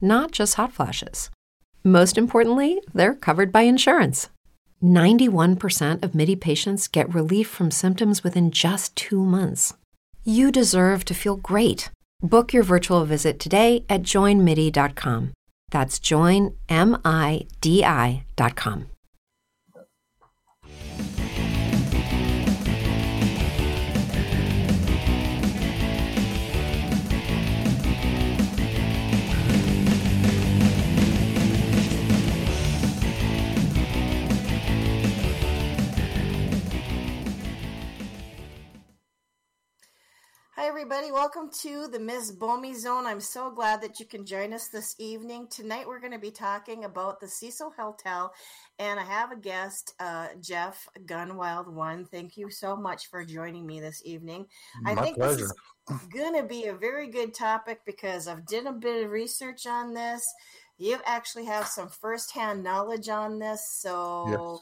[0.00, 1.30] not just hot flashes.
[1.82, 4.28] Most importantly, they're covered by insurance.
[4.82, 9.74] 91% of MIDI patients get relief from symptoms within just two months.
[10.24, 11.90] You deserve to feel great.
[12.22, 15.32] Book your virtual visit today at joinmidi.com.
[15.70, 16.56] That's joinmidi.com.
[40.60, 41.10] Hi, everybody.
[41.10, 43.06] Welcome to the Miss Bomi Zone.
[43.06, 45.46] I'm so glad that you can join us this evening.
[45.48, 48.30] Tonight, we're going to be talking about the Cecil Hotel,
[48.78, 52.04] and I have a guest, uh, Jeff Gunwild One.
[52.04, 54.44] Thank you so much for joining me this evening.
[54.82, 55.36] My I think pleasure.
[55.36, 59.10] this is going to be a very good topic because I've done a bit of
[59.10, 60.22] research on this.
[60.76, 64.60] You actually have some firsthand knowledge on this, so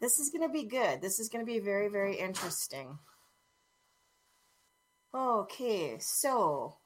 [0.00, 1.00] this is going to be good.
[1.00, 2.98] This is going to be very, very interesting.
[5.14, 6.76] Okay, so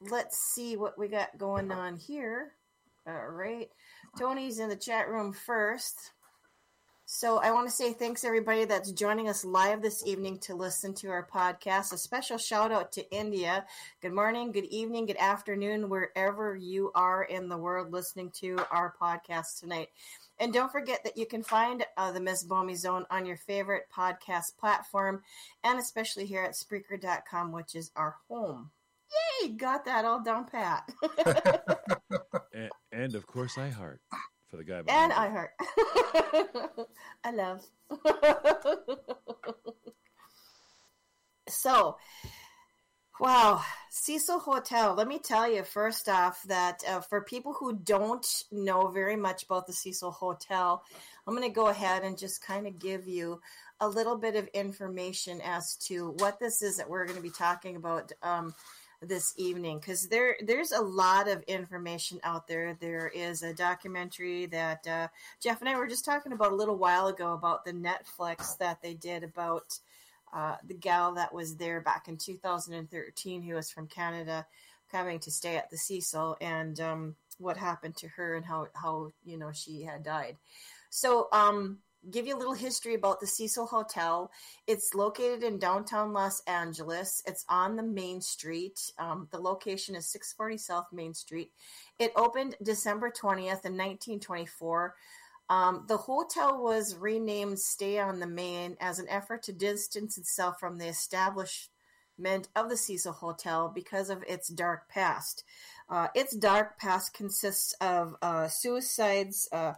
[0.00, 2.54] let's see what we got going on here.
[3.06, 3.68] All right.
[4.18, 6.12] Tony's in the chat room first.
[7.06, 10.92] So I want to say thanks everybody that's joining us live this evening to listen
[10.94, 11.92] to our podcast.
[11.92, 13.64] A special shout out to India.
[14.02, 18.92] Good morning, good evening, good afternoon, wherever you are in the world listening to our
[19.00, 19.88] podcast tonight.
[20.40, 23.84] And don't forget that you can find uh, the Miss Bomi Zone on your favorite
[23.94, 25.22] podcast platform,
[25.64, 28.70] and especially here at Spreaker.com, which is our home.
[29.42, 29.48] Yay!
[29.50, 30.88] Got that all down pat.
[32.54, 33.98] and, and of course, iHeart
[34.48, 35.30] for the guy and behind I it.
[35.30, 35.50] heart.
[37.24, 37.66] I love.
[41.48, 41.96] so,
[43.18, 43.62] wow,
[43.98, 44.94] Cecil Hotel.
[44.94, 49.42] Let me tell you first off that uh, for people who don't know very much
[49.42, 50.82] about the Cecil Hotel,
[51.26, 53.40] I'm going to go ahead and just kind of give you
[53.80, 57.30] a little bit of information as to what this is that we're going to be
[57.30, 58.12] talking about.
[58.22, 58.54] Um,
[59.00, 62.76] this evening because there there's a lot of information out there.
[62.80, 65.06] There is a documentary that uh,
[65.40, 68.82] Jeff and I were just talking about a little while ago about the Netflix that
[68.82, 69.78] they did about
[70.32, 74.46] uh, the gal that was there back in 2013 who was from Canada
[74.90, 79.12] coming to stay at the Cecil and um, what happened to her and how how
[79.24, 80.36] you know she had died.
[80.90, 81.78] So um,
[82.10, 84.30] give you a little history about the Cecil Hotel.
[84.66, 87.22] It's located in downtown Los Angeles.
[87.26, 88.80] It's on the Main Street.
[88.98, 91.52] Um, the location is 640 South Main Street.
[91.98, 94.94] It opened December 20th in 1924.
[95.50, 100.60] Um, the hotel was renamed Stay on the Main as an effort to distance itself
[100.60, 105.44] from the establishment of the Cecil Hotel because of its dark past.
[105.88, 109.72] Uh, its dark past consists of uh, suicides, uh,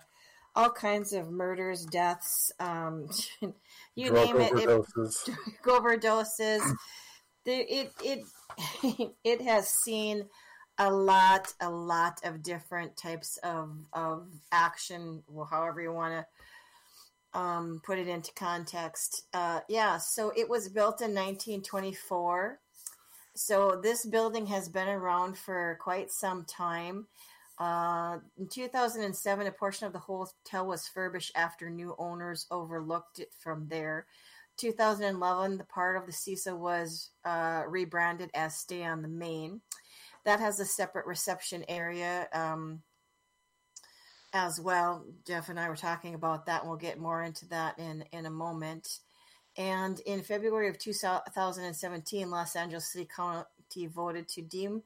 [0.56, 3.08] all kinds of murders, deaths, um,
[3.94, 4.52] you Drug name it.
[4.58, 5.36] it overdoses.
[5.64, 6.74] overdoses.
[7.46, 8.24] It it
[9.24, 10.26] it has seen
[10.80, 17.38] a lot, a lot of different types of of action, well, however you want to
[17.38, 19.24] um, put it into context.
[19.34, 22.58] Uh, yeah, so it was built in 1924.
[23.36, 27.06] So this building has been around for quite some time.
[27.58, 33.28] Uh, in 2007, a portion of the hotel was furbished after new owners overlooked it
[33.38, 34.06] from there.
[34.56, 39.60] 2011, the part of the Cecil was uh, rebranded as Stay on the Main.
[40.24, 42.28] That has a separate reception area.
[42.32, 42.82] Um,
[44.32, 45.04] as well.
[45.26, 48.26] Jeff and I were talking about that, and we'll get more into that in in
[48.26, 49.00] a moment.
[49.56, 54.82] And in February of 2017, Los Angeles City County voted to deem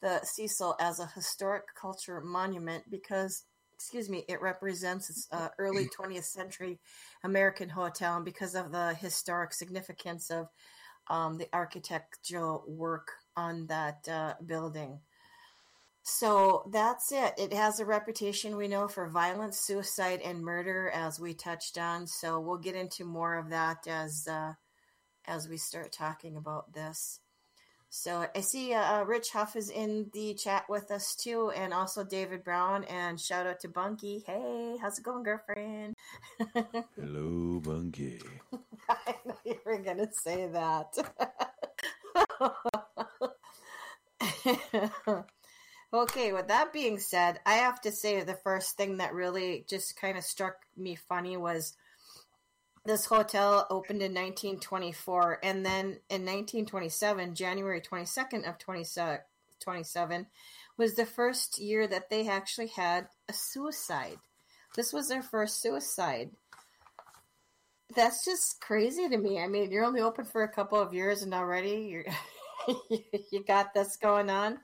[0.00, 3.44] the Cecil as a historic culture monument because,
[3.74, 6.78] excuse me, it represents uh, early 20th century
[7.24, 10.48] American hotel and because of the historic significance of
[11.08, 15.00] um, the architectural work on that uh, building.
[16.02, 17.34] So that's it.
[17.38, 22.06] It has a reputation we know for violence, suicide, and murder, as we touched on.
[22.06, 24.52] So we'll get into more of that as uh,
[25.26, 27.20] as we start talking about this.
[27.96, 31.72] So I see uh, uh, Rich Huff is in the chat with us too, and
[31.72, 32.82] also David Brown.
[32.84, 34.24] And shout out to Bunky.
[34.26, 35.94] Hey, how's it going, girlfriend?
[36.96, 38.20] Hello, Bunky.
[38.88, 40.98] I know you were gonna say that.
[45.94, 49.96] Okay, with that being said, I have to say the first thing that really just
[49.96, 51.76] kind of struck me funny was
[52.84, 60.26] this hotel opened in 1924 and then in 1927, January 22nd of 27
[60.76, 64.18] was the first year that they actually had a suicide.
[64.74, 66.32] This was their first suicide.
[67.94, 69.38] That's just crazy to me.
[69.38, 72.06] I mean, you're only open for a couple of years and already you're
[73.30, 74.58] you got this going on.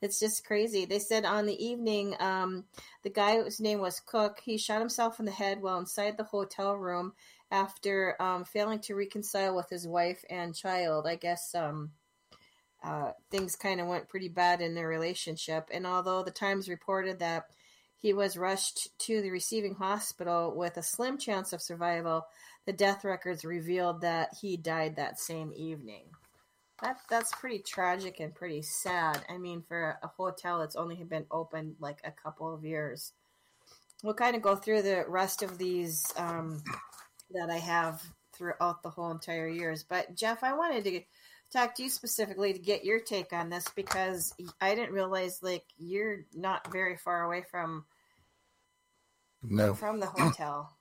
[0.00, 0.84] It's just crazy.
[0.84, 2.64] They said on the evening, um,
[3.04, 6.24] the guy whose name was Cook, he shot himself in the head while inside the
[6.24, 7.12] hotel room
[7.52, 11.06] after um, failing to reconcile with his wife and child.
[11.06, 11.92] I guess um,
[12.82, 15.68] uh, things kind of went pretty bad in their relationship.
[15.72, 17.44] And although the Times reported that
[17.96, 22.26] he was rushed to the receiving hospital with a slim chance of survival,
[22.66, 26.06] the death records revealed that he died that same evening.
[26.82, 29.24] That that's pretty tragic and pretty sad.
[29.28, 33.12] I mean, for a hotel that's only been open like a couple of years.
[34.02, 36.60] We'll kind of go through the rest of these um,
[37.30, 38.02] that I have
[38.34, 39.84] throughout the whole entire years.
[39.84, 41.00] But Jeff, I wanted to
[41.52, 45.64] talk to you specifically to get your take on this because I didn't realize like
[45.78, 47.84] you're not very far away from
[49.42, 50.76] no from the hotel.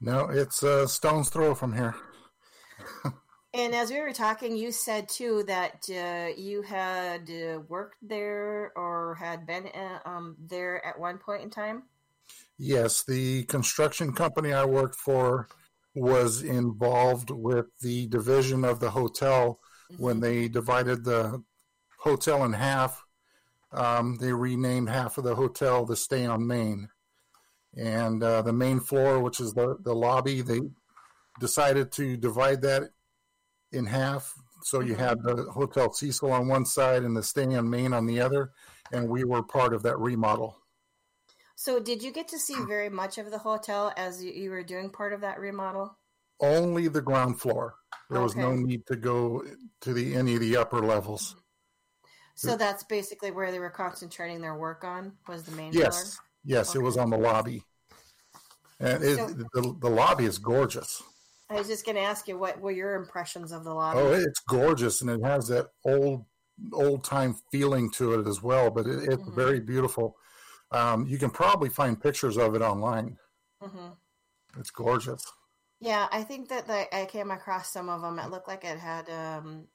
[0.00, 1.94] No, it's a stone's throw from here.
[3.58, 8.72] And as we were talking, you said too that uh, you had uh, worked there
[8.76, 11.82] or had been uh, um, there at one point in time.
[12.56, 15.48] Yes, the construction company I worked for
[15.92, 19.58] was involved with the division of the hotel
[19.90, 20.04] mm-hmm.
[20.04, 21.42] when they divided the
[21.98, 23.04] hotel in half.
[23.72, 26.90] Um, they renamed half of the hotel the Stay on Main,
[27.76, 30.60] and uh, the main floor, which is the the lobby, they
[31.40, 32.90] decided to divide that
[33.72, 34.34] in half.
[34.62, 35.02] So you mm-hmm.
[35.02, 38.50] had the Hotel Cecil on one side and the Stay on Main on the other,
[38.92, 40.56] and we were part of that remodel.
[41.54, 44.90] So, did you get to see very much of the hotel as you were doing
[44.90, 45.98] part of that remodel?
[46.40, 47.74] Only the ground floor.
[48.08, 48.22] There okay.
[48.22, 49.42] was no need to go
[49.80, 51.34] to the any of the upper levels.
[52.36, 56.00] So that's basically where they were concentrating their work on was the main yes.
[56.00, 56.24] floor.
[56.44, 56.78] Yes, okay.
[56.78, 57.64] it was on the lobby,
[58.78, 61.02] and it, so, the the lobby is gorgeous.
[61.50, 64.00] I was just going to ask you what were your impressions of the lobby?
[64.00, 66.24] Oh, it's gorgeous, and it has that old
[66.72, 68.70] old time feeling to it as well.
[68.70, 69.34] But it, it's mm-hmm.
[69.34, 70.16] very beautiful.
[70.70, 73.16] Um, you can probably find pictures of it online.
[73.62, 73.88] Mm-hmm.
[74.58, 75.24] It's gorgeous.
[75.80, 78.18] Yeah, I think that the, I came across some of them.
[78.18, 79.66] It looked like it had um,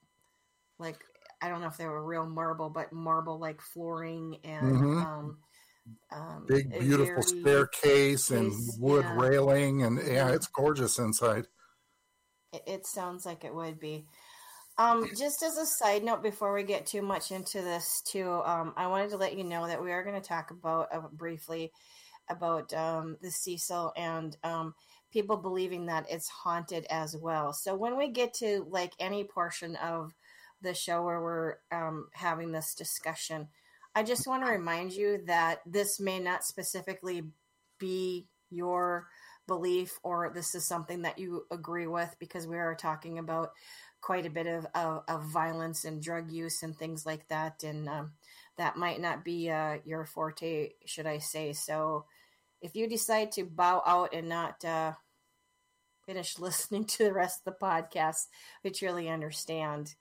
[0.78, 1.00] like
[1.42, 4.98] I don't know if they were real marble, but marble like flooring and mm-hmm.
[5.00, 5.38] um,
[6.12, 9.18] um, big beautiful staircase and wood yeah.
[9.18, 11.48] railing, and yeah, it's gorgeous inside.
[12.54, 14.06] It, it sounds like it would be.
[14.78, 18.74] Um, just as a side note, before we get too much into this, too, um,
[18.76, 21.72] I wanted to let you know that we are going to talk about uh, briefly
[22.30, 24.74] about um, the Cecil and um,
[25.12, 27.54] people believing that it's haunted as well.
[27.54, 30.12] So when we get to like any portion of
[30.62, 33.48] the show where we're um, having this discussion,
[33.94, 37.24] I just want to remind you that this may not specifically
[37.78, 39.08] be your
[39.48, 43.52] belief or this is something that you agree with because we are talking about
[44.02, 47.64] quite a bit of, of, of violence and drug use and things like that.
[47.64, 48.12] And um,
[48.58, 51.54] that might not be uh, your forte, should I say.
[51.54, 52.06] So
[52.62, 54.94] if you decide to bow out and not uh,
[56.06, 58.28] finish listening to the rest of the podcast,
[58.64, 59.96] we truly understand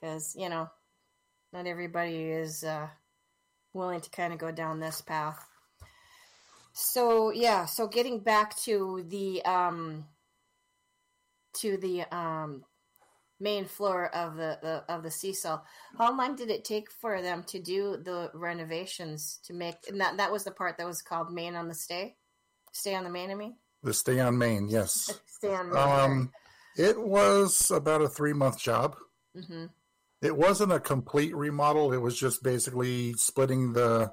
[0.00, 0.68] because, you know,
[1.52, 2.88] not everybody is uh,
[3.74, 5.46] willing to kind of go down this path.
[6.72, 10.06] So yeah, so getting back to the um
[11.54, 12.64] to the um
[13.40, 15.62] main floor of the, the of the Cecil.
[15.98, 19.76] How long did it take for them to do the renovations to make?
[19.88, 22.16] And that that was the part that was called Main on the Stay,
[22.72, 23.30] Stay on the Main.
[23.30, 25.12] I mean, The stay on Main, yes.
[25.26, 25.78] Stay on Main.
[25.78, 26.32] Um,
[26.76, 28.96] it was about a three month job.
[29.34, 29.66] hmm
[30.22, 31.92] It wasn't a complete remodel.
[31.92, 34.12] It was just basically splitting the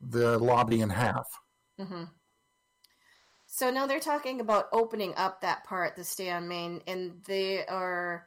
[0.00, 1.26] the lobby in half.
[1.80, 2.04] Hmm
[3.46, 7.66] So now they're talking about opening up that part, the Stay on Main, and they
[7.66, 8.26] are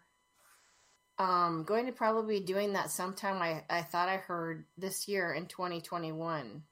[1.17, 3.41] um, going to probably be doing that sometime.
[3.41, 6.63] I, I thought I heard this year in 2021.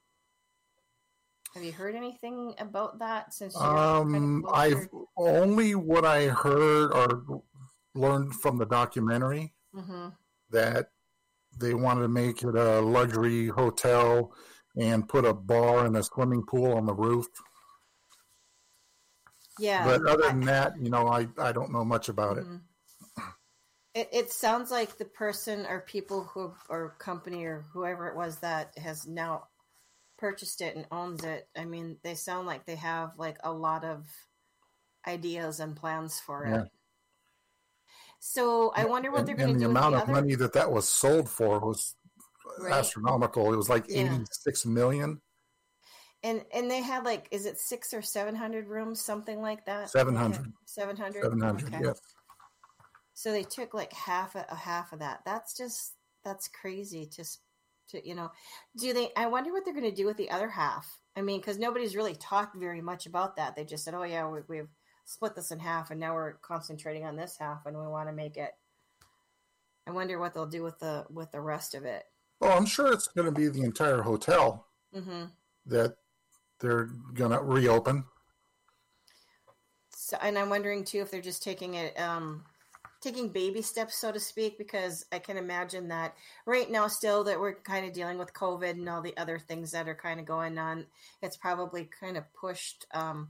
[1.53, 3.55] Have you heard anything about that since?
[3.55, 7.41] you're kind Um, of I've only what I heard or
[7.93, 10.15] learned from the documentary Mhm.
[10.49, 10.91] that
[11.59, 14.33] they wanted to make it a luxury hotel
[14.77, 17.27] and put a bar and a swimming pool on the roof.
[19.59, 22.45] Yeah, but other than that, you know, I, I don't know much about it.
[22.45, 22.61] Mhm.
[23.93, 28.37] It, it sounds like the person or people who or company or whoever it was
[28.37, 29.47] that has now
[30.17, 31.49] purchased it and owns it.
[31.57, 34.07] I mean, they sound like they have like a lot of
[35.05, 36.71] ideas and plans for it.
[38.19, 39.65] So I wonder what And, they're going to do.
[39.65, 40.13] and the amount the of other.
[40.13, 41.95] money that that was sold for was
[42.59, 42.73] Right.
[42.73, 43.51] astronomical.
[43.53, 44.13] It was like Yeah.
[44.15, 45.21] 86 million.
[46.23, 49.89] And and they had like is it six or seven hundred rooms, something like that?
[49.89, 50.53] 700.
[50.65, 51.23] Seven hundred.
[51.23, 51.99] 700, yes.
[53.13, 55.21] So they took like half a, a half of that.
[55.25, 57.39] That's just that's crazy to s-
[57.89, 58.31] to you know.
[58.77, 59.09] Do they?
[59.17, 60.99] I wonder what they're going to do with the other half.
[61.15, 63.55] I mean, because nobody's really talked very much about that.
[63.55, 64.69] They just said, "Oh yeah, we, we've
[65.05, 68.13] split this in half, and now we're concentrating on this half, and we want to
[68.13, 68.51] make it."
[69.87, 72.03] I wonder what they'll do with the with the rest of it.
[72.41, 75.25] Oh, I'm sure it's going to be the entire hotel hmm
[75.67, 75.95] that
[76.59, 78.03] they're going to reopen.
[79.95, 82.43] So, and I'm wondering too if they're just taking it, um,
[82.99, 86.15] taking baby steps, so to speak, because I can imagine that
[86.47, 89.71] right now, still that we're kind of dealing with COVID and all the other things
[89.71, 90.87] that are kind of going on.
[91.21, 93.29] It's probably kind of pushed um,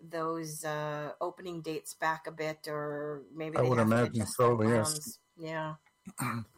[0.00, 5.18] those uh, opening dates back a bit, or maybe I would imagine so, yes.
[5.38, 5.74] Yeah.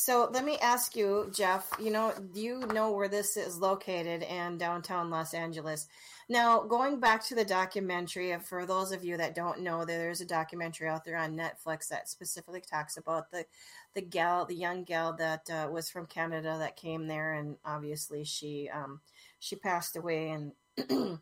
[0.00, 1.72] So let me ask you, Jeff.
[1.82, 5.88] You know, you know where this is located in downtown Los Angeles?
[6.28, 10.24] Now, going back to the documentary, for those of you that don't know, there's a
[10.24, 13.44] documentary out there on Netflix that specifically talks about the
[13.94, 18.22] the gal, the young gal that uh, was from Canada that came there, and obviously
[18.22, 19.00] she um,
[19.40, 20.52] she passed away, and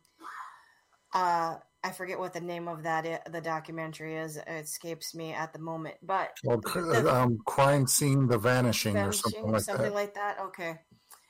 [1.15, 4.37] uh, I forget what the name of that i- the documentary is.
[4.37, 6.67] It escapes me at the moment, but Called
[7.07, 9.95] um, Crime Scene The Vanishing, or something like something that.
[9.95, 10.41] like that.
[10.41, 10.79] Okay.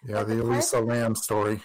[0.05, 1.61] yeah, but the the Elisa Lam story.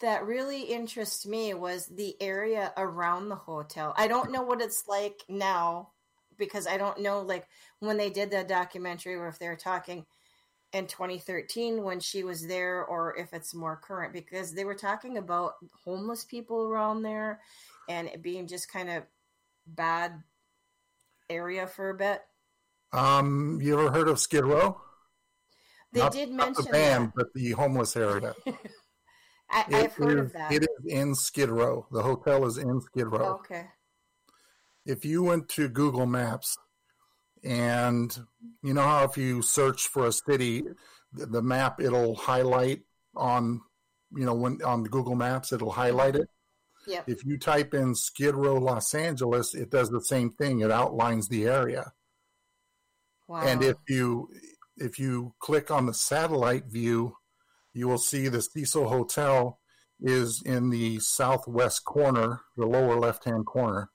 [0.00, 3.94] that really interests me was the area around the hotel.
[3.96, 5.90] I don't know what it's like now
[6.38, 7.46] because I don't know like
[7.80, 10.04] when they did the documentary or if they're talking
[10.76, 15.16] in 2013 when she was there or if it's more current because they were talking
[15.16, 15.54] about
[15.84, 17.40] homeless people around there
[17.88, 19.02] and it being just kind of
[19.66, 20.22] bad
[21.30, 22.20] area for a bit.
[22.92, 24.80] Um, you ever heard of Skid Row?
[25.92, 27.12] They Not- did not mention the band, that.
[27.16, 28.34] but the homeless area.
[29.50, 30.52] I, i've heard is- of that.
[30.52, 31.86] It is in Skid Row.
[31.90, 33.40] The hotel is in Skid Row.
[33.40, 33.68] okay.
[34.84, 36.56] if you went to Google Maps
[37.44, 38.16] and
[38.62, 40.64] you know how if you search for a city,
[41.12, 42.80] the, map it'll highlight
[43.14, 43.60] on,
[44.14, 46.28] you know, when on Google Maps it'll highlight it.
[46.86, 47.08] Yep.
[47.08, 50.60] If you type in Skid Row, Los Angeles, it does the same thing.
[50.60, 51.92] It outlines the area.
[53.28, 53.42] Wow.
[53.42, 54.28] And if you
[54.76, 57.16] if you click on the satellite view,
[57.72, 59.58] you will see the Cecil Hotel
[60.00, 63.90] is in the southwest corner, the lower left hand corner.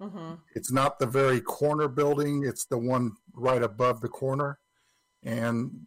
[0.00, 4.58] Hmm It's not the very corner building, it's the one right above the corner.
[5.22, 5.86] And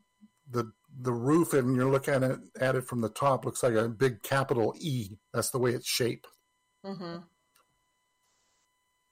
[0.49, 3.73] the the roof, and you're looking at it at it from the top, looks like
[3.73, 5.17] a big capital E.
[5.33, 6.27] That's the way it's shaped.
[6.83, 7.17] hmm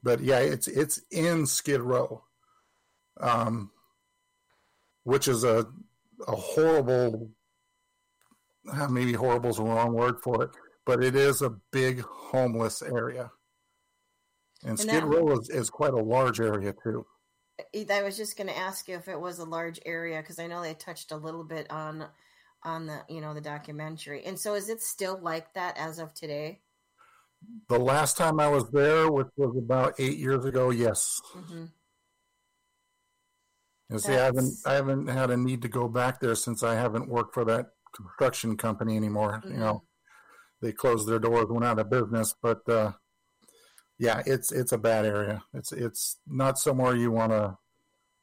[0.03, 2.23] But yeah, it's it's in Skid Row,
[3.19, 3.71] um,
[5.03, 5.67] which is a
[6.27, 7.31] a horrible.
[8.71, 10.49] uh, Maybe horrible is the wrong word for it,
[10.85, 13.31] but it is a big homeless area.
[14.63, 17.05] And, And Skid that- Row is, is quite a large area too.
[17.89, 20.45] I was just going to ask you if it was a large area because I
[20.47, 22.05] know they touched a little bit on
[22.63, 24.23] on the you know the documentary.
[24.25, 26.61] And so is it still like that as of today?
[27.69, 31.19] The last time I was there, which was about eight years ago, yes.
[31.33, 31.65] hmm
[33.89, 36.75] And see, I haven't I haven't had a need to go back there since I
[36.75, 39.41] haven't worked for that construction company anymore.
[39.45, 39.59] You Mhm.
[39.59, 39.83] know,
[40.61, 42.35] they closed their doors, went out of business.
[42.41, 42.91] But uh,
[43.99, 45.43] yeah, it's it's a bad area.
[45.53, 47.57] It's it's not somewhere you want to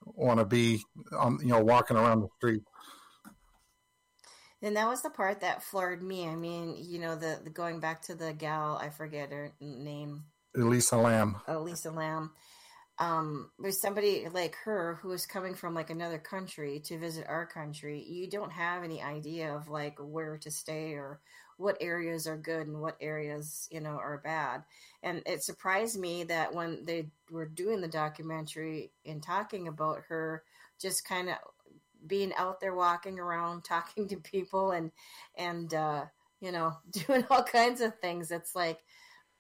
[0.05, 0.83] want to be
[1.17, 2.63] on you know walking around the street.
[4.63, 6.27] And that was the part that floored me.
[6.27, 10.25] I mean, you know, the, the going back to the gal, I forget her name,
[10.57, 11.37] Elisa Lam.
[11.47, 12.31] Elisa Lam.
[12.99, 17.45] Um, there's somebody like her who is coming from like another country to visit our
[17.45, 18.03] country.
[18.05, 21.21] You don't have any idea of like where to stay or
[21.57, 24.63] what areas are good and what areas you know are bad.
[25.03, 30.43] And it surprised me that when they were doing the documentary and talking about her,
[30.81, 31.37] just kind of
[32.07, 34.91] being out there walking around talking to people and
[35.37, 36.05] and uh
[36.41, 36.75] you know
[37.07, 38.81] doing all kinds of things it's like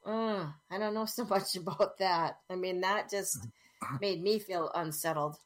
[0.06, 2.38] uh, i don't know so much about that.
[2.50, 3.46] I mean that just
[4.00, 5.36] made me feel unsettled.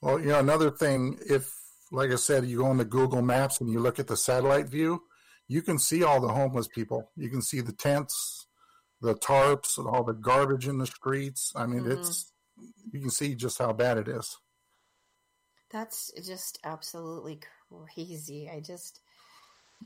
[0.00, 1.52] Well you know another thing if
[1.90, 4.68] like i said you go on the google maps and you look at the satellite
[4.68, 5.02] view
[5.48, 8.46] you can see all the homeless people you can see the tents
[9.00, 11.92] the tarps and all the garbage in the streets i mean mm-hmm.
[11.92, 12.32] it's
[12.92, 14.38] you can see just how bad it is
[15.70, 17.40] that's just absolutely
[17.94, 18.50] crazy.
[18.50, 19.00] I just.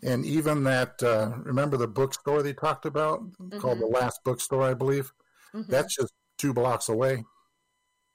[0.02, 3.58] And even that, uh, remember the bookstore they talked about mm-hmm.
[3.58, 5.12] called the Last Bookstore, I believe?
[5.54, 5.70] Mm-hmm.
[5.70, 7.24] That's just two blocks away.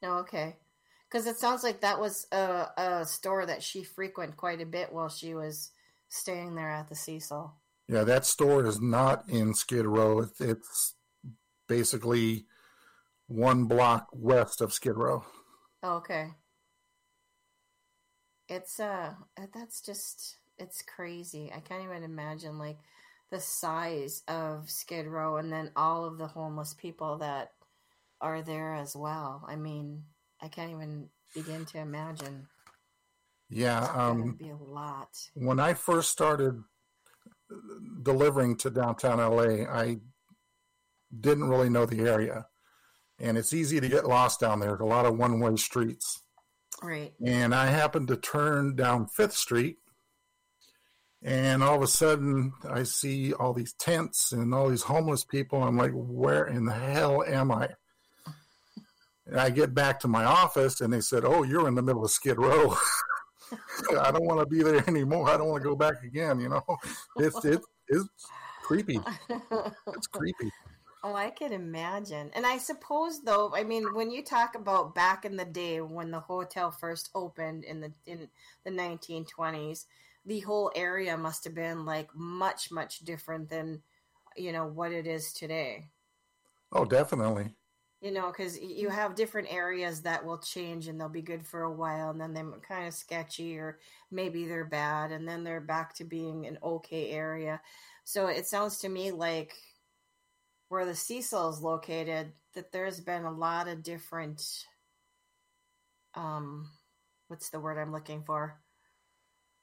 [0.01, 0.55] Oh, okay.
[1.07, 4.91] Because it sounds like that was a, a store that she frequented quite a bit
[4.91, 5.71] while she was
[6.09, 7.53] staying there at the Cecil.
[7.87, 10.25] Yeah, that store is not in Skid Row.
[10.39, 10.95] It's
[11.67, 12.45] basically
[13.27, 15.23] one block west of Skid Row.
[15.83, 16.31] Oh, okay
[18.49, 19.13] it's uh
[19.53, 21.51] that's just it's crazy.
[21.55, 22.77] I can't even imagine like
[23.29, 27.51] the size of Skid Row and then all of the homeless people that
[28.21, 29.45] are there as well.
[29.47, 30.03] I mean,
[30.41, 32.47] I can't even begin to imagine.
[33.49, 35.09] Yeah, um, be a lot.
[35.33, 36.61] When I first started
[38.03, 39.97] delivering to downtown LA, I
[41.17, 42.47] didn't really know the area,
[43.19, 44.69] and it's easy to get lost down there.
[44.69, 46.21] There's a lot of one-way streets.
[46.83, 47.13] Right.
[47.25, 49.77] And I happened to turn down Fifth Street,
[51.23, 55.63] and all of a sudden I see all these tents and all these homeless people.
[55.63, 57.69] I'm like, where in the hell am I?
[59.25, 62.03] And I get back to my office, and they said, "Oh, you're in the middle
[62.03, 62.77] of Skid Row."
[63.99, 65.29] I don't want to be there anymore.
[65.29, 66.39] I don't want to go back again.
[66.39, 66.63] You know,
[67.17, 68.07] it's it, it's
[68.63, 68.99] creepy.
[69.89, 70.51] It's creepy.
[71.03, 72.31] Oh, I can imagine.
[72.33, 76.11] And I suppose though, I mean, when you talk about back in the day when
[76.11, 78.27] the hotel first opened in the in
[78.63, 79.85] the 1920s,
[80.25, 83.81] the whole area must have been like much much different than
[84.35, 85.89] you know what it is today.
[86.71, 87.55] Oh, definitely.
[87.99, 91.63] You know, because you have different areas that will change and they'll be good for
[91.63, 93.79] a while, and then they're kind of sketchy, or
[94.11, 97.59] maybe they're bad, and then they're back to being an okay area.
[98.03, 99.55] So it sounds to me like
[100.69, 104.43] where the Cecil is located, that there's been a lot of different,
[106.13, 106.69] um,
[107.29, 108.61] what's the word I'm looking for?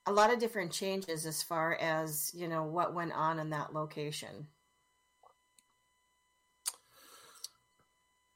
[0.07, 3.73] A lot of different changes as far as you know what went on in that
[3.73, 4.49] location.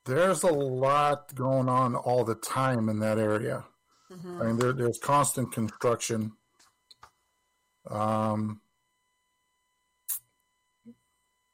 [0.09, 3.67] There's a lot going on all the time in that area.
[4.11, 4.41] Mm-hmm.
[4.41, 6.33] I mean, there, there's constant construction.
[7.91, 8.63] Um,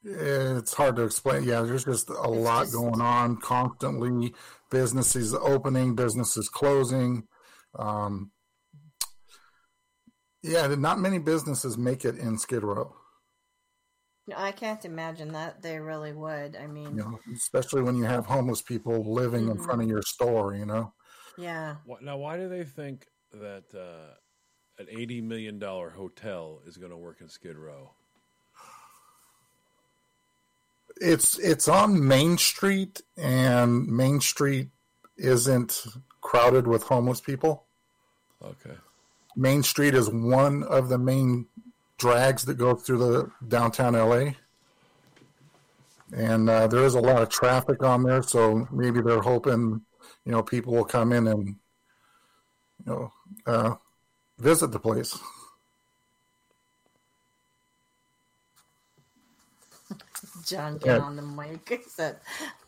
[0.04, 1.42] it's hard to explain.
[1.42, 2.74] Yeah, there's just a it's lot just...
[2.74, 4.32] going on constantly.
[4.70, 7.26] Businesses opening, businesses closing.
[7.76, 8.30] Um,
[10.44, 12.94] yeah, not many businesses make it in Skid Row.
[14.26, 16.56] No, I can't imagine that they really would.
[16.56, 19.58] I mean, you know, especially when you have homeless people living mm-hmm.
[19.58, 20.92] in front of your store, you know.
[21.37, 21.76] Yeah.
[22.00, 24.14] Now, why do they think that uh,
[24.78, 27.90] an eighty million dollar hotel is going to work in Skid Row?
[31.00, 34.68] it's it's on Main Street, and Main Street
[35.16, 35.87] isn't
[36.20, 37.64] crowded with homeless people.
[38.42, 38.76] Okay.
[39.37, 41.46] Main Street is one of the main
[41.98, 44.33] drags that go through the downtown LA,
[46.14, 48.22] and uh, there is a lot of traffic on there.
[48.22, 49.80] So maybe they're hoping,
[50.24, 53.12] you know, people will come in and, you know,
[53.46, 53.74] uh,
[54.38, 55.18] visit the place.
[60.44, 60.98] John get yeah.
[60.98, 61.83] on the mic.
[61.88, 62.18] Said,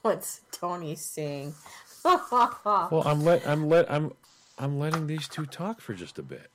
[0.03, 1.55] "What's Tony saying?"
[2.05, 4.13] well, I'm let I'm let I'm
[4.59, 6.51] I'm letting these two talk for just a bit.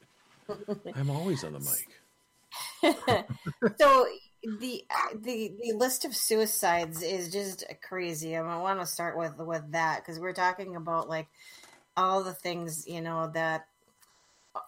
[0.96, 2.01] I'm always on the mic.
[2.84, 4.08] so
[4.44, 4.84] the
[5.22, 8.36] the the list of suicides is just crazy.
[8.36, 11.28] I want to start with with that because we're talking about like
[11.96, 13.68] all the things you know that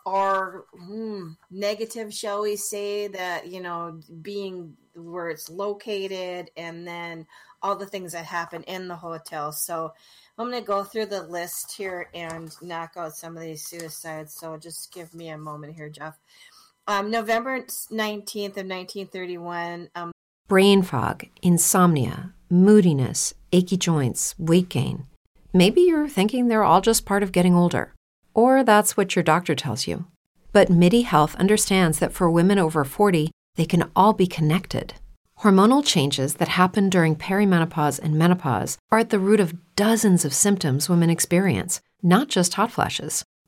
[0.05, 3.07] are hmm, negative, shall we say?
[3.07, 7.25] That you know being where it's located, and then
[7.63, 9.51] all the things that happen in the hotel.
[9.51, 9.93] So
[10.37, 14.33] I'm going to go through the list here and knock out some of these suicides.
[14.33, 16.19] So just give me a moment here, Jeff.
[16.87, 19.89] Um, November 19th of 1931.
[19.95, 20.11] Um,
[20.49, 25.05] Brain fog, insomnia, moodiness, achy joints, weight gain.
[25.53, 27.93] Maybe you're thinking they're all just part of getting older,
[28.33, 30.07] or that's what your doctor tells you.
[30.51, 34.95] But MIDI Health understands that for women over 40, they can all be connected.
[35.39, 40.33] Hormonal changes that happen during perimenopause and menopause are at the root of dozens of
[40.33, 43.23] symptoms women experience, not just hot flashes.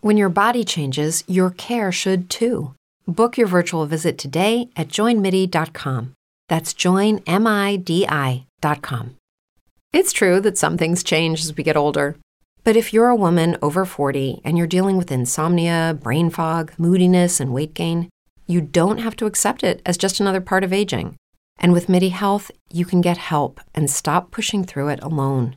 [0.00, 2.74] When your body changes, your care should too.
[3.06, 6.12] Book your virtual visit today at joinmidi.com.
[6.48, 8.46] That's joinmidi.com.
[9.92, 12.16] It's true that some things change as we get older.
[12.64, 17.38] But if you're a woman over 40 and you're dealing with insomnia, brain fog, moodiness,
[17.40, 18.08] and weight gain,
[18.46, 21.16] you don't have to accept it as just another part of aging.
[21.58, 25.56] And with MIDI Health, you can get help and stop pushing through it alone.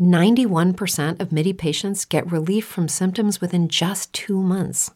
[0.00, 4.90] 91% of MIDI patients get relief from symptoms within just two months.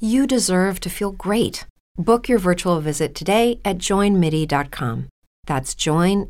[0.00, 1.64] You deserve to feel great.
[1.96, 5.08] Book your virtual visit today at joinmidi.com.
[5.46, 6.24] That's joinmidi.com.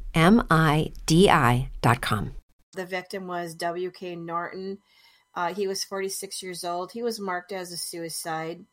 [2.75, 4.17] The victim was W.K.
[4.17, 4.79] Norton.
[5.35, 6.93] Uh, he was 46 years old.
[6.93, 8.65] He was marked as a suicide.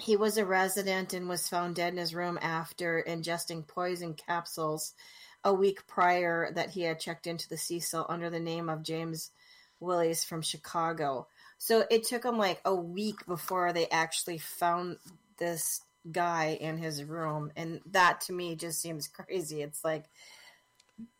[0.00, 4.92] He was a resident and was found dead in his room after ingesting poison capsules
[5.44, 9.30] a week prior that he had checked into the Cecil under the name of James
[9.80, 11.26] Willis from Chicago.
[11.58, 14.96] So it took him like a week before they actually found
[15.38, 15.80] this
[16.10, 17.52] guy in his room.
[17.56, 19.62] And that to me just seems crazy.
[19.62, 20.04] It's like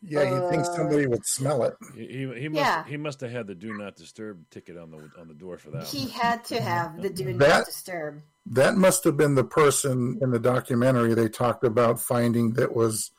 [0.02, 1.74] yeah, you thinks somebody uh, would smell it.
[1.96, 2.84] He, he, must yeah.
[2.86, 5.70] he must have had the do not disturb ticket on the on the door for
[5.70, 5.86] that.
[5.86, 6.10] He one.
[6.10, 8.22] had to have the do that, not disturb.
[8.46, 13.10] That must have been the person in the documentary they talked about finding that was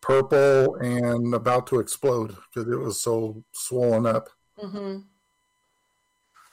[0.00, 4.28] purple and about to explode because it was so swollen up.
[4.62, 4.98] Mm-hmm.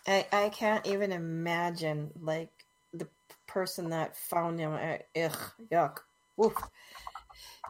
[0.08, 2.50] I I can't even imagine like
[2.94, 3.08] the
[3.48, 4.74] person that found him.
[4.74, 6.00] ugh, yuck.
[6.44, 6.56] Oof.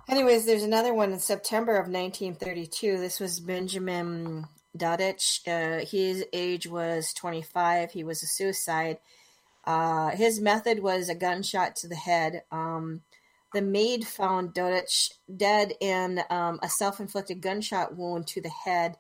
[0.07, 2.99] Anyways, there's another one in September of 1932.
[2.99, 4.45] This was Benjamin
[4.77, 5.41] Dodich.
[5.47, 7.91] Uh, his age was 25.
[7.91, 8.99] He was a suicide.
[9.65, 12.43] Uh, his method was a gunshot to the head.
[12.51, 13.01] Um,
[13.55, 18.97] the maid found Dodich dead in um, a self inflicted gunshot wound to the head.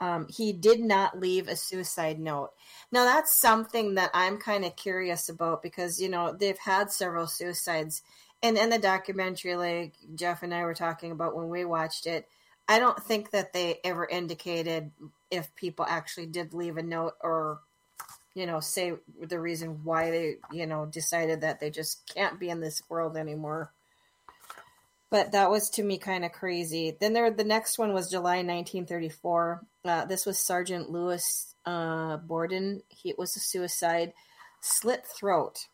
[0.00, 2.50] Um, he did not leave a suicide note.
[2.90, 7.26] Now, that's something that I'm kind of curious about because, you know, they've had several
[7.26, 8.02] suicides
[8.42, 12.26] and in the documentary, like Jeff and I were talking about when we watched it,
[12.68, 14.92] I don't think that they ever indicated
[15.30, 17.60] if people actually did leave a note or,
[18.34, 22.48] you know, say the reason why they, you know, decided that they just can't be
[22.48, 23.72] in this world anymore.
[25.10, 26.96] But that was to me kind of crazy.
[26.98, 29.66] Then there, the next one was July 1934.
[29.84, 32.82] Uh, this was Sergeant Louis uh, Borden.
[32.88, 34.12] He was a suicide,
[34.60, 35.66] slit throat.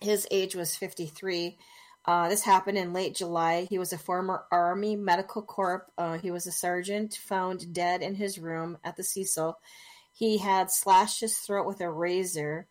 [0.00, 1.58] His age was 53.
[2.06, 3.66] Uh, this happened in late July.
[3.68, 5.86] He was a former Army Medical Corps.
[5.98, 9.58] Uh, he was a sergeant found dead in his room at the Cecil.
[10.12, 12.66] He had slashed his throat with a razor.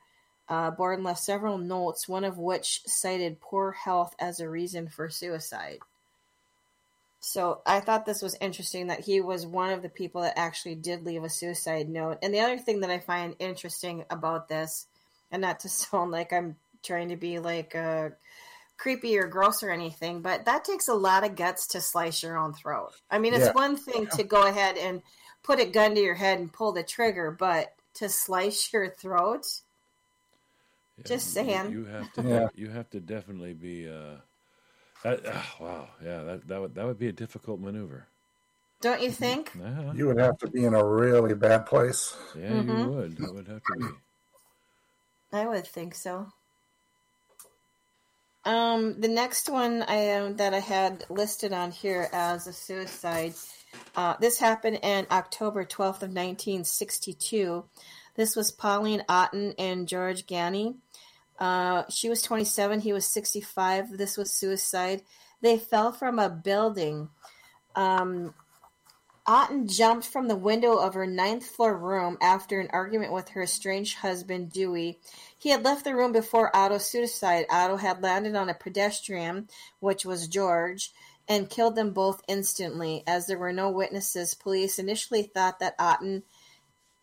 [0.49, 5.07] Uh, Borden left several notes, one of which cited poor health as a reason for
[5.07, 5.77] suicide.
[7.19, 10.75] So I thought this was interesting that he was one of the people that actually
[10.75, 12.17] did leave a suicide note.
[12.23, 14.88] And the other thing that I find interesting about this,
[15.31, 18.13] and not to sound like I'm trying to be like a
[18.77, 22.38] creepy or gross or anything, but that takes a lot of guts to slice your
[22.38, 22.93] own throat.
[23.12, 23.51] I mean, it's yeah.
[23.51, 25.01] one thing to go ahead and
[25.43, 29.45] put a gun to your head and pull the trigger, but to slice your throat,
[31.03, 31.71] yeah, just saying.
[31.71, 32.21] You, you have to.
[32.27, 32.47] yeah.
[32.55, 33.89] You have to definitely be.
[33.89, 34.15] Uh,
[35.03, 35.88] that, uh, wow.
[36.03, 36.23] Yeah.
[36.23, 38.07] That that would that would be a difficult maneuver.
[38.81, 39.51] Don't you think?
[39.59, 42.15] Yeah, You would have to be in a really bad place.
[42.38, 42.77] yeah Mm-hmm.
[42.77, 43.19] you would.
[43.19, 43.85] It would have to be.
[45.31, 46.27] I would think so.
[48.45, 53.33] Um, the next one I um, that I had listed on here as a suicide.
[53.95, 57.65] Uh, this happened in October twelfth of nineteen sixty two.
[58.15, 60.75] This was Pauline Otton and George Ganny.
[61.39, 62.82] Uh, she was twenty seven.
[62.82, 63.97] He was sixty five.
[63.97, 65.02] This was suicide.
[65.41, 67.10] They fell from a building.
[67.75, 68.34] Um,
[69.25, 73.43] Otton jumped from the window of her ninth floor room after an argument with her
[73.43, 74.99] estranged husband, Dewey.
[75.38, 77.45] He had left the room before Otto's suicide.
[77.49, 79.47] Otto had landed on a pedestrian,
[79.80, 80.91] which was George,
[81.28, 83.04] and killed them both instantly.
[83.06, 86.23] As there were no witnesses, police initially thought that Otton,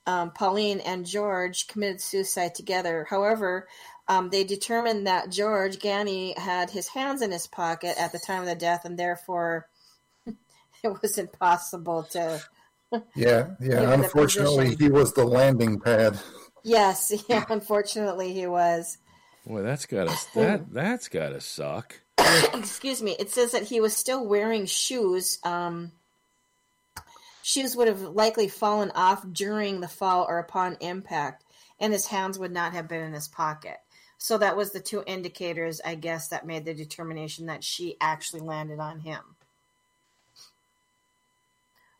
[0.04, 3.06] um, Pauline, and George committed suicide together.
[3.08, 3.68] However,
[4.08, 8.42] um, they determined that George Ganny had his hands in his pocket at the time
[8.42, 9.68] of the death, and therefore
[10.26, 12.42] it was impossible to.
[13.16, 13.92] Yeah, yeah.
[13.92, 16.20] Unfortunately, he was the landing pad.
[16.62, 17.44] Yes, yeah.
[17.50, 18.96] Unfortunately, he was.
[19.44, 22.00] Boy, that's gotta that that's gotta suck.
[22.54, 23.16] Excuse me.
[23.18, 25.40] It says that he was still wearing shoes.
[25.42, 25.92] Um,
[27.42, 31.44] shoes would have likely fallen off during the fall or upon impact,
[31.80, 33.78] and his hands would not have been in his pocket.
[34.18, 38.40] So that was the two indicators, I guess, that made the determination that she actually
[38.40, 39.20] landed on him.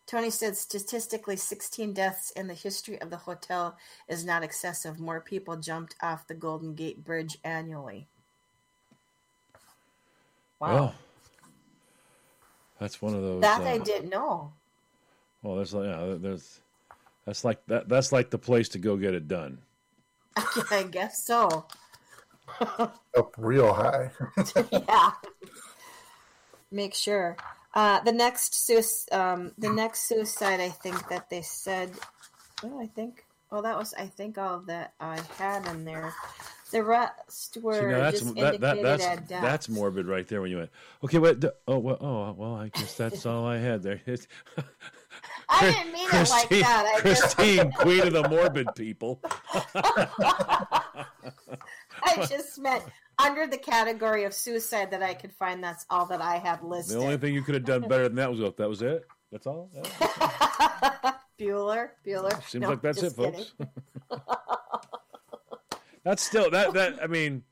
[0.07, 3.77] Tony said statistically, 16 deaths in the history of the hotel
[4.09, 5.01] is not excessive.
[5.01, 8.07] More people jumped off the Golden Gate Bridge annually.
[10.61, 10.75] Wow.
[10.75, 10.95] Well,
[12.79, 13.41] that's one of those.
[13.43, 14.53] that uh, I didn't know.
[15.43, 16.61] Well, there's like yeah, there's
[17.25, 19.59] that's like that that's like the place to go get it done.
[20.71, 21.67] I guess so.
[23.17, 24.11] Up real high.
[24.73, 25.11] yeah.
[26.71, 27.37] Make sure.
[27.75, 31.93] Uh, the next suicide, um, the next suicide, I think that they said.
[32.63, 33.25] Oh, I think.
[33.51, 36.13] Well, that was I think all that I had in there.
[36.73, 39.43] The rest were See, that's just that, that that's at death.
[39.43, 40.71] that's morbid right there when you went.
[41.05, 41.41] Okay, wait.
[41.41, 41.97] the- Oh well.
[42.01, 42.55] Oh well.
[42.57, 44.01] I guess that's all I had there.
[45.49, 46.93] I didn't mean it like that.
[46.97, 49.21] I just, Christine, queen of the morbid people.
[52.03, 52.85] I just meant
[53.19, 55.63] under the category of suicide that I could find.
[55.63, 56.99] That's all that I have listed.
[56.99, 58.41] The only thing you could have done better than that was.
[58.57, 59.07] That was it.
[59.33, 59.71] That's all.
[59.75, 59.83] Yeah.
[61.39, 62.43] Bueller, Bueller.
[62.49, 63.53] Seems No, like that's it, folks.
[66.05, 67.43] that's still that that I mean,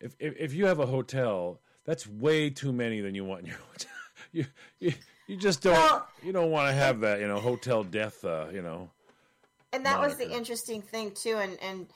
[0.00, 3.46] if, if if you have a hotel, that's way too many than you want in
[3.46, 3.90] your hotel.
[4.32, 4.46] You
[4.78, 4.92] you,
[5.26, 8.24] you just don't Well- you don't want to have that you know hotel death.
[8.24, 8.90] Uh, you know.
[9.72, 11.86] and that was the interesting thing too and and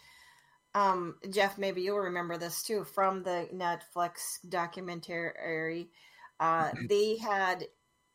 [0.75, 5.89] um jeff maybe you'll remember this too from the netflix documentary.
[6.41, 7.65] Uh they had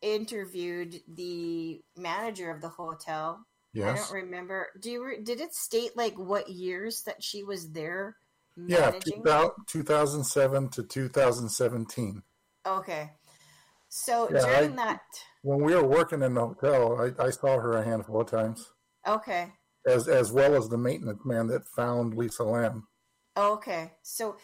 [0.01, 3.45] interviewed the manager of the hotel.
[3.73, 3.87] Yes.
[3.87, 4.67] i don't remember.
[4.81, 8.15] Do you re- did it state like what years that she was there
[8.57, 9.23] Yeah, managing?
[9.23, 12.23] 2000 2007 to 2017.
[12.65, 13.11] okay.
[13.89, 15.01] So Yeah, during I- that
[15.41, 18.71] When we were working in the hotel, I, I saw her a handful of times,
[19.07, 19.53] okay
[19.85, 22.87] as as well as the maintenance man that found Lisa Lam.
[23.37, 23.91] Okay.
[24.01, 24.37] So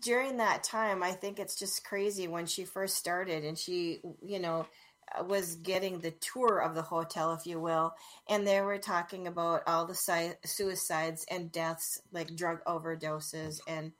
[0.00, 4.40] during that time, I think it's just crazy when she first started and she, you
[4.40, 4.66] know,
[5.24, 7.94] was getting the tour of the hotel, if you will,
[8.28, 13.92] and they were talking about all the si- suicides and deaths, like drug overdoses and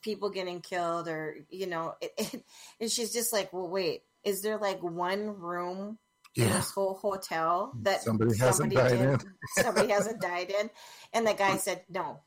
[0.00, 2.44] people getting killed, or you know, it, it,
[2.80, 5.98] and she's just like, well, wait, is there like one room
[6.34, 9.18] Yeah, this whole hotel that Somebody hasn't died in.
[9.62, 10.70] somebody hasn't died in
[11.12, 12.20] and the guy said no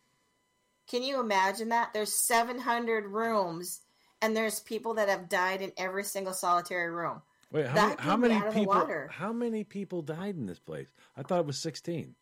[0.88, 3.82] can you imagine that there's 700 rooms
[4.22, 8.02] and there's people that have died in every single solitary room Wait, how That many,
[8.02, 8.74] how many out of the people?
[8.76, 9.10] water.
[9.14, 10.88] How many people died in this place?
[11.16, 12.16] I thought it was sixteen.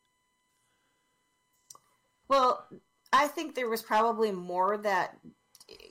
[2.27, 2.65] well
[3.11, 5.17] i think there was probably more that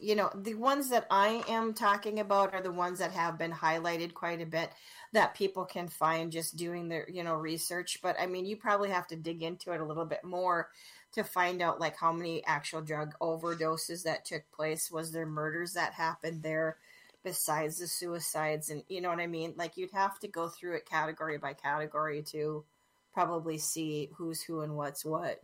[0.00, 3.52] you know the ones that i am talking about are the ones that have been
[3.52, 4.70] highlighted quite a bit
[5.12, 7.98] that people can find just doing their you know research.
[8.02, 10.68] But i mean you probably have to dig into it a little bit more
[11.12, 14.90] to find out like how many actual drug overdoses that took place.
[14.90, 16.78] Was there murders that happened there
[17.22, 18.70] besides the suicides?
[18.70, 19.54] And you know what i mean?
[19.56, 22.64] Like you'd have to go through it category by category to
[23.12, 25.38] probably see who's who and what's what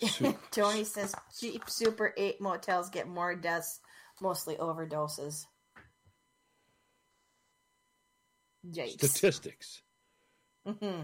[0.50, 3.80] Tony says cheap Super 8 motels get more deaths,
[4.20, 5.46] mostly overdoses.
[8.66, 8.92] Yikes.
[8.92, 9.82] Statistics.
[10.66, 11.02] hmm Yeah,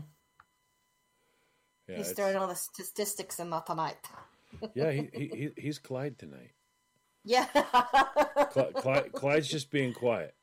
[1.88, 3.96] He's it's- throwing all the statistics in the tonight.
[4.74, 4.90] yeah.
[4.92, 6.52] He, he he he's Clyde tonight.
[7.24, 7.46] Yeah.
[8.52, 10.35] Clyde, Clyde, Clyde's just being quiet.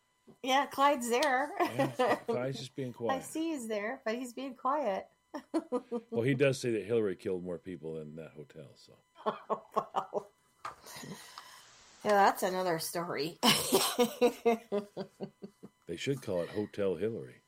[0.42, 1.50] Yeah, Clyde's there.
[1.76, 3.18] Yeah, Clyde's just being quiet.
[3.18, 5.06] I see he's there, but he's being quiet.
[6.12, 8.76] Well, he does say that Hillary killed more people in that hotel.
[8.76, 8.94] So
[9.76, 10.28] Wow.
[12.04, 13.40] Yeah, that's another story.
[15.88, 17.42] they should call it Hotel Hillary.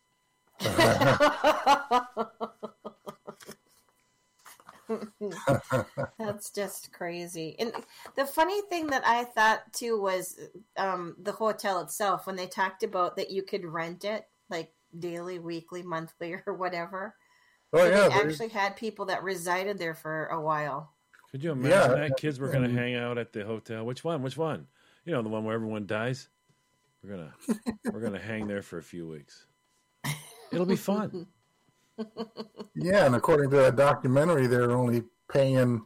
[6.17, 7.55] That's just crazy.
[7.59, 7.73] And
[8.15, 10.39] the funny thing that I thought too was
[10.77, 15.39] um, the hotel itself when they talked about that you could rent it like daily,
[15.39, 17.15] weekly, monthly, or whatever.
[17.75, 20.91] Oh So yeah, they they- actually had people that resided there for a while.
[21.31, 23.85] Could you imagine Yeah, that kids were going to hang out at the hotel?
[23.85, 24.21] Which one?
[24.21, 24.67] Which one?
[25.03, 26.29] You know, the one where everyone dies.
[27.03, 27.33] We're gonna
[27.91, 29.45] we're gonna hang there for a few weeks.
[30.51, 31.27] It'll be fun.
[32.75, 35.85] yeah, and according to that documentary, they're only paying,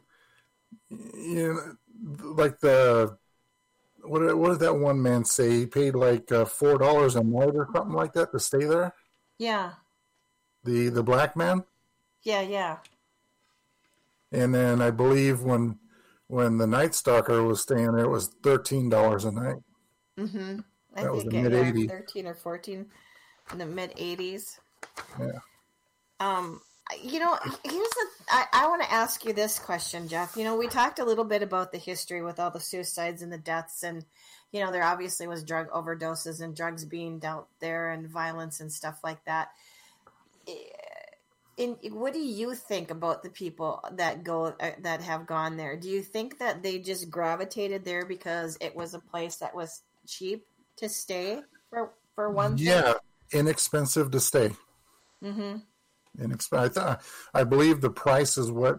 [0.88, 3.16] you know, like the
[4.02, 4.20] what?
[4.20, 5.50] did- What did that one man say?
[5.50, 8.94] He paid like uh, four dollars a night or something like that to stay there.
[9.38, 9.72] Yeah,
[10.64, 11.64] The the black man,
[12.22, 12.76] yeah, yeah.
[14.32, 15.78] and then I believe when
[16.28, 19.56] when the Night Stalker was staying there, it was thirteen dollars a night.
[20.18, 20.60] Mm-hmm.
[20.96, 21.88] I That was think the it, mid- yeah, 80s.
[21.88, 22.86] thirteen or fourteen
[23.52, 24.60] in the mid eighties.
[25.18, 25.38] Yeah.
[26.20, 26.60] Um,
[27.02, 28.06] you know, here's the.
[28.28, 30.36] I, I want to ask you this question, Jeff.
[30.36, 33.32] You know, we talked a little bit about the history with all the suicides and
[33.32, 34.04] the deaths, and
[34.52, 38.72] you know, there obviously was drug overdoses and drugs being dealt there, and violence and
[38.72, 39.48] stuff like that.
[41.60, 45.76] In, what do you think about the people that go uh, that have gone there?
[45.76, 49.82] Do you think that they just gravitated there because it was a place that was
[50.06, 50.46] cheap
[50.76, 52.66] to stay for for one thing?
[52.66, 52.94] Yeah,
[53.32, 54.52] inexpensive to stay.
[55.22, 55.56] Mm-hmm.
[56.18, 56.98] Inexp- I, th-
[57.34, 58.78] I believe the price is what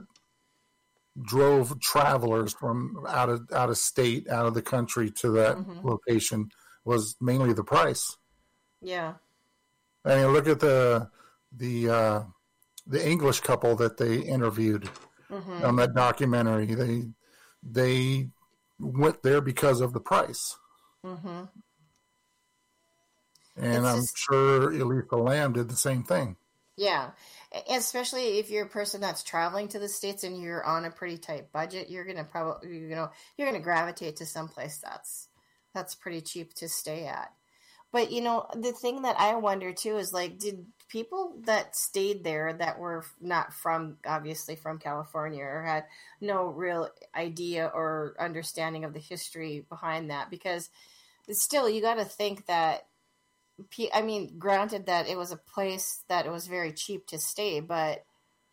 [1.22, 5.84] drove travelers from out of out of state, out of the country to that Mhm.
[5.84, 6.50] location
[6.84, 8.17] was mainly the price.
[8.82, 9.13] Yeah.
[10.04, 11.12] I mean, look at the
[11.56, 12.24] the uh,
[12.88, 14.89] the English couple that they interviewed
[15.30, 15.63] Mm-hmm.
[15.63, 16.65] on that documentary.
[16.65, 17.04] They
[17.63, 18.30] they
[18.80, 20.58] went there because of the price,
[21.06, 21.44] Mm-hmm.
[23.58, 26.36] and It's I'm just- sure Elisa Lam did the same thing.
[26.78, 27.12] Yeah,
[27.70, 31.17] especially if you're a person that's traveling to the states and you're on a pretty
[31.17, 35.28] tight budget, you're gonna probably you know you're gonna gravitate to someplace that's
[35.74, 37.32] that's pretty cheap to stay at.
[37.91, 42.23] But you know the thing that I wonder too is like, did people that stayed
[42.23, 45.86] there that were not from obviously from California or had
[46.21, 50.30] no real idea or understanding of the history behind that?
[50.30, 50.69] Because
[51.30, 52.88] still, you got to think that
[53.93, 57.60] I mean, granted that it was a place that it was very cheap to stay,
[57.60, 58.04] but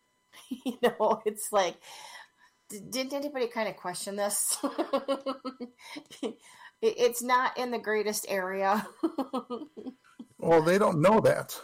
[0.49, 1.75] you know, it's like,
[2.69, 4.57] didn't anybody kind of question this?
[6.81, 8.87] It- it's not in the greatest area.
[10.41, 11.59] Well, they don't know that.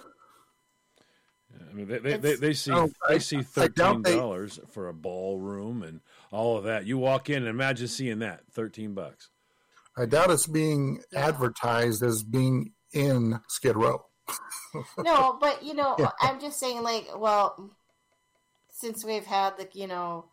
[1.69, 4.93] I mean, they they, they, they see Oh, I- they see thirteen dollars for a
[4.93, 6.01] ballroom and
[6.32, 6.86] all of that.
[6.86, 9.30] You walk in and imagine seeing that thirteen bucks.
[9.97, 14.06] I doubt it's being advertised as being in Skid Row.
[14.97, 17.71] no, but you know, I'm just saying, like, well,
[18.71, 20.25] since we've had the, you know,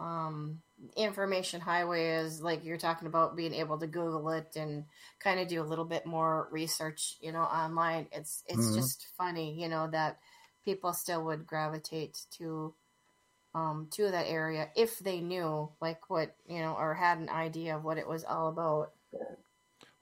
[0.00, 0.60] um,
[0.96, 4.84] information highway is like you're talking about being able to Google it and
[5.18, 8.08] kind of do a little bit more research, you know, online.
[8.12, 8.74] It's it's Mhm.
[8.74, 10.18] just funny, you know, that
[10.64, 12.74] people still would gravitate to
[13.54, 17.76] um to that area if they knew like what you know or had an idea
[17.76, 18.92] of what it was all about.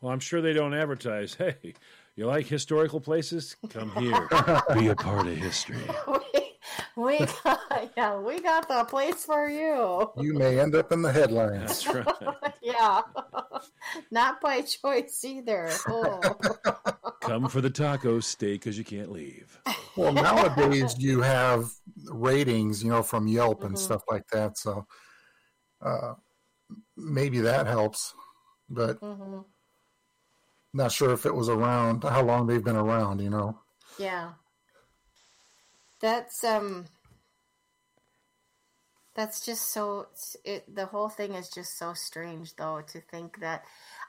[0.01, 1.35] Well, I'm sure they don't advertise.
[1.39, 1.75] Hey,
[2.17, 3.57] you like historical places?
[3.71, 4.29] Come here,
[4.75, 5.81] be a part of history.
[6.99, 10.11] we, we got yeah, we got the place for you.
[10.21, 11.85] You may end up in the headlines.
[11.85, 12.07] That's right.
[12.63, 13.03] yeah.
[14.11, 15.79] Not by choice either.
[15.89, 16.37] Oh.
[17.21, 19.61] Come for the tacos, stay because you can't leave.
[19.97, 21.71] Well, nowadays you have
[22.11, 23.79] ratings, you know, from Yelp and Mhm.
[23.79, 24.57] stuff like that.
[24.57, 24.87] So
[25.81, 26.15] uh,
[26.97, 28.15] maybe that helps,
[28.69, 29.41] but hmm
[30.75, 33.59] not sure if it was around, how long they've been around, you know.
[33.99, 34.33] Yeah.
[36.01, 36.87] That's um
[39.15, 40.07] that's just so
[40.45, 43.65] it the whole thing is just so strange though to think that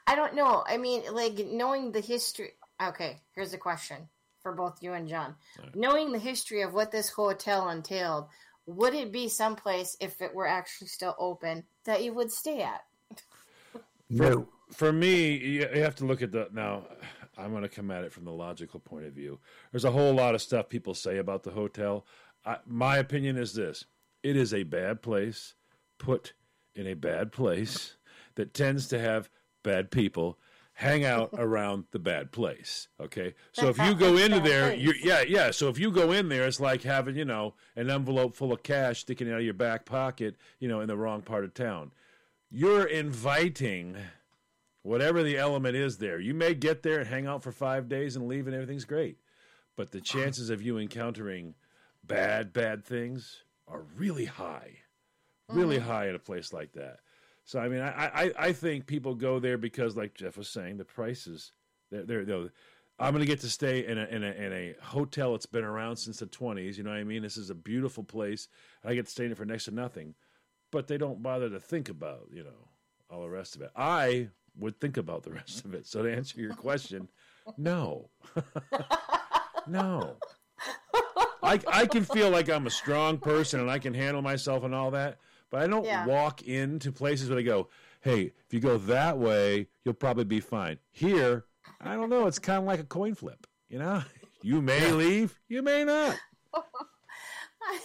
[0.06, 0.64] I don't know.
[0.66, 4.08] I mean, like knowing the history Okay, here's a question
[4.42, 5.34] for both you and John.
[5.58, 5.76] Alright.
[5.76, 8.26] Knowing the history of what this hotel entailed,
[8.66, 12.84] would it be someplace if it were actually still open that you would stay at?
[14.08, 14.48] No.
[14.72, 16.84] For me, you you have to look at the now.
[17.40, 19.38] I'm going to come at it from the logical point of view.
[19.72, 22.06] There's a whole lot of stuff people say about the hotel.
[22.44, 23.84] I, my opinion is this:
[24.22, 25.54] it is a bad place,
[25.98, 26.34] put
[26.74, 27.96] in a bad place
[28.34, 29.30] that tends to have
[29.62, 30.38] bad people
[30.74, 32.88] hang out around the bad place.
[33.00, 35.50] Okay, so if you go into there, you yeah yeah.
[35.50, 38.62] So if you go in there, it's like having you know an envelope full of
[38.62, 41.92] cash sticking out of your back pocket, you know, in the wrong part of town.
[42.50, 43.96] You're inviting
[44.82, 46.18] whatever the element is there.
[46.18, 49.18] You may get there and hang out for five days and leave, and everything's great,
[49.76, 51.54] but the chances of you encountering
[52.04, 54.78] bad bad things are really high,
[55.48, 55.88] really mm-hmm.
[55.88, 56.98] high in a place like that.
[57.44, 60.76] So I mean, I, I, I think people go there because, like Jeff was saying,
[60.76, 61.52] the prices.
[61.90, 62.50] They're, they're, they're
[63.00, 65.64] I'm going to get to stay in a, in a in a hotel that's been
[65.64, 66.76] around since the 20s.
[66.76, 67.22] You know what I mean?
[67.22, 68.46] This is a beautiful place.
[68.84, 70.14] I get to stay in it for next to nothing,
[70.70, 72.68] but they don't bother to think about you know
[73.10, 73.70] all the rest of it.
[73.74, 74.28] I
[74.58, 75.86] would think about the rest of it.
[75.86, 77.08] So to answer your question,
[77.56, 78.10] no,
[79.66, 80.16] no.
[81.42, 84.74] I I can feel like I'm a strong person and I can handle myself and
[84.74, 85.18] all that.
[85.50, 86.06] But I don't yeah.
[86.06, 87.68] walk into places where they go,
[88.02, 90.78] hey, if you go that way, you'll probably be fine.
[90.92, 91.44] Here,
[91.80, 92.26] I don't know.
[92.26, 93.46] It's kind of like a coin flip.
[93.68, 94.02] You know,
[94.42, 96.18] you may leave, you may not.
[96.54, 97.78] I,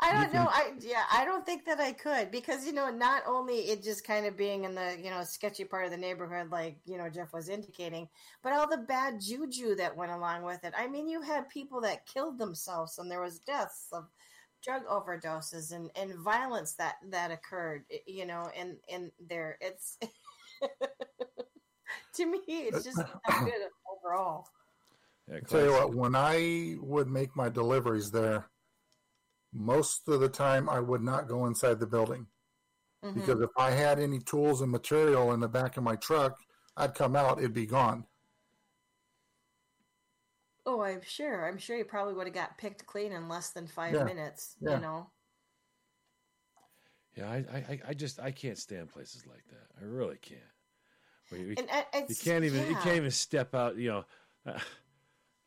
[0.00, 0.46] I don't know.
[0.48, 4.06] I yeah, I don't think that I could because you know, not only it just
[4.06, 7.08] kind of being in the you know sketchy part of the neighborhood, like you know
[7.08, 8.08] Jeff was indicating,
[8.42, 10.72] but all the bad juju that went along with it.
[10.76, 14.06] I mean, you had people that killed themselves, and there was deaths of
[14.62, 19.98] drug overdoses and, and violence that that occurred you know in in there it's
[22.14, 23.52] to me it's just not good
[23.96, 24.48] overall
[25.30, 28.46] yeah, tell you what when i would make my deliveries there
[29.52, 32.26] most of the time i would not go inside the building
[33.04, 33.18] mm-hmm.
[33.18, 36.36] because if i had any tools and material in the back of my truck
[36.76, 38.04] i'd come out it'd be gone
[40.68, 41.48] Oh, I'm sure.
[41.48, 44.04] I'm sure you probably would have got picked clean in less than five yeah.
[44.04, 44.54] minutes.
[44.60, 44.74] Yeah.
[44.74, 45.10] You know.
[47.16, 49.80] Yeah, I, I, I just I can't stand places like that.
[49.80, 50.40] I really can't.
[51.30, 52.68] Where you, and uh, you can't even yeah.
[52.68, 53.76] you can't even step out.
[53.78, 54.04] You know,
[54.46, 54.58] uh,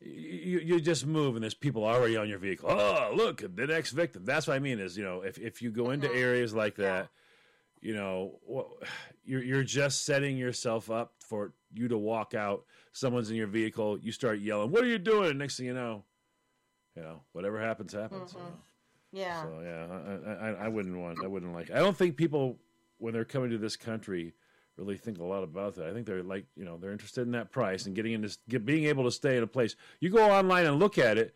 [0.01, 2.69] you you just move and there's people already on your vehicle.
[2.69, 4.25] Oh, look, the next victim.
[4.25, 4.79] That's what I mean.
[4.79, 6.17] Is you know, if if you go into mm-hmm.
[6.17, 7.09] areas like that,
[7.81, 8.39] you know,
[9.23, 13.97] you're you're just setting yourself up for you to walk out someone's in your vehicle,
[13.99, 16.03] you start yelling, "What are you doing?" And next thing you know,
[16.95, 18.33] you know, whatever happens, happens.
[18.33, 18.55] Mm-hmm.
[19.11, 19.43] Yeah.
[19.43, 21.23] So yeah, I, I, I wouldn't want.
[21.23, 21.69] I wouldn't like.
[21.69, 22.57] I don't think people
[22.97, 24.33] when they're coming to this country
[24.81, 25.87] really think a lot about that.
[25.87, 28.65] I think they're like, you know, they're interested in that price and getting into get,
[28.65, 29.75] being able to stay in a place.
[29.99, 31.33] You go online and look at it.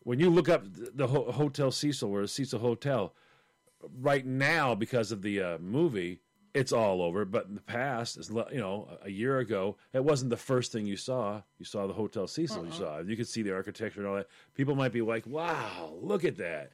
[0.00, 3.14] When you look up the Hotel Cecil or the Cecil Hotel,
[4.00, 6.20] right now because of the uh, movie,
[6.52, 7.24] it's all over.
[7.24, 10.96] But in the past, you know, a year ago, it wasn't the first thing you
[10.96, 11.42] saw.
[11.58, 12.58] You saw the Hotel Cecil.
[12.58, 12.66] Uh-uh.
[12.66, 12.98] You saw.
[13.00, 14.28] You could see the architecture and all that.
[14.54, 16.72] People might be like, "Wow, look at that,"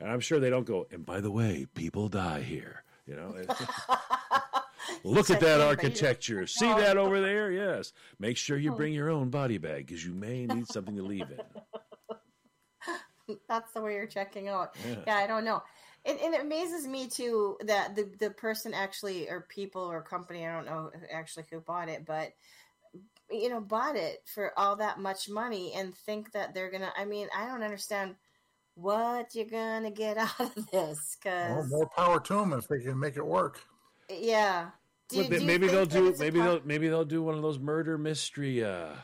[0.00, 0.86] and I'm sure they don't go.
[0.90, 2.82] And by the way, people die here.
[3.06, 3.36] You know.
[5.04, 6.46] Look at that architecture.
[6.46, 7.50] See that over there?
[7.50, 7.92] Yes.
[8.18, 11.26] Make sure you bring your own body bag because you may need something to leave
[11.30, 13.36] in.
[13.48, 14.76] That's the way you're checking out.
[14.86, 15.62] Yeah, yeah I don't know.
[16.06, 20.46] And, and, it amazes me too that the the person actually or people or company
[20.46, 22.34] I don't know actually who bought it, but
[23.30, 26.92] you know bought it for all that much money and think that they're gonna.
[26.96, 28.16] I mean, I don't understand
[28.74, 31.16] what you're gonna get out of this.
[31.22, 33.60] Cause well, more power to them if they can make it work.
[34.08, 34.70] Yeah.
[35.08, 37.98] Do, well, do maybe they'll do maybe they'll maybe they'll do one of those murder
[37.98, 38.94] mystery uh,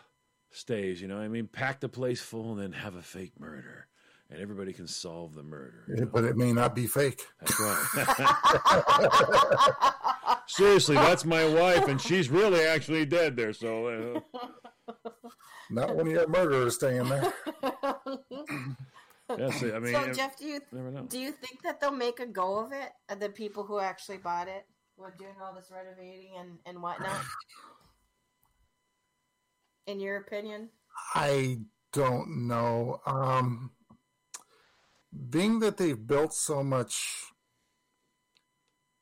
[0.51, 1.01] stays.
[1.01, 3.87] You know, I mean, pack the place full and then have a fake murder
[4.31, 5.85] and everybody can solve the murder.
[5.97, 7.23] Yeah, but it may not be fake.
[7.41, 7.85] That's right.
[10.47, 13.53] Seriously, that's my wife, and she's really actually dead there.
[13.53, 14.93] So, uh,
[15.71, 17.33] not when you have murderers staying there.
[19.39, 20.61] yes, I mean, so Jeff, do you
[21.09, 22.93] do you think that they'll make a go of it?
[23.19, 24.67] The people who actually bought it,
[25.05, 27.25] are doing all this renovating and and whatnot.
[29.87, 30.71] In your opinion,
[31.15, 31.59] I
[31.93, 33.01] don't know.
[33.07, 33.71] Um,
[35.29, 37.25] being that they've built so much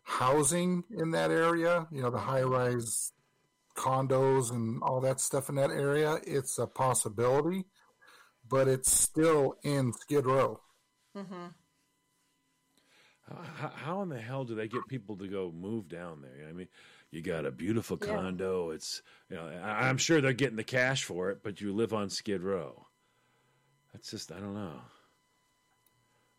[0.02, 3.12] housing in that area, you know, the high rise
[3.76, 7.64] condos and all that stuff in that area, it's a possibility,
[8.48, 10.60] but it's still in Skid Row.
[11.16, 11.46] Mm-hmm.
[13.56, 16.48] How, how, in the hell do they get people to go move down there?
[16.48, 16.68] I mean,
[17.10, 18.68] you got a beautiful condo.
[18.68, 18.76] Yeah.
[18.76, 21.92] It's you know, I, I'm sure they're getting the cash for it, but you live
[21.92, 22.86] on Skid Row.
[23.92, 24.80] That's just I don't know.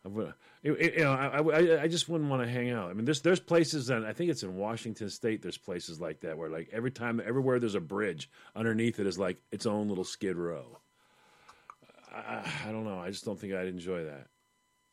[0.04, 0.32] I would,
[0.62, 2.88] you know, I, I, I just wouldn't want to hang out.
[2.88, 5.42] I mean, there's there's places, and I think it's in Washington State.
[5.42, 9.18] There's places like that where, like, every time, everywhere there's a bridge, underneath it is
[9.18, 10.78] like its own little skid row.
[12.10, 12.98] I, I don't know.
[12.98, 14.28] I just don't think I'd enjoy that.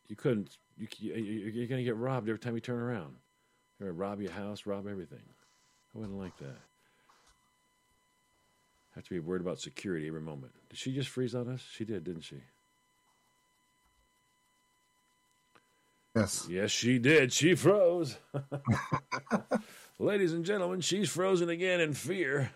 [0.08, 0.58] You couldn't.
[0.78, 3.16] You, you're going to get robbed every time you turn around.
[3.80, 5.24] You're going to rob your house, rob everything.
[5.96, 6.58] I wouldn't like that.
[8.96, 10.54] have to be worried about security every moment.
[10.70, 11.66] Did she just freeze on us?
[11.72, 12.38] She did, didn't she?
[16.16, 16.48] Yes.
[16.50, 17.32] Yes, she did.
[17.32, 18.18] She froze.
[20.00, 22.52] Ladies and gentlemen, she's frozen again in fear.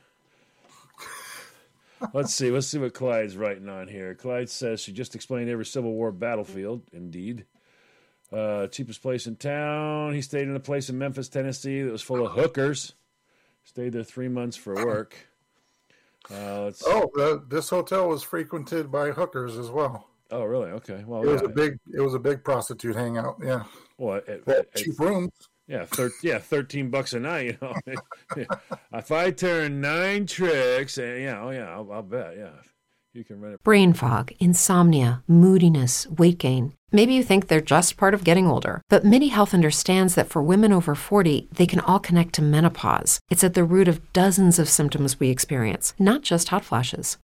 [2.13, 2.49] Let's see.
[2.51, 4.15] Let's see what Clyde's writing on here.
[4.15, 6.83] Clyde says she just explained every Civil War battlefield.
[6.93, 7.45] Indeed.
[8.31, 10.13] Uh, cheapest place in town.
[10.13, 12.93] He stayed in a place in Memphis, Tennessee that was full of hookers.
[13.63, 15.15] Stayed there three months for work.
[16.31, 20.07] Uh, let's, Oh, the, this hotel was frequented by hookers as well.
[20.31, 20.69] oh, really?
[20.71, 21.03] Okay.
[21.05, 21.47] Well, It was yeah.
[21.49, 21.79] a big.
[21.93, 23.37] It was a big prostitute hangout.
[23.43, 23.63] Yeah,
[23.97, 25.31] well, at- at- Well, at- cheap rooms.
[25.71, 27.45] Yeah, thir- yeah, thirteen bucks a night.
[27.45, 28.45] You know,
[28.93, 32.35] if I turn nine tricks, uh, yeah, oh yeah, I'll, I'll bet.
[32.37, 32.49] Yeah,
[33.13, 33.63] you can rent it.
[33.63, 36.73] Brain fog, insomnia, moodiness, weight gain.
[36.91, 40.43] Maybe you think they're just part of getting older, but MIDI Health understands that for
[40.43, 43.21] women over 40, they can all connect to menopause.
[43.29, 47.17] It's at the root of dozens of symptoms we experience, not just hot flashes.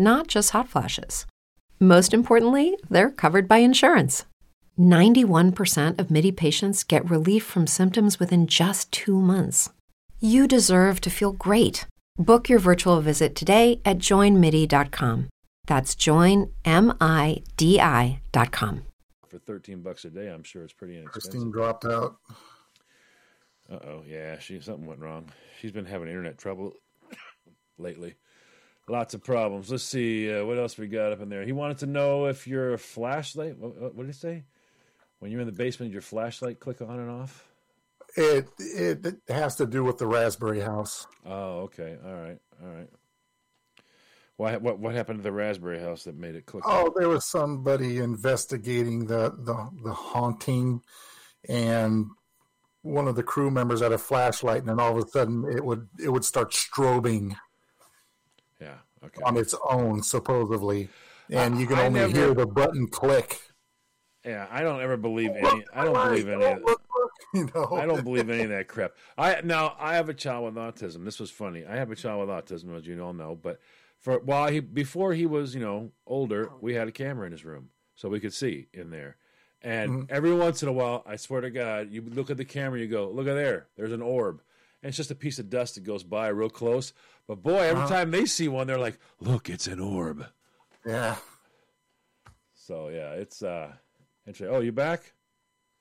[0.00, 1.26] not just hot flashes.
[1.78, 4.24] Most importantly, they're covered by insurance.
[4.78, 9.70] 91% of MIDI patients get relief from symptoms within just two months.
[10.20, 11.86] You deserve to feel great.
[12.18, 15.28] Book your virtual visit today at joinmidi.com.
[15.66, 16.52] That's joinmidi.com.
[19.28, 21.30] For thirteen bucks a day, I'm sure it's pretty inexpensive.
[21.30, 22.16] Christine dropped out.
[23.70, 25.30] Uh oh, yeah, she something went wrong.
[25.60, 26.72] She's been having internet trouble
[27.78, 28.16] lately.
[28.90, 29.70] Lots of problems.
[29.70, 31.44] Let's see uh, what else we got up in there.
[31.44, 33.56] He wanted to know if your flashlight.
[33.56, 34.42] What, what, did he say?
[35.20, 37.46] When you're in the basement, your flashlight click on and off.
[38.16, 41.06] It, it it has to do with the Raspberry House.
[41.24, 41.98] Oh, okay.
[42.04, 42.38] All right.
[42.60, 42.88] All right.
[44.36, 46.66] Why, what what happened to the Raspberry House that made it click?
[46.66, 46.72] on?
[46.74, 50.82] Oh, there was somebody investigating the the, the haunting,
[51.48, 52.06] and
[52.82, 55.64] one of the crew members had a flashlight, and then all of a sudden it
[55.64, 57.36] would it would start strobing
[58.60, 58.74] Yeah.
[59.02, 59.22] Okay.
[59.24, 60.88] on its own, supposedly,
[61.30, 63.40] and you can I only never- hear the button click.
[64.24, 65.64] Yeah, I don't ever believe any.
[65.72, 66.44] I don't believe any.
[66.44, 68.92] Of, Look, look, You know, I don't believe any of that crap.
[69.16, 71.04] I now I have a child with autism.
[71.04, 71.64] This was funny.
[71.64, 73.38] I have a child with autism, as you all know.
[73.40, 73.60] But
[73.98, 77.44] for while he before he was you know older, we had a camera in his
[77.44, 79.16] room so we could see in there.
[79.62, 80.02] And mm-hmm.
[80.08, 82.86] every once in a while, I swear to God, you look at the camera, you
[82.86, 84.40] go, look at there, there's an orb,
[84.82, 86.94] and it's just a piece of dust that goes by real close.
[87.30, 90.26] But boy, every time they see one, they're like, look, it's an orb.
[90.84, 91.14] Yeah,
[92.54, 93.70] So yeah, it's uh,
[94.26, 94.52] interesting.
[94.52, 95.12] Oh, you back?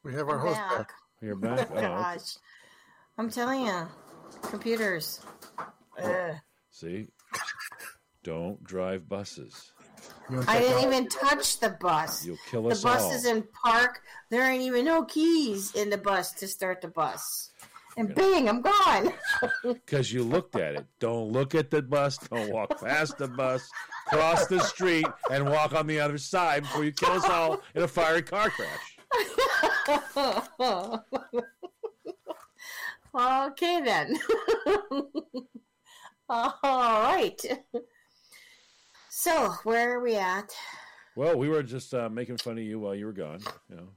[0.03, 0.77] we have our host Back.
[0.77, 0.91] back.
[1.23, 1.67] You're back.
[1.71, 1.87] Oh, okay.
[1.87, 2.35] Gosh,
[3.17, 3.87] I'm telling you,
[4.43, 5.21] computers.
[5.99, 6.35] Ugh.
[6.69, 7.07] see,
[8.21, 9.71] don't drive buses.
[10.47, 12.23] I didn't even touch the bus.
[12.27, 12.79] You'll kill us.
[12.79, 13.11] The bus all.
[13.13, 14.01] is in park.
[14.29, 17.49] There ain't even no keys in the bus to start the bus.
[17.99, 19.13] And bang, I'm gone.
[19.63, 20.85] Because you looked at it.
[21.01, 22.17] Don't look at the bus.
[22.17, 23.69] Don't walk past the bus.
[24.07, 27.83] Cross the street and walk on the other side before you kill us all in
[27.83, 28.97] a fiery car crash.
[33.49, 34.17] okay then.
[36.29, 37.41] All right.
[39.09, 40.53] So where are we at?
[41.17, 43.41] Well, we were just uh, making fun of you while you were gone.
[43.69, 43.89] You know,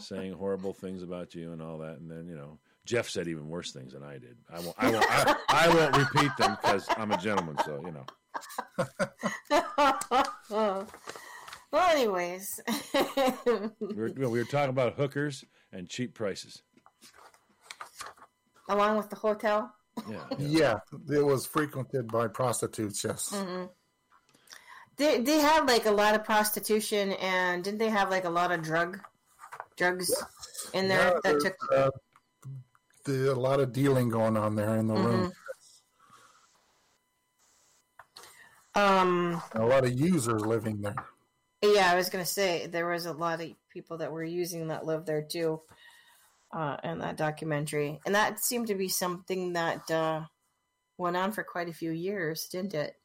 [0.00, 3.48] saying horrible things about you and all that, and then you know, Jeff said even
[3.48, 4.36] worse things than I did.
[4.52, 4.76] I won't.
[4.78, 5.06] I won't.
[5.08, 7.56] I, I won't repeat them because I'm a gentleman.
[7.64, 8.06] So you know,
[11.70, 12.60] well, anyways.
[13.80, 16.62] we were, we were talking about hookers and cheap prices.
[18.68, 19.74] Along with the hotel.
[20.08, 20.16] Yeah.
[20.38, 20.74] yeah.
[21.08, 23.04] Yeah, it was frequented by prostitutes.
[23.04, 23.30] Yes.
[23.32, 23.66] Mm-hmm.
[24.96, 28.52] They they had like a lot of prostitution and didn't they have like a lot
[28.52, 29.00] of drug
[29.76, 30.12] drugs
[30.72, 31.90] in there Yeah, that took uh,
[33.04, 35.32] the, a lot of dealing going on there in the room.
[38.76, 40.96] Um, a lot of users living there.
[41.62, 44.84] Yeah, I was gonna say there was a lot of people that were using that
[44.84, 45.60] lived there too,
[46.52, 50.22] uh, in that documentary, and that seemed to be something that uh,
[50.98, 52.96] went on for quite a few years, didn't it?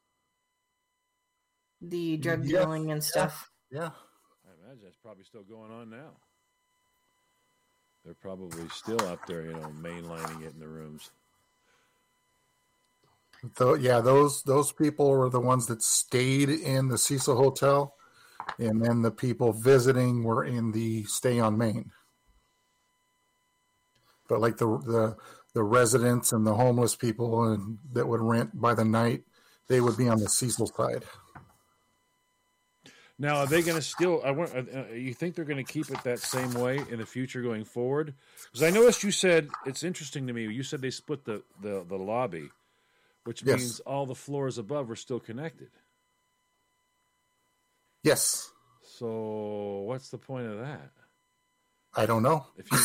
[1.80, 3.50] The drug Yeah, dealing and stuff.
[3.70, 3.90] Yeah.
[4.44, 6.16] I imagine it's probably still going on now.
[8.04, 11.10] They're probably still up there, you know, mainlining it in the rooms.
[13.56, 17.94] Though, yeah, those those people were the ones that stayed in the Cecil Hotel,
[18.58, 21.90] and then the people visiting were in the stay on Main.
[24.28, 25.16] But like the the
[25.54, 29.22] the residents and the homeless people and that would rent by the night,
[29.68, 31.04] they would be on the Cecil side.
[33.20, 34.22] Now, are they going to still?
[34.24, 34.50] I want.
[34.54, 37.42] Uh, uh, you think they're going to keep it that same way in the future
[37.42, 38.14] going forward?
[38.44, 40.44] Because I noticed you said it's interesting to me.
[40.50, 42.48] You said they split the the, the lobby,
[43.24, 43.58] which Yes.
[43.58, 45.68] means all the floors above are still connected.
[48.02, 48.50] Yes,
[48.82, 50.90] So, what's the point of that?
[51.94, 52.46] I don't know.
[52.56, 52.78] If you,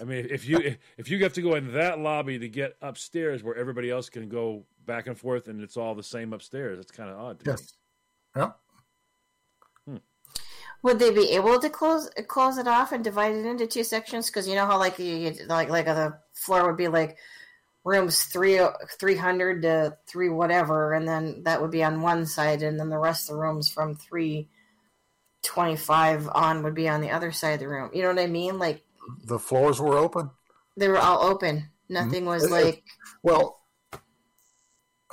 [0.00, 3.42] I mean, if you if you have to go in that lobby to get upstairs
[3.42, 6.90] where everybody else can go back and forth and it's all the same upstairs, it's
[6.90, 7.40] kind of odd.
[7.40, 7.52] To me.
[7.52, 7.72] Yes,
[8.36, 8.50] yeah.
[10.82, 14.26] Would they be able to close close it off and divide it into two sections?
[14.26, 17.18] Because you know how like you like like the floor would be like
[17.84, 18.60] rooms three
[18.98, 22.88] three hundred to three whatever, and then that would be on one side, and then
[22.88, 24.48] the rest of the rooms from three
[25.42, 27.90] twenty five on would be on the other side of the room.
[27.92, 28.58] You know what I mean?
[28.58, 28.82] Like
[29.24, 30.30] The floors were open.
[30.76, 31.68] they were all open.
[31.88, 32.84] Nothing was It- it- like
[33.22, 33.60] Well,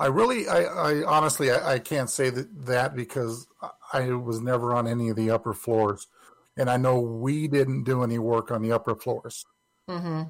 [0.00, 4.40] I really, I, I honestly, I, I can't say that, that because uh, I was
[4.40, 6.06] never on any of the upper floors,
[6.56, 9.44] and I know we didn't do any work on the upper floors
[9.88, 10.22] hmm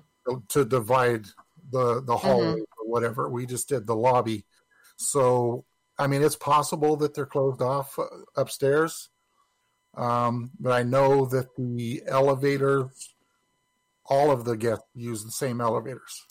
[0.48, 1.26] to divide
[1.70, 3.28] the the hallway or whatever.
[3.28, 4.44] We just did the lobby.
[4.96, 5.64] So,
[5.98, 8.04] I mean, it's possible that they're closed off uh,
[8.36, 9.10] upstairs,
[9.96, 13.14] um, but I know that the elevators,
[14.04, 16.26] all of the guests use the same elevators.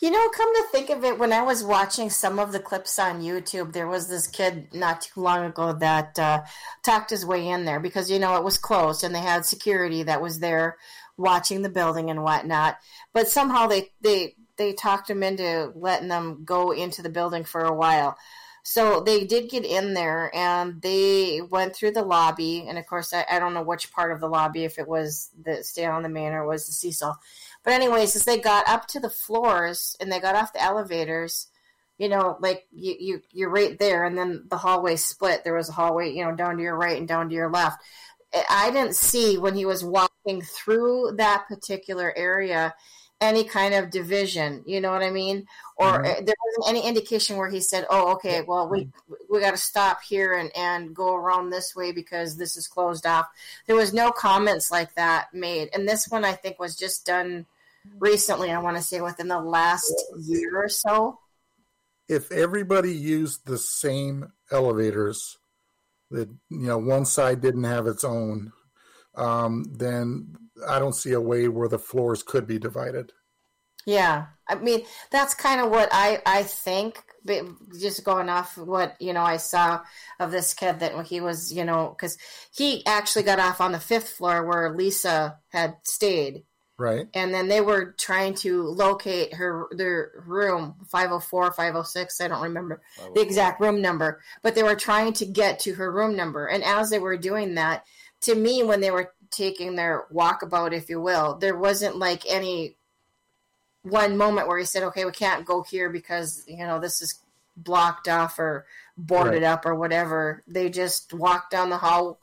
[0.00, 3.00] You know, come to think of it, when I was watching some of the clips
[3.00, 6.42] on YouTube, there was this kid not too long ago that uh,
[6.84, 10.04] talked his way in there because, you know, it was closed and they had security
[10.04, 10.76] that was there
[11.16, 12.78] watching the building and whatnot.
[13.12, 17.62] But somehow they, they, they talked him into letting them go into the building for
[17.62, 18.16] a while.
[18.62, 22.66] So they did get in there and they went through the lobby.
[22.68, 25.30] And of course, I, I don't know which part of the lobby, if it was
[25.42, 27.16] the stay on the main or was the Cecil.
[27.64, 31.48] But anyways, as they got up to the floors and they got off the elevators,
[31.98, 35.42] you know, like you, you you're right there, and then the hallway split.
[35.44, 37.82] There was a hallway, you know, down to your right and down to your left.
[38.48, 42.74] I didn't see when he was walking through that particular area
[43.20, 44.62] any kind of division.
[44.66, 45.46] You know what I mean?
[45.76, 46.26] Or Mhm.
[46.26, 48.88] there wasn't any indication where he said, "Oh, okay, well we
[49.28, 53.06] we got to stop here and and go around this way because this is closed
[53.06, 53.28] off."
[53.66, 57.46] There was no comments like that made, and this one I think was just done
[57.98, 58.50] recently.
[58.52, 61.18] I want to say within the last year or so.
[62.08, 65.36] if everybody used the same elevators,
[66.10, 68.52] that you know one side didn't have its own,
[69.14, 70.34] um, then
[70.66, 73.12] I don't see a way where the floors could be divided.
[73.86, 77.02] Yeah, I mean that's kind of what I I think.
[77.78, 79.80] Just going off what you know, I saw
[80.18, 82.16] of this kid that he was, you know, because
[82.54, 86.44] he actually got off on the fifth floor where Lisa had stayed,
[86.78, 87.06] Right?
[87.12, 92.80] and then they were trying to locate her their room 504 506 i don't remember
[93.00, 96.46] oh the exact room number but they were trying to get to her room number
[96.46, 97.84] and as they were doing that
[98.20, 102.76] to me when they were taking their walkabout if you will there wasn't like any
[103.82, 107.20] one moment where he said okay we can't go here because you know this is
[107.56, 108.66] blocked off or
[108.96, 109.52] boarded Right.
[109.52, 112.20] up or whatever they just walked down the hall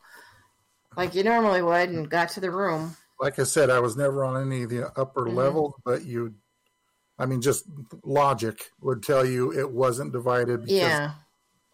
[0.95, 4.25] like you normally would and got to the room Like I said, I was never
[4.25, 5.35] on any of the upper Mhm.
[5.35, 6.35] levels, but you,
[7.17, 7.65] I mean, just
[8.03, 11.11] logic would tell you it wasn't divided because yeah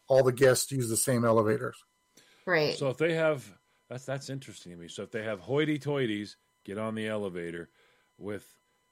[0.08, 1.78] all the guests use the same elevators.
[2.46, 3.52] right So if they have
[3.92, 4.88] that's that's interesting to me.
[4.88, 6.36] So if they have hoity-toities
[6.66, 7.70] get on the elevator
[8.18, 8.46] with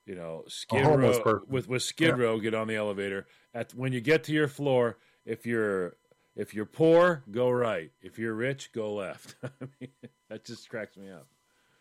[0.05, 1.47] you know Skid Row person.
[1.49, 2.23] with with Skid Yeah.
[2.23, 4.97] Row get on the elevator at when you get to your floor.
[5.25, 5.95] If you're
[6.35, 7.91] if you're poor, go right.
[8.01, 9.35] If you're rich, go left.
[9.43, 9.89] I mean,
[10.29, 11.27] that just cracks me up.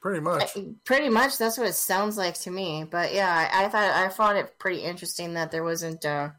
[0.01, 0.57] Pretty much.
[0.57, 2.85] I- Pretty much, that's what it sounds like to me.
[2.91, 6.31] But yeah, I, I thought I found it pretty interesting that there wasn't uh,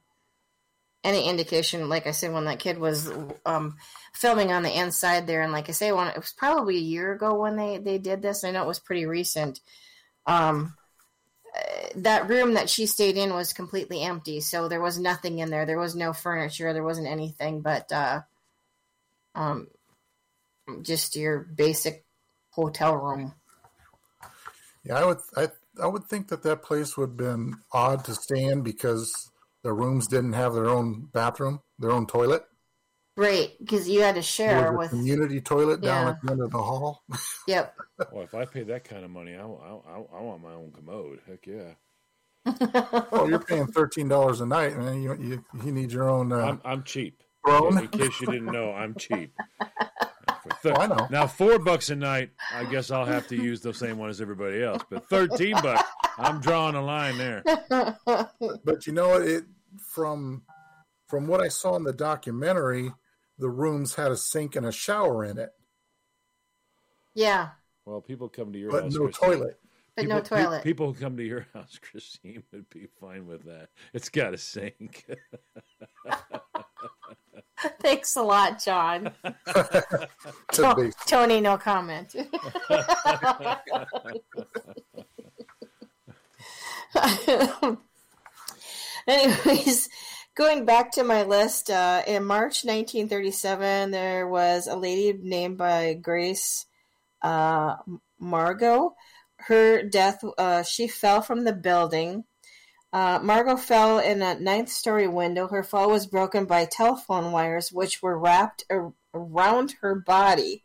[1.03, 1.89] any indication.
[1.89, 3.11] Like I said, when that kid was
[3.45, 3.77] um,
[4.13, 7.13] filming on the inside there, and like I say, when it was probably a year
[7.13, 8.43] ago when they they did this.
[8.43, 9.59] I know it was pretty recent.
[10.25, 10.75] Um,
[11.95, 15.65] that room that she stayed in was completely empty, so there was nothing in there.
[15.65, 16.73] There was no furniture.
[16.73, 18.21] There wasn't anything but uh,
[19.35, 19.67] um,
[20.81, 22.05] just your basic
[22.51, 23.33] hotel room.
[24.83, 25.47] Yeah, I would I
[25.81, 29.28] I would think that that place would have been odd to stay in because
[29.63, 32.43] the rooms didn't have their own bathroom, their own toilet.
[33.17, 34.89] Right, because you had to share There was a with.
[34.91, 37.03] community toilet down at the end of the hall.
[37.47, 37.75] Yep.
[38.11, 40.71] Well, if I pay that kind of money, I, I, I, I want my own
[40.71, 41.19] commode.
[41.27, 41.73] Heck yeah.
[43.11, 45.01] well, you're paying thirteen dollars a night, man.
[45.01, 46.31] You you, you need your own.
[46.31, 47.23] Uh, I'm, I'm cheap.
[47.45, 47.77] Throne?
[47.77, 49.33] In case you didn't know, I'm cheap.
[50.49, 51.07] For thir- Oh, I know.
[51.09, 54.21] Now, four bucks a night, I guess I'll have to use the same one as
[54.21, 54.83] everybody else.
[54.89, 55.87] But 13 bucks,
[56.17, 57.43] I'm drawing a line there.
[58.65, 59.21] but you know what?
[59.23, 59.45] It
[59.93, 60.43] from
[61.07, 62.91] from what I saw in the documentary,
[63.37, 65.49] the rooms had a sink and a shower in it,
[67.15, 67.49] yeah,
[67.85, 68.93] Well, people come to your but house.
[68.93, 69.29] no Christine.
[69.29, 69.59] toilet.
[69.95, 70.63] but people, no pe- toilet.
[70.63, 73.69] people who come to your house, Christine, would be fine with that.
[73.93, 75.05] It's got a sink.
[77.81, 79.11] Thanks a lot, John.
[80.53, 82.15] To To- Tony, no comment.
[89.07, 89.89] Anyways,
[90.35, 95.93] going back to my list, uh, in March 1937, there was a lady named by
[95.93, 96.65] Grace
[97.21, 97.75] uh,
[98.19, 98.95] Margot.
[99.37, 102.23] Her death, uh, she fell from the building.
[102.91, 105.47] Uh, Margot fell in a ninth story window.
[105.47, 110.63] Her fall was broken by telephone wires, which were wrapped ar- around her body.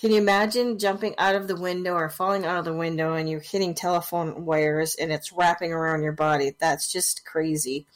[0.00, 3.28] Can you imagine jumping out of the window or falling out of the window and
[3.28, 6.54] you're hitting telephone wires and it's wrapping around your body?
[6.60, 7.88] That's just crazy.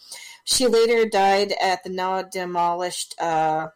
[0.43, 3.69] She later died at the now demolished uh,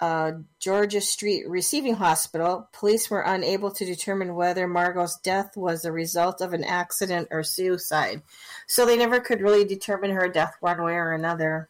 [0.00, 2.68] uh, Georgia Street Receiving Hospital.
[2.72, 7.42] Police were unable to determine whether Margot's death was the result of an accident or
[7.42, 8.22] suicide.
[8.66, 11.68] So they never could really determine her death one way or another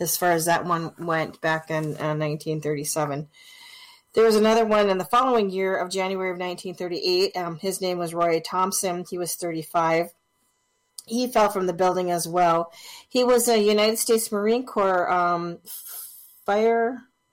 [0.00, 3.28] as far as that one went back in uh, 1937.
[4.12, 7.36] There was another one in the following year of January of 1938.
[7.36, 9.04] Um, his name was Roy Thompson.
[9.08, 10.08] He was 35.
[11.06, 12.72] He fell from the building as well.
[13.08, 15.58] He was a United States Marine Corps um,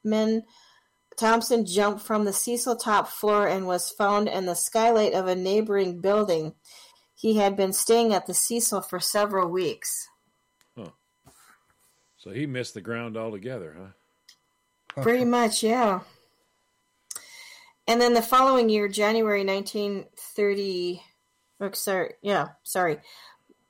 [0.08, 0.44] fireman.
[1.18, 5.36] Thompson jumped from the Cecil top floor and was found in the skylight of a
[5.36, 6.54] neighboring building.
[7.16, 10.08] He had been staying at the Cecil for several weeks.
[12.18, 15.02] so he missed the ground altogether, huh?
[15.02, 16.02] Pretty much, yeah.
[17.88, 21.02] And then the following year, January 1930,
[21.62, 22.98] oh, sorry, yeah, sorry.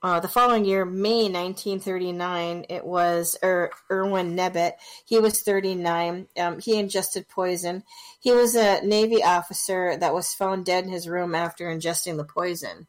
[0.07, 4.75] Uh, the following year, May 1939, it was er, Erwin Nebbit.
[5.03, 6.29] He was 39.
[6.39, 7.83] Um, he ingested poison.
[8.17, 12.23] He was a Navy officer that was found dead in his room after ingesting the
[12.23, 12.87] poison.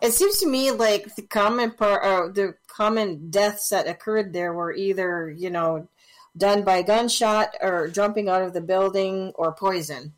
[0.00, 4.54] It seems to me like the common part, uh, the common deaths that occurred there
[4.54, 5.86] were either, you know,
[6.34, 10.14] done by gunshot or jumping out of the building or poison.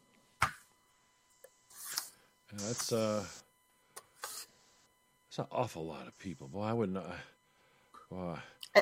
[2.52, 3.24] That's uh,
[5.30, 6.48] that's an awful lot of people.
[6.48, 6.98] Boy, I wouldn't.
[6.98, 7.02] Uh,
[8.10, 8.36] boy.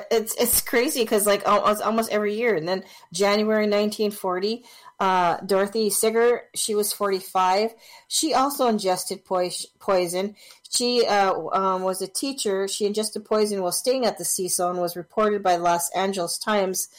[0.09, 2.83] It's it's crazy because like almost almost every year, and then
[3.13, 4.63] January 1940,
[4.99, 7.73] uh, Dorothy Sigger, she was 45.
[8.07, 10.35] She also ingested poison.
[10.71, 12.67] She uh, um, was a teacher.
[12.67, 16.89] She ingested poison while staying at the Cecil and was reported by Los Angeles Times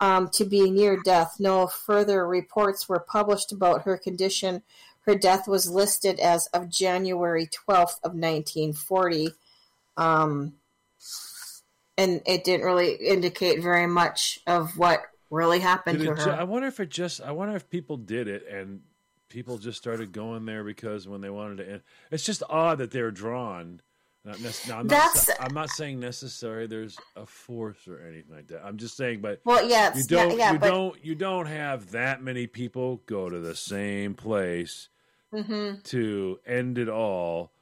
[0.00, 1.36] um, to be near death.
[1.38, 4.62] No further reports were published about her condition.
[5.02, 9.30] Her death was listed as of January 12th of 1940.
[9.96, 10.54] Um,
[11.98, 16.24] and it didn't really indicate very much of what really happened Did to her.
[16.24, 17.20] ju- I wonder if it just.
[17.20, 18.80] I wonder if people did it and
[19.28, 21.70] people just started going there because when they wanted to.
[21.70, 23.80] End, it's just odd that they're drawn.
[24.24, 26.68] Not nec- no, I'm, not, That's- sa- I'm not saying necessary.
[26.68, 28.64] There's a force or anything like that.
[28.64, 30.28] I'm just saying, but well, yeah, you don't.
[30.28, 31.04] not, yeah, you but don't.
[31.04, 34.88] You don't have that many people go to the same place
[35.32, 35.82] mhm.
[35.84, 37.52] to end it all.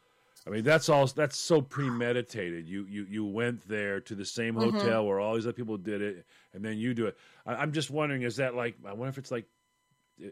[0.46, 1.06] I mean, that's all.
[1.06, 2.66] That's so premeditated.
[2.66, 4.78] You you you went there to the same Mm-hmm.
[4.78, 7.16] hotel where all these other people did it, and then you do it.
[7.46, 8.76] I, I'm just wondering, is that like?
[8.86, 9.46] I wonder if it's like,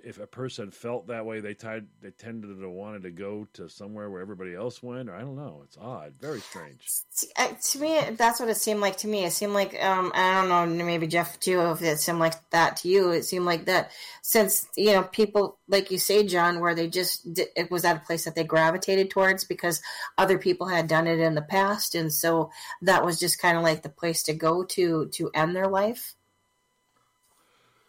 [0.05, 3.68] if a person felt that way, they tied, they tended to wanted to go to
[3.68, 5.62] somewhere where everybody else went, or I don't know.
[5.64, 6.89] It's odd, very strange.
[7.36, 9.24] Uh, to me, that's what it seemed like to me.
[9.24, 11.61] It seemed like um, I don't know, maybe Jeff too.
[11.61, 13.91] If it seemed like that to you, it seemed like that
[14.22, 18.01] since you know people like you say, John, where they just it was at a
[18.01, 19.80] place that they gravitated towards because
[20.16, 22.51] other people had done it in the past, and so
[22.82, 26.14] that was just kind of like the place to go to to end their life.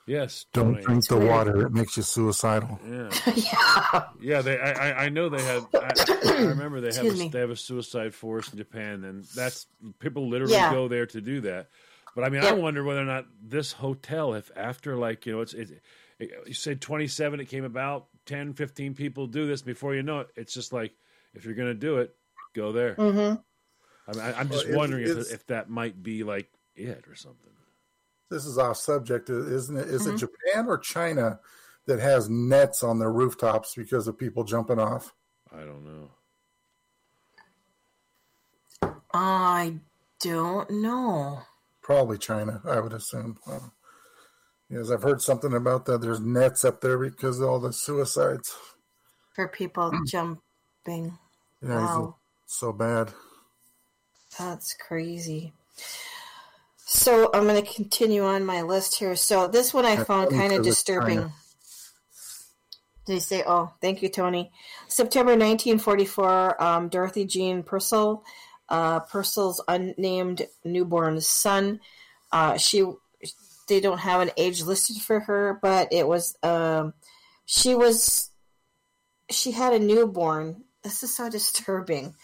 [0.10, 0.46] Yes.
[0.54, 0.84] Don't Tony.
[0.84, 1.30] drink the weird.
[1.30, 2.80] water; it makes you suicidal.
[2.84, 3.10] Yeah.
[3.36, 4.04] yeah.
[4.20, 4.58] Yeah, they.
[4.60, 5.68] I, I- I know they have.
[5.76, 5.92] I,
[6.26, 7.06] I remember they have.
[7.06, 7.28] A, me.
[7.30, 9.68] they have a suicide forest in Japan, and that's
[10.00, 10.72] people literally Yeah.
[10.74, 11.70] go there to do that.
[12.16, 15.42] But I mean, I wonder whether or not this hotel, if after like you know,
[15.42, 15.80] it's it,
[16.18, 20.02] it, you said twenty seven, it came about 10, 15 people do this before you
[20.04, 20.30] know it.
[20.36, 20.94] It's just like
[21.36, 22.16] if you're going to do it,
[22.56, 22.96] go there.
[22.96, 23.36] hmm
[24.08, 27.06] I mean, I, I'm just Well, it- wondering if if that might be like it
[27.08, 27.52] or something.
[28.30, 29.88] This is off subject, isn't it?
[29.88, 30.14] Is Mhm.
[30.14, 31.40] it Japan or China
[31.86, 35.14] that has nets on their rooftops because of people jumping off?
[35.52, 36.12] I don't know.
[39.14, 39.80] I
[40.20, 41.42] don't know.
[41.82, 43.40] Probably China, I would assume.
[44.70, 46.02] Yes, I've heard something about that.
[46.02, 48.56] There's nets up there because of all the suicides.
[49.34, 50.44] For people jumping.
[50.86, 52.16] Yeah, it's Wow.
[52.46, 53.12] so bad.
[54.38, 55.54] That's crazy.
[56.92, 59.16] So I'm going to continue on my list here.
[59.16, 61.20] So this one I Yeah, found kind of disturbing.
[61.20, 61.34] China.
[63.06, 63.44] Did you say?
[63.46, 64.52] Oh, thank you, Tony.
[64.88, 66.64] September 1944.
[66.64, 68.24] Um, Dorothy Jean Purcell,
[68.70, 71.80] uh, Purcell's unnamed newborn son.
[72.32, 72.84] Uh, she,
[73.68, 76.36] they don't have an age listed for her, but it was.
[76.42, 76.96] Um,
[77.46, 78.32] she was.
[79.30, 80.64] She had a newborn.
[80.84, 82.16] This is so disturbing.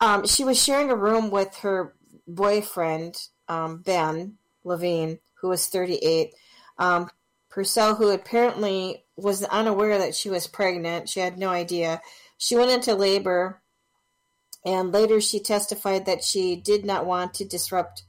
[0.00, 1.96] Um, she was sharing a room with her
[2.28, 3.16] boyfriend,
[3.50, 6.32] um, Ben Levine, who was 38.
[6.78, 7.10] Um,
[7.50, 12.00] Purcell, who apparently was unaware that she was pregnant, she had no idea.
[12.38, 13.60] She went into labor,
[14.64, 18.04] and later she testified that she did not want to disrupt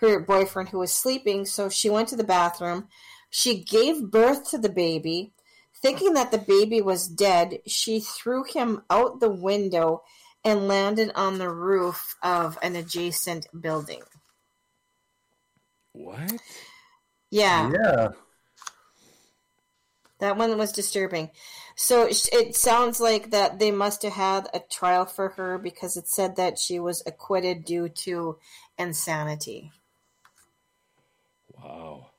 [0.00, 2.88] her boyfriend who was sleeping, so she went to the bathroom.
[3.30, 5.32] She gave birth to the baby.
[5.80, 10.02] Thinking that the baby was dead, she threw him out the window
[10.44, 14.02] and landed on the roof of an adjacent building.
[15.92, 16.40] What?
[17.30, 18.08] Yeah, Yeah.
[20.20, 21.30] that one was disturbing.
[21.74, 25.96] So it it sounds like that they must have had a trial for her because
[25.96, 28.38] it said that she was acquitted due to
[28.78, 29.72] insanity.
[31.56, 32.10] Wow.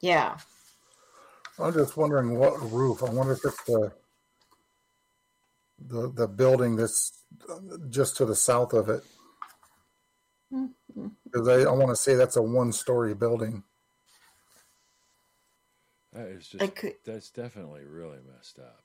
[0.00, 0.38] Yeah.
[1.58, 3.02] I'm just wondering what roof.
[3.02, 3.92] I wonder if it's the
[5.78, 7.12] the the building that's
[7.90, 9.04] just to the south of it.
[10.50, 10.66] Hmm.
[11.24, 13.62] Because I, I want to say that's a one story building.
[16.12, 16.74] That is just.
[16.74, 18.82] Could, That's definitely really messed up.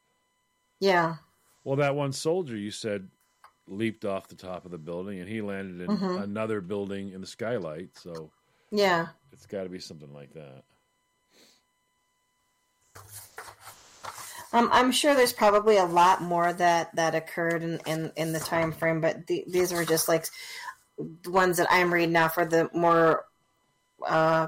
[0.80, 1.16] yeah.
[1.64, 3.07] Well, that one soldier you said
[3.68, 6.24] leaped off the top of the building, and he landed in Mhm.
[6.24, 7.95] another building in the skylight.
[7.97, 8.32] So
[8.72, 9.07] Yeah.
[9.32, 10.64] it's got to be something like that.
[14.53, 18.39] Um, I'm sure there's probably a lot more that that occurred in in, in the
[18.39, 20.26] time frame, but the, these were just like
[21.26, 23.26] ones that I'm reading now for the more
[24.06, 24.48] uh,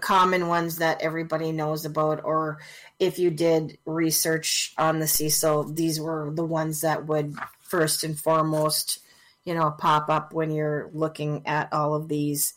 [0.00, 2.58] common ones that everybody knows about, or
[2.98, 8.18] if you did research on the Cecil, these were the ones that would first and
[8.18, 9.00] foremost,
[9.44, 12.54] you know, pop up when you're looking at all of these.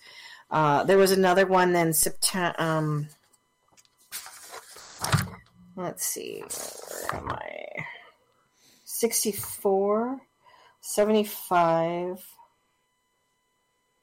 [0.52, 2.56] Uh, there was another one then September.
[2.60, 3.08] Um,
[5.76, 7.86] let's see, where am I?
[8.86, 10.20] 64,
[10.82, 12.37] 75.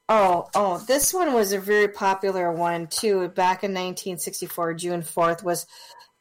[0.08, 3.28] Oh, oh, this one was a very popular one too.
[3.28, 5.66] Back in 1964, June 4th, was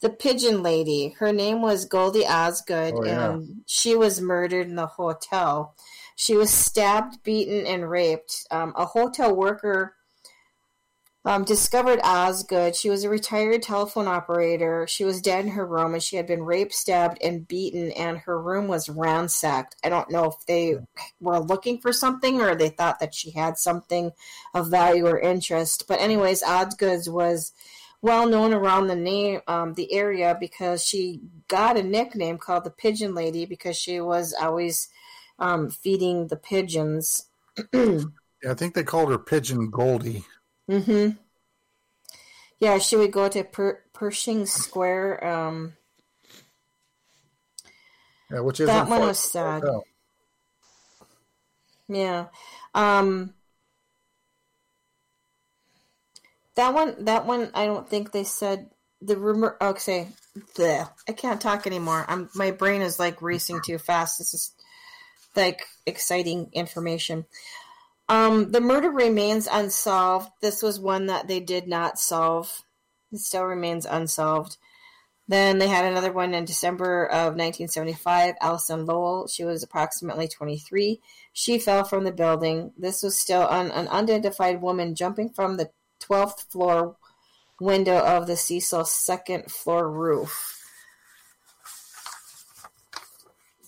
[0.02, 1.16] the Pigeon Lady.
[1.20, 3.32] Her name was Goldie Osgood, Oh, yeah.
[3.32, 5.76] and she was murdered in the hotel.
[6.16, 8.48] She was stabbed, beaten, and raped.
[8.52, 9.96] Um, a hotel worker
[11.26, 12.76] um, discovered Osgood.
[12.76, 14.86] She was a retired telephone operator.
[14.88, 18.18] She was dead in her room, and she had been raped, stabbed, and beaten, and
[18.20, 19.76] her room was ransacked.
[19.84, 20.80] I don't know if they
[21.22, 24.12] were looking for something or they thought that she had something
[24.54, 25.88] of value or interest.
[25.88, 27.54] But anyways, Osgood was
[28.02, 32.70] well known around the name um, the area because she got a nickname called the
[32.70, 34.90] Pigeon Lady because she was always
[35.40, 37.28] um, feeding the pigeons.
[37.74, 40.26] I think they called her Pigeon Goldie.
[40.74, 41.18] Hmm
[42.60, 45.26] Yeah, she would go to per- Pershing Square.
[45.26, 45.74] Um,
[48.32, 49.64] Yeah, which is That one was sad.
[51.88, 52.28] yeah.
[52.74, 53.34] Um,
[56.56, 58.70] that one, that one, I don't think they said
[59.02, 59.58] the rumor.
[59.62, 60.10] Okay,
[60.56, 62.06] bleh, I can't talk anymore.
[62.08, 64.18] I'm my brain is like racing too fast.
[64.20, 64.54] This is
[65.36, 67.26] like exciting information.
[68.10, 70.30] Um, the murder remains unsolved.
[70.42, 72.64] This was one that they did not solve.
[73.12, 74.58] It still remains unsolved.
[75.28, 78.36] Then they had another one in December of 1975.
[78.42, 79.28] Alison Lowell.
[79.28, 81.00] She was approximately 23.
[81.32, 82.74] She fell from the building.
[82.78, 86.98] This was still an, an unidentified woman jumping from the 12th floor
[87.60, 90.60] window of the Cecil second floor roof.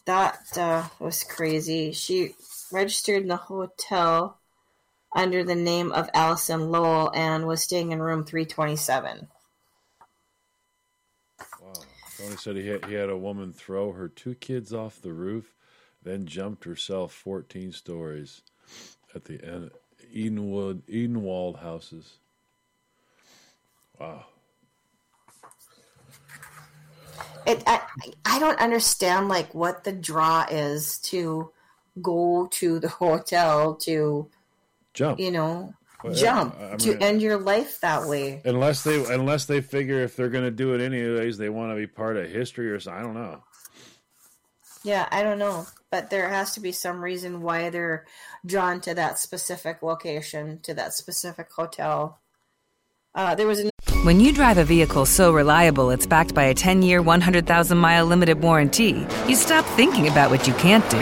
[0.05, 1.93] That uh, was crazy.
[1.93, 2.36] She
[2.76, 4.38] registered in the hotel
[5.15, 9.28] under the name of Allison Lowell and was staying in room 327.
[11.61, 11.73] Wow.
[12.17, 15.53] Tony said he had, he had a woman throw her two kids off the roof,
[16.03, 18.41] then jumped herself 14 stories
[19.15, 19.71] at the end.
[20.13, 22.17] Edenwood, Edenwald houses.
[23.99, 24.26] Wow.
[27.47, 27.82] It, I,
[28.26, 31.51] I don't understand like what the draw is to
[32.01, 34.29] go to the hotel to
[34.93, 35.19] Jump.
[35.19, 35.73] you know
[36.03, 38.41] Well, jump I- I to end your life that way.
[38.45, 41.75] Unless they unless they figure if they're going to do it anyways, they want to
[41.75, 42.99] be part of history or something.
[42.99, 43.43] I don't know.
[44.83, 48.05] Yeah, I don't know, but there has to be some reason why they're
[48.45, 52.19] drawn to that specific location, to that specific hotel.
[53.15, 53.71] Uh, there was an
[54.03, 58.05] When you drive a vehicle so reliable it's backed by a 10 year, 100,000 mile
[58.05, 61.01] limited warranty, you stop thinking about what you can't do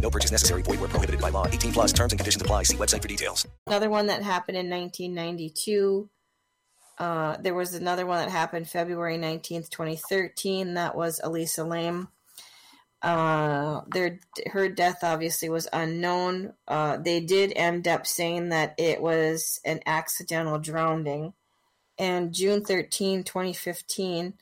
[0.00, 0.62] No purchase necessary.
[0.62, 1.46] Void where prohibited by law.
[1.46, 2.62] 18 plus terms and conditions apply.
[2.62, 3.46] See website for details.
[3.66, 6.08] another one that happened in 1992.
[6.98, 10.74] Uh, there was another one that happened February 19th, 2013.
[10.74, 12.08] That was Elisa Lam.
[13.00, 16.52] Uh, their her death obviously was unknown.
[16.66, 21.32] Uh, they did end up saying that it was an accidental drowning.
[21.96, 24.34] And June 13, 2015,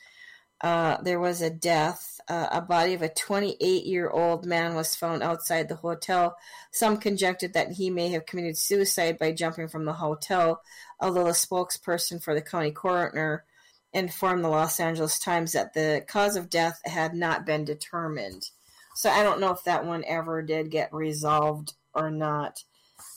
[0.62, 2.15] uh, there was a death.
[2.28, 6.36] Uh, a body of a 28 year old man was found outside the hotel.
[6.72, 10.60] Some conjectured that he may have committed suicide by jumping from the hotel,
[10.98, 13.44] although a spokesperson for the county coroner
[13.92, 18.50] informed the Los Angeles Times that the cause of death had not been determined.
[18.94, 22.64] So I don't know if that one ever did get resolved or not.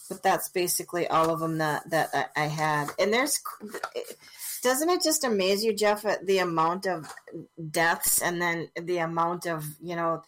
[0.10, 2.90] But that's basically all of them that that I- I had.
[2.98, 3.40] And there's
[4.62, 7.14] doesn't it just amaze you, Jeff, at the amount of
[7.70, 10.24] deaths and then the amount of you know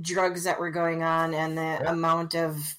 [0.00, 2.76] drugs that were going on and the amount of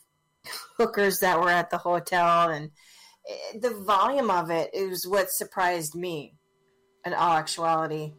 [0.78, 2.72] hookers that were at the hotel and
[3.30, 6.34] eh, the volume of it is what surprised me
[7.06, 8.14] in all actuality.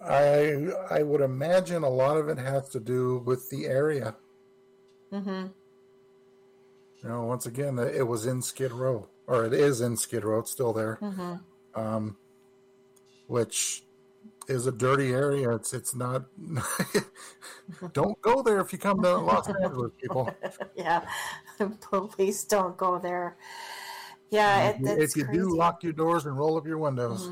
[0.00, 4.14] I I would imagine a lot of it has to do with the area.
[5.12, 5.46] Mm-hmm.
[7.02, 10.40] You know, once again, it was in Skid Row, or it is in Skid Row.
[10.40, 11.34] It's still there, hmm
[11.74, 12.16] um,
[13.28, 13.84] which
[14.48, 15.50] is a dirty area.
[15.54, 16.24] It's it's not.
[17.92, 20.34] don't go there if you come to Los Angeles, people.
[20.74, 21.02] yeah,
[21.80, 23.36] police don't go there.
[24.30, 25.40] Yeah, it, if you crazy.
[25.40, 27.30] do, lock your doors and roll up your windows.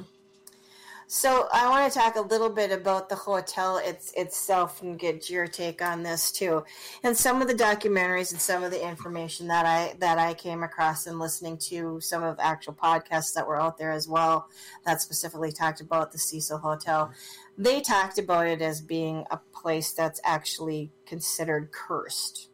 [1.09, 5.30] So I want to talk a little bit about the hotel it's, itself and get
[5.30, 6.64] your take on this too,
[7.04, 10.64] and some of the documentaries and some of the information that I that I came
[10.64, 14.48] across and listening to some of actual podcasts that were out there as well
[14.84, 17.12] that specifically talked about the Cecil Hotel.
[17.57, 22.50] They talked about it as being a place that's actually considered cursed.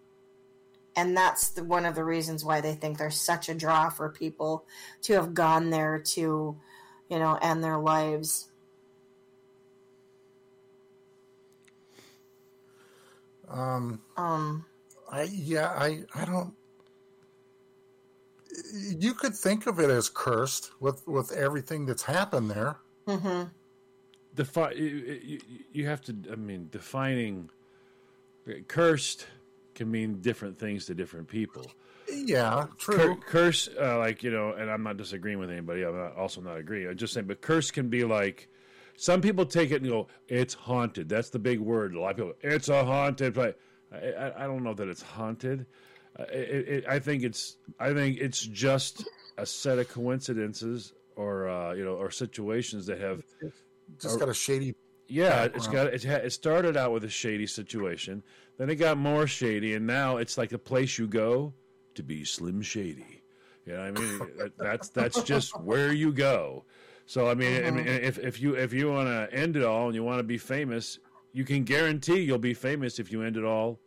[0.94, 4.11] And that's the, one of the reasons why they think there's such a draw for
[4.11, 4.66] people
[5.00, 6.59] to have gone there to
[7.12, 8.48] you know, end their lives.
[13.50, 14.64] Um, Um,
[15.10, 16.54] I yeah, I I don't.
[18.98, 22.76] You could think of it as cursed with with everything that's happened there.
[23.06, 23.50] mhm.
[24.34, 25.40] Defi- you, you,
[25.72, 26.16] you have to.
[26.32, 27.50] I mean, defining
[28.68, 29.26] cursed
[29.74, 31.70] can mean different things to different people.
[32.12, 32.96] Yeah, true.
[32.96, 35.82] Cur- curse, uh, like you know, and I'm not disagreeing with anybody.
[35.82, 36.88] I'm not, also not agreeing.
[36.88, 38.48] I'm just saying, but curse can be like
[38.96, 41.94] some people take it and go, "It's haunted." That's the big word.
[41.94, 43.54] A lot of people, it's a haunted place.
[43.92, 45.66] I, I, I don't know that it's haunted.
[46.18, 49.04] Uh, it, it, I think it's, I think it's just
[49.38, 53.22] a set of coincidences or uh, you know, or situations that have
[54.00, 54.74] Just got a shady
[55.08, 56.04] Yeah, it's got it.
[56.04, 58.22] ha- It started out with a shady situation,
[58.58, 61.54] then it got more shady, and now it's like a place you go
[61.95, 63.22] to be slim shady.
[63.66, 66.64] You know, what I mean, that's that's just where you go.
[67.07, 67.99] So I mean, I mean, uh-huh.
[68.03, 70.38] if if you if you want to end it all and you want to be
[70.38, 70.99] famous,
[71.32, 73.78] you can guarantee you'll be famous if you end it all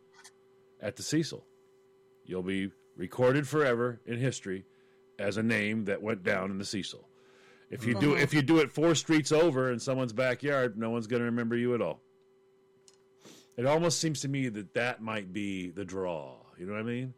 [0.80, 1.44] at the Cecil.
[2.24, 4.64] You'll be recorded forever in history
[5.18, 7.06] as a name that went down in the Cecil.
[7.70, 8.22] If you do uh-huh.
[8.22, 11.56] if you do it four streets over in someone's backyard, no one's going to remember
[11.56, 12.00] you at all.
[13.56, 16.36] It almost seems to me that that might be the draw.
[16.58, 17.14] You know what I mean?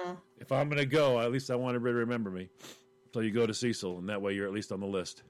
[0.00, 0.14] Mm-hmm.
[0.38, 2.48] If I'm going to go, at least I want everybody to remember me.
[3.12, 5.22] So you go to Cecil, and that way you're at least on the list.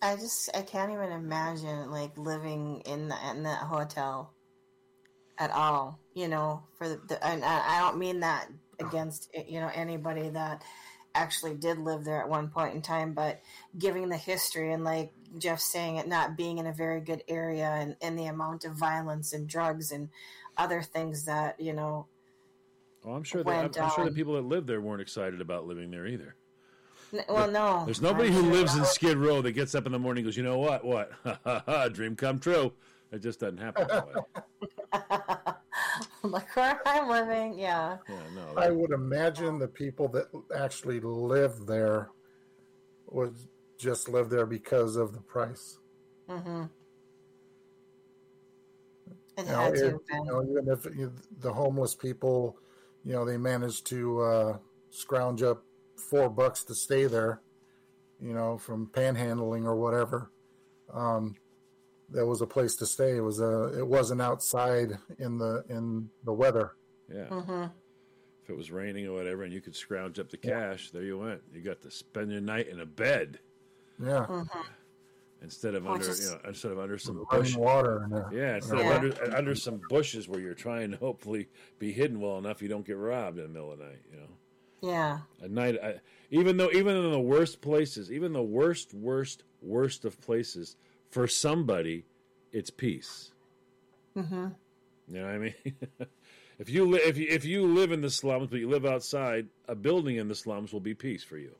[0.00, 4.32] I just I can't even imagine like living in the, in that hotel
[5.38, 5.98] at all.
[6.14, 8.48] You know, for the, the and I I don't mean that
[8.80, 10.62] against you know anybody that
[11.14, 13.40] actually did live there at one point in time, but
[13.78, 17.66] giving the history and like Jeff saying it not being in a very good area
[17.66, 20.08] and, and the amount of violence and drugs and
[20.56, 22.06] other things that you know
[23.04, 25.40] Oh, I'm sure that I'm, Went I'm sure the people that live there weren't excited
[25.40, 26.36] about living there either.
[27.12, 28.84] n- well no There's nobody I'm who sure lives in.
[28.84, 30.84] Skid Row that gets up in the morning and goes, you know what?
[30.84, 31.10] What?
[31.24, 31.88] Ha ha ha!
[31.88, 32.72] Dream come true.
[33.10, 34.14] It just doesn't happen that way.
[36.22, 38.54] like where I'm living yeah Yeah, no.
[38.60, 42.10] I would imagine the people that actually live there
[43.10, 43.34] would
[43.78, 45.78] just live there because of the price.
[46.28, 46.64] mm-hmm
[49.38, 52.58] it You know, had to if- you know, even if you, the homeless people,
[53.04, 54.56] you know, they managed to uh,
[54.90, 55.64] scrounge up
[55.96, 57.40] four bucks to stay there,
[58.20, 60.30] you know, from panhandling or whatever.
[60.92, 61.36] Um,
[62.08, 63.16] there was a place to stay.
[63.16, 63.78] It was a.
[63.78, 66.72] It wasn't outside in the in the weather.
[67.08, 67.26] Yeah.
[67.26, 67.64] Mm-hmm.
[68.44, 71.18] If it was raining or whatever, and you could scrounge up the cash, there you
[71.18, 71.40] went.
[71.54, 73.38] You got to spend your night in a bed
[74.00, 74.60] Yeah, Mm-hmm.
[75.42, 77.56] Instead of under, is- you know, instead of under some bush.
[77.56, 78.94] water and uh, Yeah, instead Yeah.
[78.96, 82.68] of under, under some bushes where you're trying to hopefully be hidden well enough you
[82.68, 84.02] don't get robbed in the middle of the night.
[84.10, 84.28] You know.
[84.80, 85.94] yeah At night, I,
[86.30, 90.76] even though even in the worst places, even the worst, worst, worst of places,
[91.10, 92.04] for somebody,
[92.52, 93.32] it's peace.
[94.16, 94.48] mm-hmm
[95.08, 95.54] You know what I mean?
[96.58, 99.48] if you li- if you if you live in the slums but you live outside,
[99.68, 101.54] a building in the slums will be peace for you.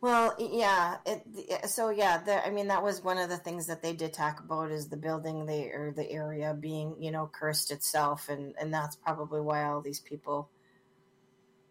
[0.00, 0.98] Well, yeah.
[1.04, 4.12] It, so yeah, the, I mean that was one of the things that they did
[4.12, 8.54] talk about is the building, the or the area being you know cursed itself, and
[8.60, 10.50] and that's probably why all these people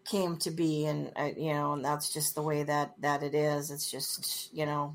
[0.04, 3.34] came to be, and uh, you know, and that's just the way that that it
[3.34, 3.70] is.
[3.70, 4.94] It's just you know,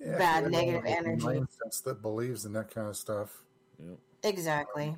[0.00, 1.26] yeah, Bad if you're negative one energy.
[1.26, 3.42] mindsets that believes in that kind of stuff.
[4.22, 4.96] exactly.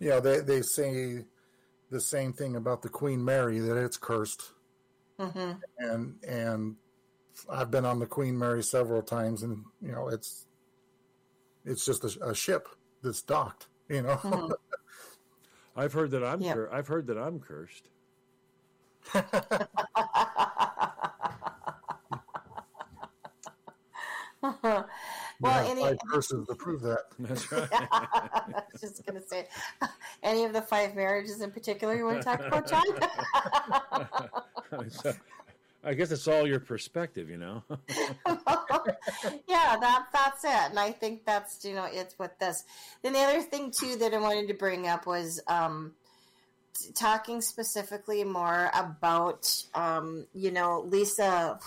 [0.00, 1.24] Yeah, they they say
[1.90, 4.52] the same thing about the Queen Mary that it's cursed,
[5.18, 6.76] hmm and and
[7.50, 10.46] I've been on the Queen Mary several times, and you know it's
[11.64, 12.68] it's just a, a ship
[13.02, 13.68] that's docked.
[13.88, 14.52] You know, Mhm.
[15.76, 16.54] I've heard that I'm Yeah.
[16.54, 17.88] cur- I've heard that I'm cursed.
[24.42, 24.88] well,
[25.40, 27.00] You have any five curses to prove that.
[27.18, 27.68] That's right.
[27.72, 29.48] I was just going to say,
[30.22, 32.84] any of the five marriages in particular you want to talk about, John?
[34.90, 35.12] So,
[35.86, 37.62] I guess it's all your perspective, you know.
[37.68, 42.64] yeah, that that's it, and I think that's you know it's with this.
[43.02, 45.92] Then the other thing too that I wanted to bring up was um,
[46.74, 51.58] t- talking specifically more about um, you know Lisa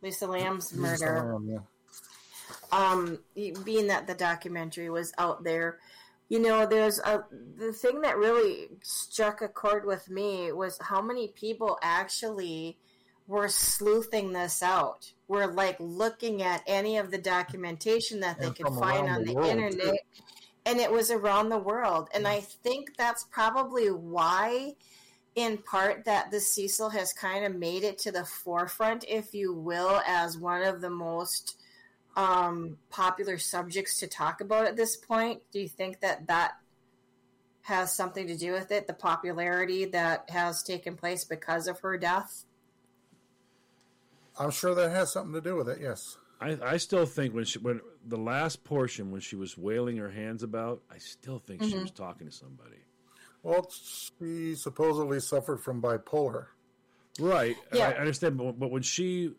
[0.00, 1.34] Lisa Lam's murder.
[1.34, 1.58] Um, yeah.
[2.72, 3.18] um,
[3.64, 5.78] being that the documentary was out there,
[6.28, 7.24] you know, there's a
[7.56, 12.78] the thing that really struck a chord with me was how many people actually
[13.26, 15.12] were sleuthing this out.
[15.28, 19.34] Were like looking at any of the documentation that they And could find on the
[19.34, 19.80] the, internet.
[19.80, 19.96] too.
[20.64, 22.08] And it was around the world.
[22.12, 24.74] And I think that's probably why
[25.36, 29.52] in part that the Cecil has kind of made it to the forefront, if you
[29.52, 31.60] will, as one of the most
[32.16, 35.42] um, popular subjects to talk about at this point.
[35.52, 36.54] Do you think that that
[37.62, 38.86] has something to do with it?
[38.86, 42.44] The popularity that has taken place because of her death?
[44.38, 45.78] I'm sure that has something to do with it.
[45.80, 46.16] Yes.
[46.40, 50.10] I, I still think when she when the last portion when she was wailing her
[50.10, 52.76] hands about, I still think she was talking to somebody.
[53.42, 53.70] Well,
[54.18, 56.46] she supposedly suffered from bipolar.
[57.18, 57.56] Right.
[57.72, 57.88] Yeah.
[57.88, 59.32] I I understand, but, but when she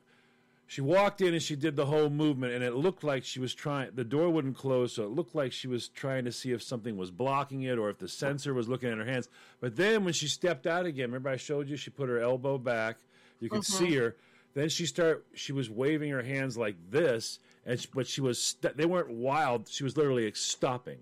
[0.69, 3.53] she walked in and she did the whole movement, and it looked like she was
[3.55, 3.91] trying.
[3.95, 6.97] The door wouldn't close, so it looked like she was trying to see if something
[6.97, 9.29] was blocking it or if the sensor was looking at her hands.
[9.61, 12.57] But then when she stepped out again, remember I showed you she put her elbow
[12.57, 12.97] back.
[13.39, 13.99] You could see mm-hmm.
[13.99, 14.15] her.
[14.55, 18.41] Then she start she was waving her hands like this, and she, but she was
[18.41, 19.69] st- they weren't wild.
[19.69, 20.97] She was literally stopping.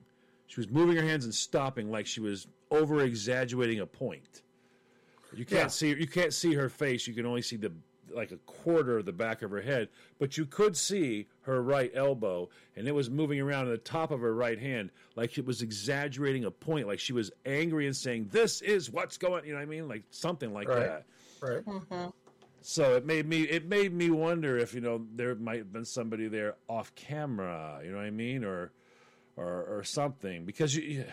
[0.46, 4.44] She was moving her hands and stopping like she was over exaggerating a point.
[5.34, 5.68] You can't Yeah.
[5.68, 7.08] see you can't see her face.
[7.08, 7.72] You can only see the
[8.14, 11.92] like a quarter of the back of her head, but you could see her right
[11.94, 15.46] elbow, and it was moving around in the top of her right hand, like it
[15.46, 19.52] was exaggerating a point, like she was angry and saying, "This is what's going." You
[19.54, 19.88] know what I mean?
[19.88, 20.80] Like something like Right.
[20.80, 21.06] that.
[21.42, 21.66] Right.
[21.66, 22.10] Mm-hmm.
[22.62, 25.86] So it made me it made me wonder if you know there might have been
[25.86, 27.80] somebody there off camera.
[27.84, 28.72] You know what I mean, or
[29.38, 31.06] or or something because you.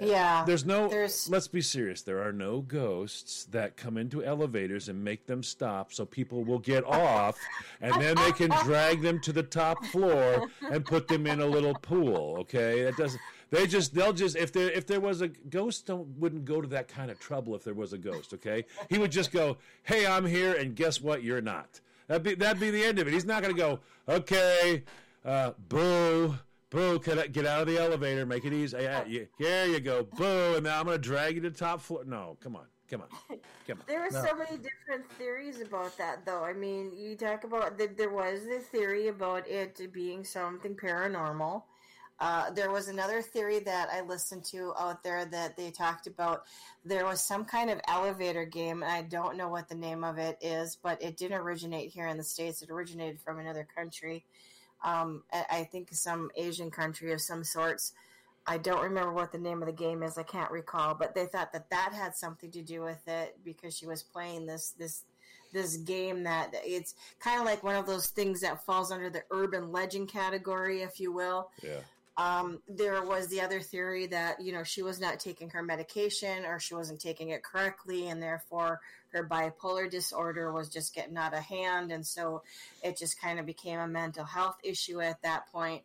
[0.00, 0.44] Yeah.
[0.46, 0.88] There's no.
[0.88, 2.02] There's Let's be serious.
[2.02, 6.58] There are no ghosts that come into elevators and make them stop, so people will
[6.58, 7.36] get off,
[7.80, 11.46] and then they can drag them to the top floor and put them in a
[11.46, 12.36] little pool.
[12.40, 13.20] Okay, that doesn't.
[13.50, 13.94] They just.
[13.94, 14.36] They'll just.
[14.36, 14.70] If there.
[14.70, 17.54] If there was a ghost, don't wouldn't go to that kind of trouble.
[17.54, 21.00] If there was a ghost, okay, he would just go, "Hey, I'm here, and guess
[21.00, 21.22] what?
[21.22, 23.12] You're not." That'd be that'd be the end of it.
[23.12, 24.84] He's not going to go, "Okay,
[25.24, 26.38] uh, boo."
[26.70, 26.98] Boo!
[26.98, 28.26] Get out- get out of the elevator.
[28.26, 28.76] Make it easy.
[28.78, 30.02] Yeah, yeah, here you go.
[30.04, 30.54] Boo!
[30.56, 32.04] And now I'm going to drag you to the top floor.
[32.04, 33.08] No, come on, come on,
[33.66, 33.84] come on.
[33.86, 36.44] There were so many different theories about that, though.
[36.44, 41.62] I mean, you talk about that there was the theory about it being something paranormal.
[42.20, 46.42] Uh, there was another theory that I listened to out there that they talked about.
[46.84, 50.18] There was some kind of elevator game, and I don't know what the name of
[50.18, 52.60] it is, but it didn't originate here in the States.
[52.60, 54.24] It originated from another country.
[54.84, 57.92] Um, I think some Asian country of some sorts.
[58.46, 60.16] I don't remember what the name of the game is.
[60.16, 63.76] I can't recall, but they thought that that had something to do with it because
[63.76, 65.04] she was playing this this
[65.52, 69.22] this game that it's kind of like one of those things that falls under the
[69.30, 71.50] urban legend category, if you will.
[71.62, 71.80] Yeah.
[72.16, 76.44] Um, there was the other theory that you know she was not taking her medication
[76.44, 78.80] or she wasn't taking it correctly, and therefore
[79.12, 82.42] her bipolar disorder was just getting out of hand, and so
[82.82, 85.82] it just kind of became a mental health issue at that point.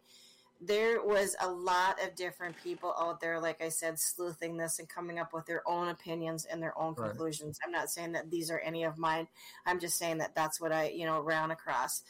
[0.62, 4.88] There was a lot of different people out there, like I said, sleuthing this and
[4.88, 7.10] coming up with their own opinions and their own Right.
[7.10, 7.60] conclusions.
[7.66, 9.28] I'm not saying that these are any of mine.
[9.66, 12.04] I'm just saying that that's what I, you know, ran across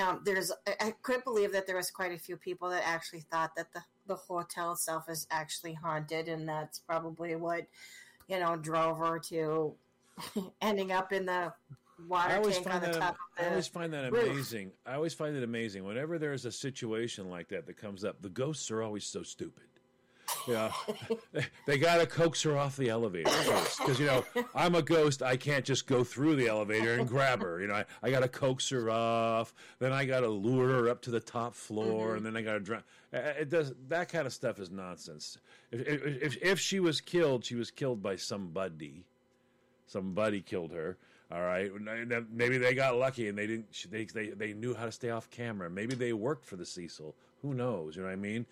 [0.00, 3.20] um, there's I, I couldn't believe that there was quite a few people that actually
[3.20, 7.66] thought that the, the hotel itself is actually haunted and that's probably what
[8.28, 9.74] you know drove her to
[10.60, 11.52] ending up in the
[12.08, 14.30] water I always tank on find the that top I always find that roof.
[14.30, 14.72] amazing.
[14.86, 18.22] I always find it amazing whenever there's a situation like that that comes up.
[18.22, 19.64] The ghosts are always so stupid.
[20.46, 20.72] Yeah,
[21.66, 23.30] they, got to coax her off the elevator
[23.78, 24.24] because you know
[24.54, 25.22] I'm a ghost.
[25.22, 27.60] I can't just go through the elevator and grab her.
[27.60, 29.52] You know, I, I got to coax her off.
[29.80, 32.18] Then I got to lure her up to the top floor, mm-hmm.
[32.18, 32.82] and then I got to drown.
[33.12, 35.36] It does that kind of stuff is nonsense.
[35.72, 39.06] If if if she was killed, she was killed by somebody
[39.90, 40.96] somebody killed her.
[41.32, 41.70] All right,
[42.32, 43.66] maybe they got lucky and they didn't.
[43.90, 45.70] They they they knew how to stay off camera.
[45.70, 47.14] Maybe they worked for the Cecil.
[47.42, 47.94] Who knows?
[47.94, 48.46] You know what I mean?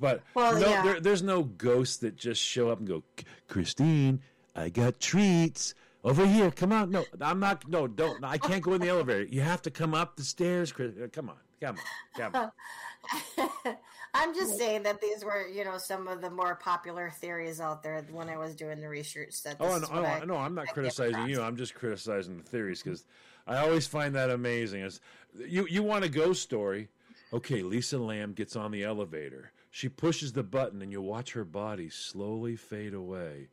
[0.00, 0.82] But Well, no, yeah.
[0.82, 3.02] there, there's no ghosts that just show up and go,
[3.48, 4.20] Christine,
[4.56, 6.50] I got treats over here.
[6.50, 7.68] Come on, no, I'm not.
[7.68, 8.24] No, don't.
[8.24, 9.24] I can't go in the elevator.
[9.24, 10.72] You have to come up the stairs.
[10.72, 10.92] Chris.
[11.00, 11.82] Uh, Come on, come on,
[12.16, 12.52] come on.
[14.14, 17.82] I'm just saying that these were, you know, some of the more popular theories out
[17.82, 19.42] there when I was doing the research.
[19.42, 21.40] That Oh, no, no, I- no, I'm not I criticizing you.
[21.40, 23.04] I'm just criticizing the theories because
[23.46, 24.82] I always find that amazing.
[24.82, 25.00] Is
[25.34, 26.88] you you want a ghost story?
[27.32, 29.52] Okay, Lisa Lam gets on the elevator.
[29.70, 33.48] She pushes the button, and you watch her body slowly fade away,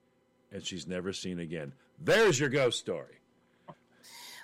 [0.52, 1.74] and she's never seen again.
[1.99, 3.19] There's your ghost story.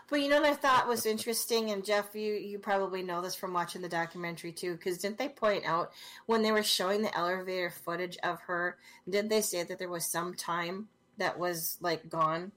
[0.10, 3.36] But you know what I thought was interesting, and Jeff, you you probably know this
[3.36, 5.92] from watching the documentary too, because didn't they point out
[6.26, 8.78] when they were showing the elevator footage of her?
[9.10, 12.52] Didn't they say that there was some time that was like gone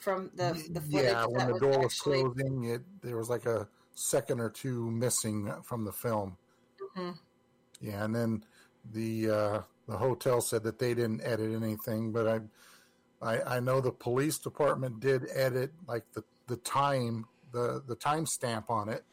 [0.00, 1.04] from the the footage?
[1.12, 4.90] Yeah, when the door was actually- closing, it there was like a second or two
[4.90, 6.36] missing from the film.
[6.96, 7.18] Mhm.
[7.80, 8.44] Yeah, and then
[8.92, 12.40] the uh, the hotel said that they didn't edit anything, but I,
[13.22, 18.26] I I know the police department did edit like the the time the the time
[18.26, 19.04] stamp on it,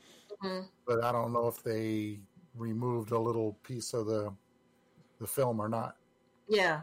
[0.44, 0.68] Mhm.
[0.86, 2.20] but I don't know if they
[2.56, 4.34] removed a little piece of the
[5.20, 5.98] the film or not.
[6.48, 6.82] Yeah.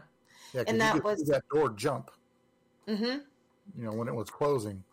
[0.53, 2.09] Yeah, And that was- that door jump.
[2.87, 3.19] hmm
[3.75, 4.83] you know, when it was closing.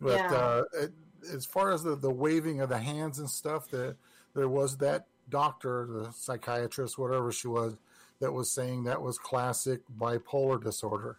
[0.00, 0.32] But Yeah.
[0.34, 0.92] uh, it,
[1.30, 3.96] as far as the, the waving of the hands and stuff, that
[4.34, 7.76] there was that doctor, the psychiatrist, whatever she was,
[8.20, 11.18] that was saying that was classic bipolar disorder.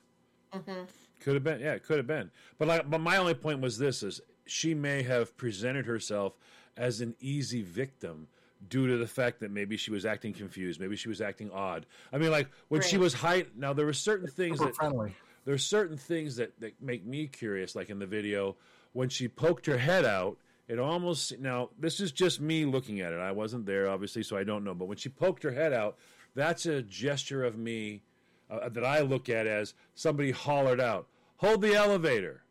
[0.52, 0.86] hmm
[1.20, 2.32] Could have been, yeah, it could have been.
[2.58, 6.38] But like, but my only point was this: is she may have presented herself
[6.78, 8.28] as an easy victim
[8.70, 11.86] due to the fact that maybe she was acting confused, maybe she was acting odd.
[12.12, 13.46] I mean, like when she was high.
[13.56, 15.16] Now there were certain things that friendly.
[15.48, 18.56] are certain things that, that make me curious, like in the video
[18.94, 20.38] when she poked her head out,
[20.68, 23.20] it almost now this is just me looking at it.
[23.20, 24.74] I wasn't there obviously, so I don't know.
[24.74, 25.98] But when she poked her head out,
[26.34, 28.02] that's a gesture of me
[28.50, 31.08] uh, that I look at as somebody hollered out,
[31.38, 32.44] "Hold the elevator,"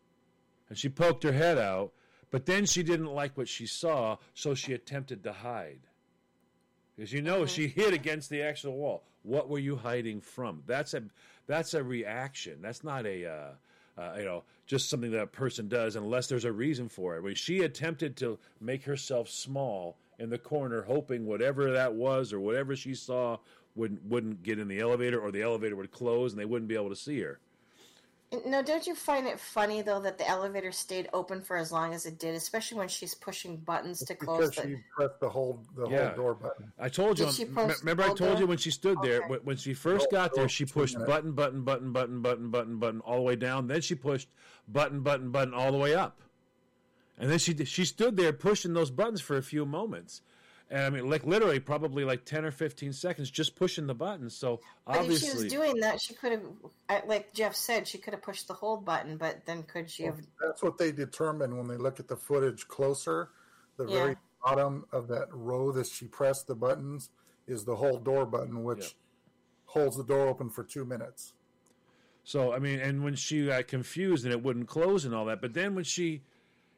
[0.69, 1.93] and she poked her head out.
[2.31, 5.87] But then she didn't like what she saw, so she attempted to hide.
[6.97, 9.05] Because you know, she hid against the actual wall.
[9.23, 10.63] What were you hiding from?
[10.67, 11.05] That's a
[11.47, 12.61] that's a reaction.
[12.61, 16.45] That's not a uh, uh, you know just something that a person does unless there's
[16.45, 17.23] a reason for it.
[17.23, 22.41] When she attempted to make herself small in the corner, hoping whatever that was or
[22.41, 23.39] whatever she saw
[23.75, 26.75] wouldn't wouldn't get in the elevator, or the elevator would close, and they wouldn't be
[26.75, 27.41] able to see her.
[28.47, 31.95] No, don't you find it funny though that the elevator stayed open for as long
[31.95, 34.51] as it did, especially when she's pushing buttons to close?
[34.51, 36.07] Because the, she pressed the whole the yeah.
[36.09, 36.73] whole door button.
[36.79, 37.29] I told you.
[37.55, 39.37] remember, I told you when she stood there okay.
[39.43, 43.17] when, she first got there, she pushed button, button, button, button, button, button, button all
[43.17, 43.67] the way down.
[43.67, 44.29] Then she pushed
[44.67, 46.21] button, button, button all the way up,
[47.19, 50.23] and then she she stood there pushing those buttons for a few moments.
[50.75, 54.35] And I mean, like literally, probably like ten or fifteen seconds, just pushing the buttons.
[54.37, 58.13] So But if she was doing that, she could have, like Jeff said, she could
[58.13, 59.17] have pushed the hold button.
[59.17, 60.19] But then could she have?
[60.41, 63.31] That's what they determine when they look at the footage closer.
[63.77, 67.11] The very bottom of that row that she pressed the buttons
[67.47, 68.89] is the hold door button, which Yeah.
[69.67, 71.35] holds the door open for two minutes.
[72.25, 75.41] So I mean, and when she got confused and it wouldn't close and all that,
[75.41, 76.25] but then when she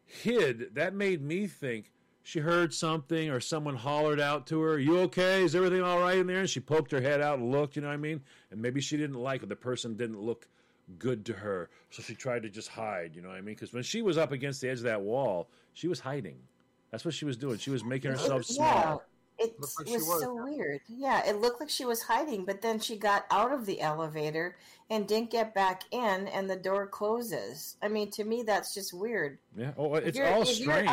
[0.04, 1.92] hid, that made me think
[2.26, 5.44] she heard something or someone hollered out to her, "Are you okay?
[5.44, 7.76] Is everything all right in there?" And she poked her head out and looked.
[7.76, 8.20] You know what I mean?
[8.50, 9.48] And maybe she didn't like it.
[9.48, 10.48] The person didn't look
[10.98, 13.14] good to her, so she tried to just hide.
[13.14, 13.54] You know what I mean?
[13.54, 16.38] Because when she was up against the edge of that wall, she was hiding.
[16.90, 17.58] That's what she was doing.
[17.58, 19.02] She was making herself Yeah, small.
[19.38, 20.20] it like was, was.
[20.22, 20.80] so weird.
[20.88, 24.56] Yeah, it looked like she was hiding, but then she got out of the elevator
[24.90, 27.76] and didn't get back in, and the door closes.
[27.82, 29.38] I mean, to me, that's just weird.
[29.56, 29.72] Yeah.
[29.76, 30.88] Oh, If it's you're- all if You're strange.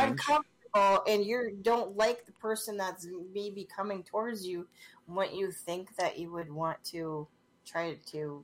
[0.74, 4.68] Uncomfortable and you don't like the person that's maybe coming towards you.
[5.08, 7.28] Wouldn't you think that you would want to
[7.66, 8.44] try to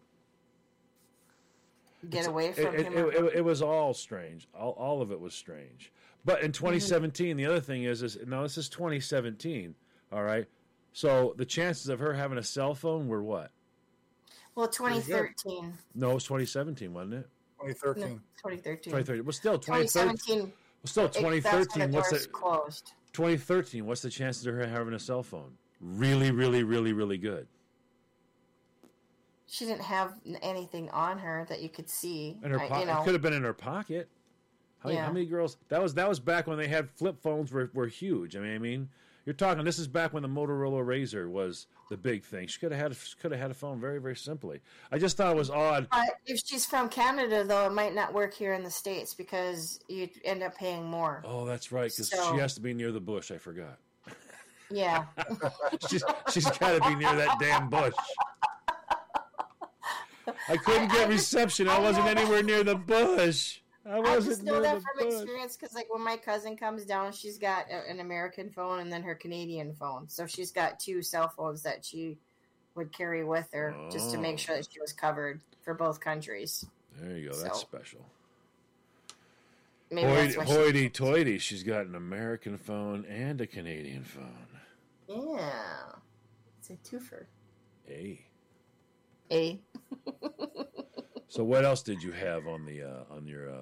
[2.09, 2.93] get away from it, him?
[2.93, 4.47] It, it, it was all strange.
[4.53, 5.91] All, all of it was strange.
[6.25, 6.65] But in mm-hmm.
[6.65, 9.73] 2017, the other thing is, is now this is 2017.
[10.11, 10.45] All right.
[10.91, 13.51] So the chances of her having a cell phone were what?
[14.55, 15.73] well, 2013.
[15.95, 17.29] No, it was 2017, wasn't it?
[17.61, 18.03] 2013.
[18.03, 18.09] No,
[18.49, 18.83] 2013.
[18.83, 19.25] 2013.
[19.25, 20.17] Well, still 2013.
[20.17, 20.53] 2017.
[20.83, 21.91] Well, still it- that's when 2013.
[21.91, 22.93] the What's the closed?
[23.13, 23.85] 2013?
[23.85, 25.57] What's the chances of her having a cell phone?
[25.81, 27.47] Really, really, really, really good.
[29.47, 32.37] She didn't have anything on her that you could see.
[32.43, 34.09] In her I- pocket, you know, it could have been in her pocket.
[34.79, 35.05] How, Yeah.
[35.05, 35.57] how many girls?
[35.69, 38.37] That was that was back when they had flip phones were, were huge.
[38.37, 38.89] I mean, I mean,
[39.29, 39.63] you're talking.
[39.63, 42.47] This is back when the Motorola RAZR was the big thing.
[42.47, 44.59] She could have had could have had a phone very very simply.
[44.91, 45.87] I just thought it was odd.
[45.91, 49.81] But if she's from Canada, though, it might not work here in the states because
[49.87, 51.21] you'd end up paying more.
[51.23, 53.29] Oh, that's right, because So- she has to be near the bush.
[53.29, 53.77] I forgot.
[54.71, 55.05] Yeah.
[55.89, 57.93] She's she's got to be near that damn bush.
[60.47, 61.67] I couldn't get reception.
[61.67, 63.59] I I wasn't anywhere near the bush.
[63.89, 65.13] I I wasn't just know that from bush.
[65.15, 68.91] experience because, like, when my cousin comes down, she's got a, an American phone and
[68.93, 70.07] then her Canadian phone.
[70.07, 72.17] So she's got two cell phones that she
[72.75, 74.37] would carry with her just to make Oh.
[74.37, 76.65] sure that she was covered for both countries.
[77.01, 77.35] There you go.
[77.37, 78.05] That's special.
[79.91, 81.37] Maybe that's Hoity, why she- hoity toity.
[81.39, 84.47] She's got an American phone and a Canadian phone.
[85.07, 85.93] Yeah.
[86.59, 87.25] It's a twofer.
[87.89, 88.23] A.
[89.31, 89.59] A.
[91.27, 93.61] So what else did you have on the uh, on your uh,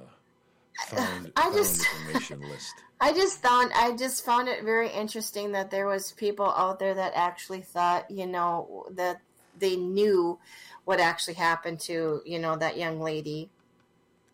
[0.86, 2.74] found, I found just- information list?
[3.00, 6.96] I just found I just found it very interesting that there was people out there
[6.96, 9.22] that actually thought, you know, that
[9.60, 10.40] they knew
[10.86, 13.50] what actually happened to, you know, that young lady.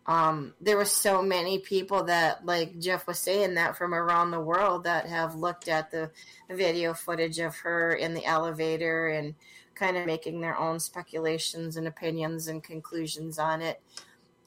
[0.06, 4.40] Um, there were so many people that, like Jeff was saying, that from around the
[4.40, 6.10] world that have looked at the
[6.48, 9.34] video footage of her in the elevator and
[9.74, 13.80] kind of making their own speculations and opinions and conclusions on it.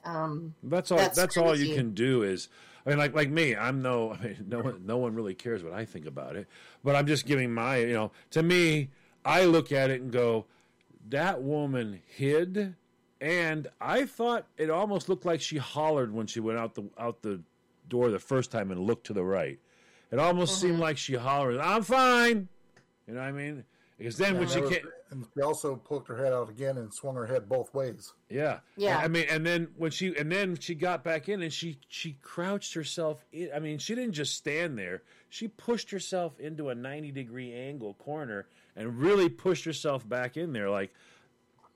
[0.07, 0.97] Um, That's all.
[0.97, 2.49] That's, That's all you can do is.
[2.85, 4.13] I mean, like like me, I'm no.
[4.19, 4.85] I mean, no one.
[4.85, 6.47] No one really cares what I think about it.
[6.83, 7.77] But I'm just giving my.
[7.77, 8.89] You know, to me,
[9.25, 10.45] I look at it and go,
[11.09, 12.75] that woman hid,
[13.19, 17.21] and I thought it almost looked like she hollered when she went out the out
[17.23, 17.41] the
[17.89, 19.59] door the first time and looked to the right.
[20.11, 20.67] It almost Mm-hmm.
[20.67, 22.47] seemed like she hollered, "I'm fine."
[23.07, 23.65] You know what I mean?
[23.97, 27.15] Because then when she there and she also poked her head out again and swung
[27.15, 28.13] her head both ways.
[28.29, 28.99] Yeah, Yeah.
[28.99, 32.17] I mean, and then when she and then she got back in and she she
[32.21, 33.25] crouched herself.
[33.31, 35.01] In, I mean, she didn't just stand there.
[35.29, 40.53] She pushed herself into a ninety degree angle corner and really pushed herself back in
[40.53, 40.69] there.
[40.69, 40.93] Like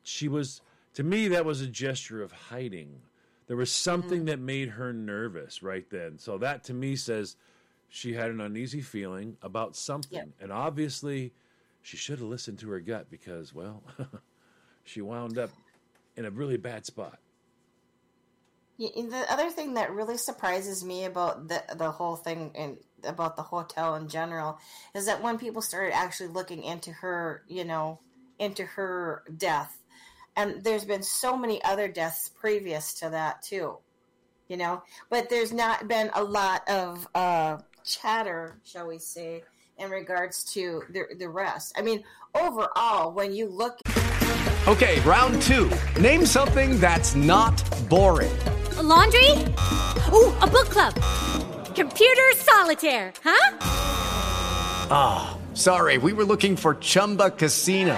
[0.03, 0.61] she was
[0.93, 3.01] to me, that was a gesture of hiding.
[3.47, 4.25] There was something mm.
[4.27, 6.17] that made her nervous right then.
[6.19, 7.35] So that to me says
[7.89, 10.17] she had an uneasy feeling about something.
[10.17, 10.29] Yep.
[10.39, 11.33] And obviously,
[11.81, 13.83] she should have listened to her gut because, well,
[14.83, 15.49] she wound up
[16.15, 17.19] in a really bad spot.
[18.77, 23.43] The other thing that really surprises me about the the whole thing and about the
[23.43, 24.57] hotel in general
[24.95, 27.99] is that when people started actually looking into her, you know,
[28.39, 29.77] into her death,
[30.35, 33.77] and there's been so many other deaths previous to that too,
[34.47, 34.81] you know,
[35.11, 39.43] but there's not been a lot of uh, chatter, shall we say,
[39.81, 41.73] in regards to the the rest.
[41.77, 42.03] I mean,
[42.35, 43.79] overall, when you look
[44.67, 45.71] Okay, round two.
[45.99, 47.57] Name something that's not
[47.89, 48.31] boring.
[48.77, 49.31] A laundry?
[50.13, 50.93] Ooh, a book club.
[51.73, 53.57] Computer solitaire, huh?
[54.91, 57.97] Ah, sorry, we were looking for Chumba Casino.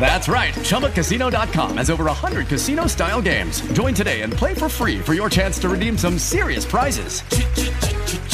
[0.00, 0.54] That's right.
[0.54, 3.60] ChumbaCasino.com has over 100 casino style games.
[3.72, 7.22] Join today and play for free for your chance to redeem some serious prizes.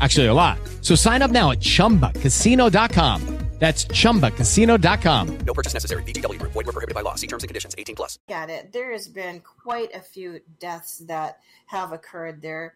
[0.00, 0.58] Actually, a lot.
[0.80, 3.40] So sign up now at chumbacasino.com.
[3.60, 5.38] That's chumbacasino.com.
[5.44, 6.02] No purchase necessary.
[6.04, 6.52] VGW Group.
[6.52, 7.14] Void where prohibited by law.
[7.14, 7.74] See terms and conditions.
[7.76, 8.18] 18 plus.
[8.30, 12.74] at it, there has been quite a few deaths that have occurred there.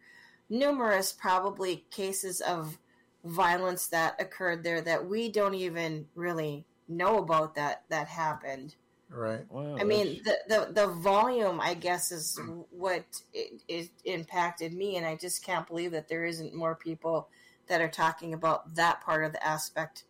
[0.50, 2.78] Numerous, probably, cases of
[3.24, 8.74] violence that occurred there that we don't even really know about that that happened.
[9.14, 9.44] Right.
[9.48, 14.96] Wow, I mean, the, the the volume, I guess, is what it, it impacted me,
[14.96, 17.28] and I just can't believe that there isn't more people
[17.68, 20.04] that are talking about that part of the aspect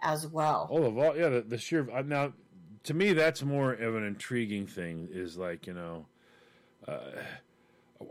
[0.00, 0.68] as well.
[0.70, 2.34] Oh, the vol- yeah, the, the sheer uh, now
[2.84, 5.08] to me that's more of an intriguing thing.
[5.10, 6.06] Is like you know,
[6.86, 7.22] uh,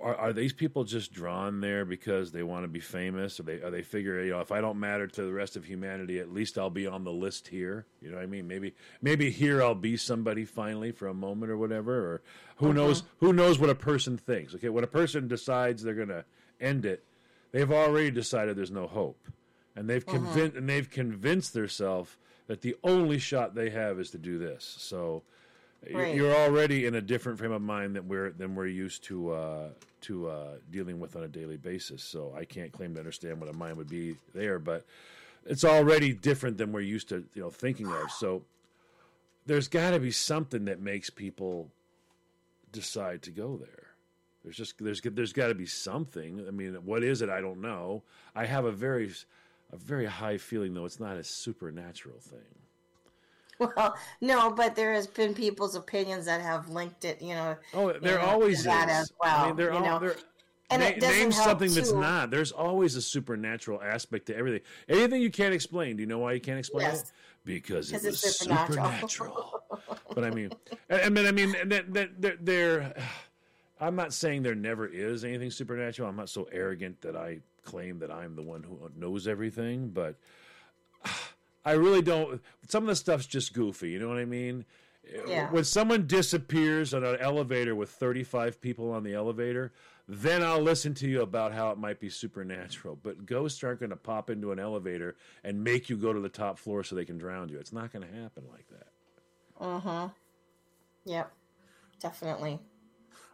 [0.02, 3.62] are, are these people just drawn there because they want to be famous, or they
[3.62, 6.34] are they figure you know if I don't matter to the rest of humanity, at
[6.34, 7.86] least I'll be on the list here.
[8.02, 8.48] You know what I mean?
[8.48, 11.94] Maybe maybe here I'll be somebody finally for a moment or whatever.
[11.94, 12.22] Or
[12.58, 12.74] who uh-huh.
[12.74, 13.04] knows?
[13.20, 14.54] Who knows what a person thinks?
[14.56, 16.26] Okay, when a person decides they're going to
[16.62, 17.04] end it,
[17.52, 19.18] they've already decided there's no hope
[19.76, 20.18] and they've uh-huh.
[20.18, 22.18] convinced and they've convinced themselves
[22.48, 24.76] that the only shot they have is to do this.
[24.80, 25.24] So
[25.92, 26.14] Right.
[26.14, 29.70] you're already in a different frame of mind than we're than we're used to uh,
[30.02, 32.04] to uh, dealing with on a daily basis.
[32.04, 34.86] So I can't claim to understand what a mind would be there, but
[35.46, 38.12] it's already different than we're used to you know thinking of.
[38.12, 38.44] So
[39.46, 41.70] there's got to be something that makes people
[42.72, 43.88] decide to go there.
[44.44, 46.46] There's just there's there's got to be something.
[46.48, 47.30] I mean, what is it?
[47.30, 48.04] I don't know.
[48.36, 49.12] I have a very
[49.72, 52.40] a very high feeling though it's not a supernatural thing.
[53.60, 57.58] Well, no, but there has been people's opinions that have linked it, you know.
[57.74, 58.96] Oh, you there know, always that is.
[58.96, 59.38] as well.
[59.38, 60.14] I mean, there you al- know.
[60.72, 62.30] And na- it doesn't name help, something that's not.
[62.32, 64.62] There's always a supernatural aspect to everything.
[64.88, 65.98] Anything you can't explain.
[65.98, 67.02] Do you know why you can't explain Yes.
[67.02, 67.12] it?
[67.44, 68.86] Because it was it's supernatural.
[69.08, 69.64] supernatural.
[70.14, 70.52] but I mean,
[70.90, 72.94] I I mean, I mean, that that there, there.
[73.82, 76.10] I'm not saying there never is anything supernatural.
[76.10, 80.16] I'm not so arrogant that I claim that I'm the one who knows everything, but
[81.70, 82.42] I really don't.
[82.68, 83.92] Some of the stuff's just goofy.
[83.92, 84.66] You know what I mean?
[85.28, 85.52] Yeah.
[85.52, 89.72] When someone disappears on an elevator with 35 people on the elevator,
[90.08, 92.98] then I'll listen to you about how it might be supernatural.
[93.02, 96.30] But ghosts aren't going to pop into an elevator and make you go to the
[96.30, 97.60] top floor so they can drown you.
[97.60, 98.88] It's not going to happen like that.
[99.64, 100.10] Uh huh.
[101.06, 101.32] Yep.
[102.02, 102.60] Definitely.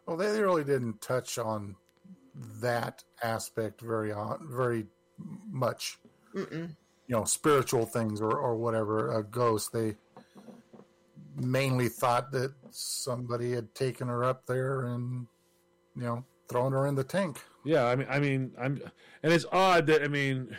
[0.05, 1.77] Well, they really didn't touch on
[2.61, 4.87] that aspect very on very
[5.49, 5.99] much.
[6.35, 6.75] Mm-mm.
[7.07, 9.17] You know, spiritual things or or whatever.
[9.17, 9.71] A ghost.
[9.73, 9.95] They
[11.35, 15.27] mainly thought that somebody had taken her up there and
[15.95, 17.41] you know thrown her in the tank.
[17.63, 18.81] Yeah, I mean, I mean, I'm,
[19.23, 20.55] and it's odd that I mean,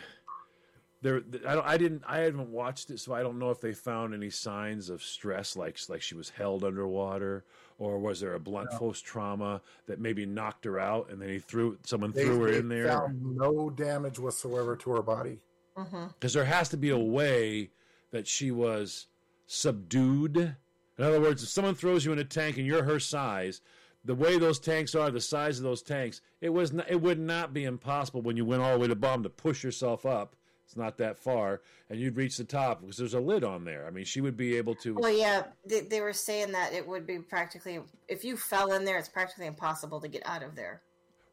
[1.01, 1.21] there.
[1.47, 1.67] I don't.
[1.67, 2.03] I didn't.
[2.07, 5.55] I haven't watched it, so I don't know if they found any signs of stress,
[5.55, 7.45] like like she was held underwater,
[7.77, 11.39] or was there a blunt force trauma that maybe knocked her out, and then he
[11.39, 13.13] threw someone They, threw her in there.
[13.21, 15.39] no damage whatsoever to her body.
[15.77, 16.07] Mm-hmm.
[16.19, 17.69] Because there has to be a way
[18.11, 19.07] that she was
[19.45, 20.37] subdued.
[20.37, 23.61] In other words, if someone throws you in a tank and you're her size,
[24.03, 27.19] the way those tanks are, the size of those tanks, it was not, it would
[27.19, 30.05] not be impossible when you went all the way to the bottom to push yourself
[30.05, 30.35] up.
[30.65, 33.87] It's not that far, and you'd reach the top because there's a lid on there.
[33.87, 34.95] I mean, she would be able to.
[34.95, 37.79] Well, yeah, they, they were saying that it would be practically,
[38.09, 40.81] if you fell in there, it's practically impossible to get out of there.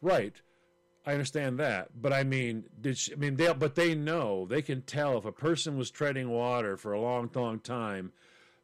[0.00, 0.34] Right.
[1.06, 3.52] I understand that, but I mean, did she, I mean they?
[3.52, 7.31] But they know they can tell if a person was treading water for a long,
[7.35, 8.12] long time.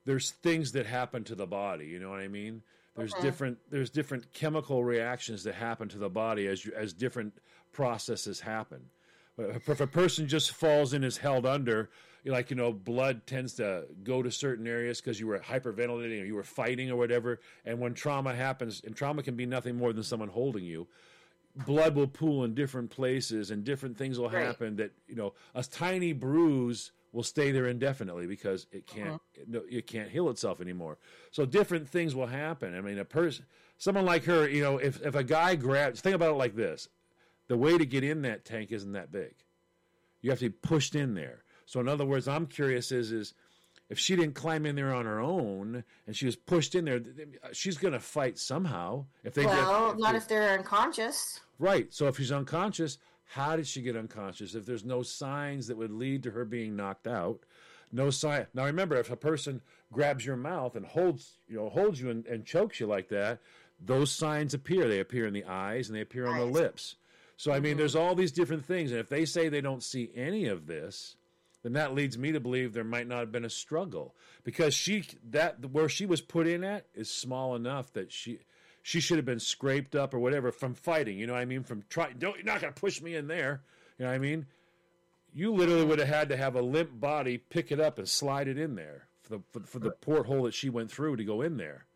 [0.07, 1.87] There's things that happen to the body.
[1.87, 2.63] You know what I mean?
[2.97, 3.23] There's Okay.
[3.23, 7.35] different there's different chemical reactions that happen to the body as you, as different
[7.73, 8.87] processes happen.
[9.39, 11.91] If if a person just falls in is held under,
[12.25, 16.27] like you know, blood tends to go to certain areas because you were hyperventilating or
[16.27, 17.41] you were fighting or whatever.
[17.65, 20.89] And when trauma happens, and trauma can be nothing more than someone holding you,
[21.55, 24.47] blood will pool in different places and different things will Right.
[24.47, 24.77] happen.
[24.77, 29.45] That you know, a tiny bruise will stay there indefinitely because it can't uh-huh.
[29.49, 30.99] no, it can't heal itself anymore.
[31.31, 32.77] So different things will happen.
[32.77, 33.47] I mean, a person,
[33.79, 36.89] someone like her, you know, if if a guy grabs, think about it like this:
[37.49, 39.35] the way to get in that tank isn't that big.
[40.23, 41.45] You have to be pushed in there.
[41.67, 43.35] So in other words, I'm curious is is
[43.91, 47.01] if she didn't climb in there on her own and she was pushed in there,
[47.01, 49.05] th- th- she's going to fight somehow.
[49.25, 51.41] If they well, if not they- if they're unconscious.
[51.59, 51.93] Right.
[51.93, 54.55] So if she's unconscious, how did she get unconscious?
[54.55, 57.41] If there's no signs that would lead to her being knocked out,
[57.93, 58.47] no sign.
[58.55, 59.61] Now remember, if a person
[59.93, 63.41] grabs your mouth and holds you know holds you and, and chokes you like that,
[63.81, 64.87] those signs appear.
[64.89, 66.97] They appear in the eyes and they appear on the lips.
[67.37, 67.79] So I mean, mm-hmm.
[67.79, 71.17] there's all these different things, and if they say they don't see any of this,
[71.63, 74.15] then that leads me to believe there might not have been a struggle
[74.45, 78.41] because she that where she was put in at is small enough that she
[78.83, 81.19] she should have been scraped up or whatever from fighting.
[81.19, 81.63] You know what I mean?
[81.63, 83.63] From trying, don't you're not gonna push me in there.
[83.99, 84.47] You know what I mean?
[85.33, 88.49] You literally would have had to have a limp body pick it up and slide
[88.49, 91.43] it in there for the for, for the porthole that she went through to go
[91.43, 91.87] in there.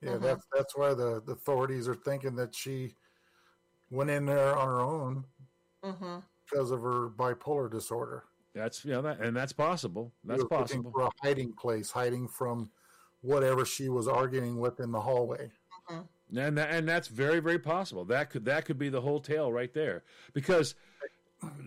[0.00, 2.94] Yeah, that's that's why the, the authorities are thinking that she
[3.90, 5.24] went in there on her own
[5.84, 6.16] Mm-hmm.
[6.50, 8.24] because of her bipolar disorder.
[8.56, 10.12] That's you know that, and that's possible.
[10.24, 10.90] That's possible.
[10.90, 12.70] for a hiding place, hiding from
[13.20, 15.50] whatever she was arguing with in the hallway.
[15.90, 16.38] Mm-hmm.
[16.38, 18.06] And that, and that's very very possible.
[18.06, 20.04] That could that could be the whole tale right there.
[20.32, 20.74] Because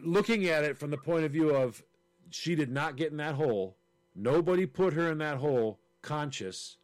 [0.03, 1.83] looking at it from the point of view of
[2.31, 3.77] she did not get in that hole.
[4.15, 6.77] Nobody put her in that hole conscious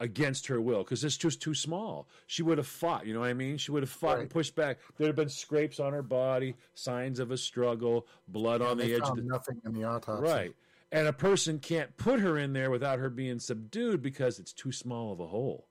[0.00, 2.08] against her will because it's just too small.
[2.26, 3.56] She would have fought, you know what I mean?
[3.56, 4.78] She would have fought and pushed back.
[4.96, 8.94] There'd have been scrapes on her body, signs of a struggle, blood on And the
[8.94, 10.22] edge of the nothing in the autopsy.
[10.22, 10.54] Right.
[10.92, 14.72] And a person can't put her in there without her being subdued because it's too
[14.72, 15.66] small of a hole.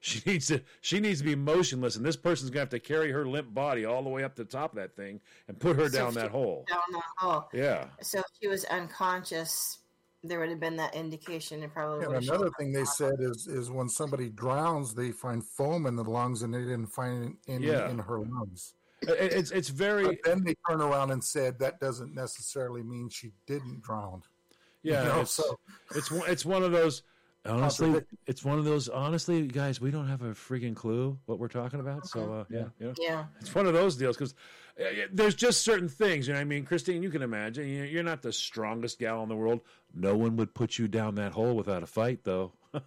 [0.00, 3.12] She needs to she needs to be motionless and this person's gonna have to carry
[3.12, 5.76] her limp body all the way up to the top of that thing and put
[5.76, 6.64] her So down that hole.
[6.68, 7.48] Down that hole.
[7.52, 7.86] Yeah.
[8.00, 9.79] So if she was unconscious,
[10.22, 11.62] there would have been that indication.
[11.62, 15.86] It probably And another thing they said is is when somebody drowns, they find foam
[15.86, 17.88] in the lungs, and they didn't find any Yeah.
[17.88, 18.74] in her lungs.
[19.02, 23.32] It's it's very But then they turn around and said that doesn't necessarily mean she
[23.46, 24.22] didn't drown.
[24.82, 25.58] yeah, You know, it's, so-
[25.94, 27.02] it's one- it's one of those
[27.46, 31.48] honestly it's one of those honestly guys we don't have a freaking clue what we're
[31.48, 33.24] talking about so uh, yeah you know Yeah.
[33.40, 34.34] It's one of those deals because
[35.12, 36.26] there's just certain things.
[36.26, 37.68] You know, what I mean, Christine, you can imagine.
[37.68, 39.60] you- You're not the strongest gal in the world.
[39.94, 42.52] No one would put you down that hole without a fight, though.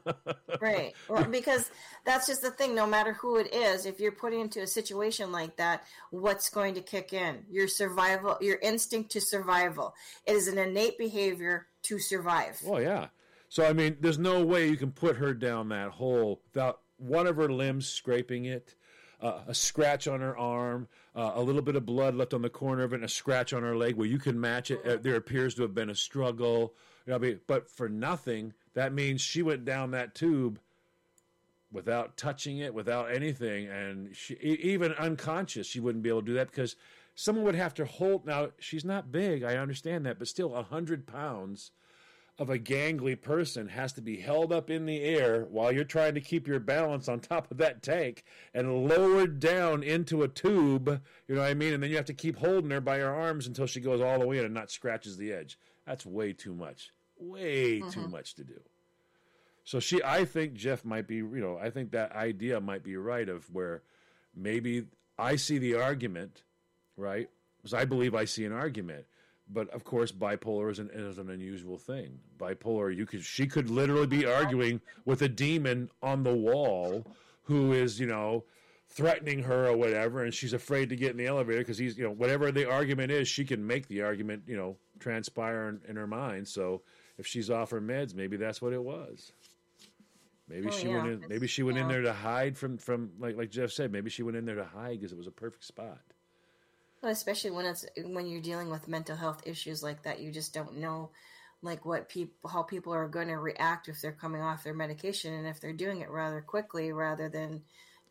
[0.61, 0.93] Right.
[1.09, 1.69] Well, because
[2.05, 2.73] that's just the thing.
[2.73, 6.75] No matter who it is, if you're put into a situation like that, what's going
[6.75, 7.43] to kick in?
[7.49, 9.93] Your survival, your instinct to survival.
[10.25, 12.61] It is an innate behavior to survive.
[12.63, 13.07] Well, yeah.
[13.49, 17.27] So I mean, there's no way you can put her down that hole without one
[17.27, 18.75] of her limbs scraping it,
[19.19, 22.49] uh, a scratch on her arm, uh, a little bit of blood left on the
[22.49, 24.85] corner of it, and a scratch on her leg where you can match it.
[24.85, 26.73] Uh, there appears to have been a struggle.
[27.05, 30.59] You know, but for nothing, that means she went down that tube
[31.71, 36.33] without touching it, without anything, and she even unconscious, she wouldn't be able to do
[36.35, 36.75] that because
[37.15, 38.25] someone would have to hold.
[38.25, 41.71] Now she's not big, I understand that, but still, hundred pounds
[42.39, 46.15] of a gangly person has to be held up in the air while you're trying
[46.15, 48.23] to keep your balance on top of that tank
[48.53, 51.01] and lowered down into a tube.
[51.27, 51.73] You know what I mean?
[51.73, 54.19] And then you have to keep holding her by her arms until she goes all
[54.19, 55.59] the way in and not scratches the edge.
[55.85, 56.91] That's way too much.
[57.19, 57.89] Way mm-hmm.
[57.89, 58.59] too much to do.
[59.63, 62.97] So she, I think Jeff might be, you know, I think that idea might be
[62.97, 63.83] right of where
[64.35, 64.85] maybe
[65.17, 66.43] I see the argument,
[66.97, 67.29] right?
[67.57, 69.05] Because I believe I see an argument.
[69.49, 72.19] But of course, bipolar is an, is an unusual thing.
[72.37, 77.05] Bipolar, you could she could literally be arguing with a demon on the wall
[77.43, 78.45] who is, you know,
[78.87, 82.03] threatening her or whatever, and she's afraid to get in the elevator because he's, you
[82.03, 85.95] know, whatever the argument is, she can make the argument, you know, transpire in, in
[85.97, 86.47] her mind.
[86.47, 86.81] So
[87.17, 89.33] if she's off her meds, maybe that's what it was.
[90.47, 91.03] Maybe Oh, she yeah.
[91.03, 91.29] went in.
[91.29, 93.91] Maybe she went in there to hide from from like like Jeff said.
[93.91, 96.01] Maybe she went in there to hide because it was a perfect spot.
[97.03, 100.53] Well, especially when it's when you're dealing with mental health issues like that, you just
[100.53, 101.09] don't know
[101.61, 105.33] like what people how people are going to react if they're coming off their medication
[105.33, 107.61] and if they're doing it rather quickly rather than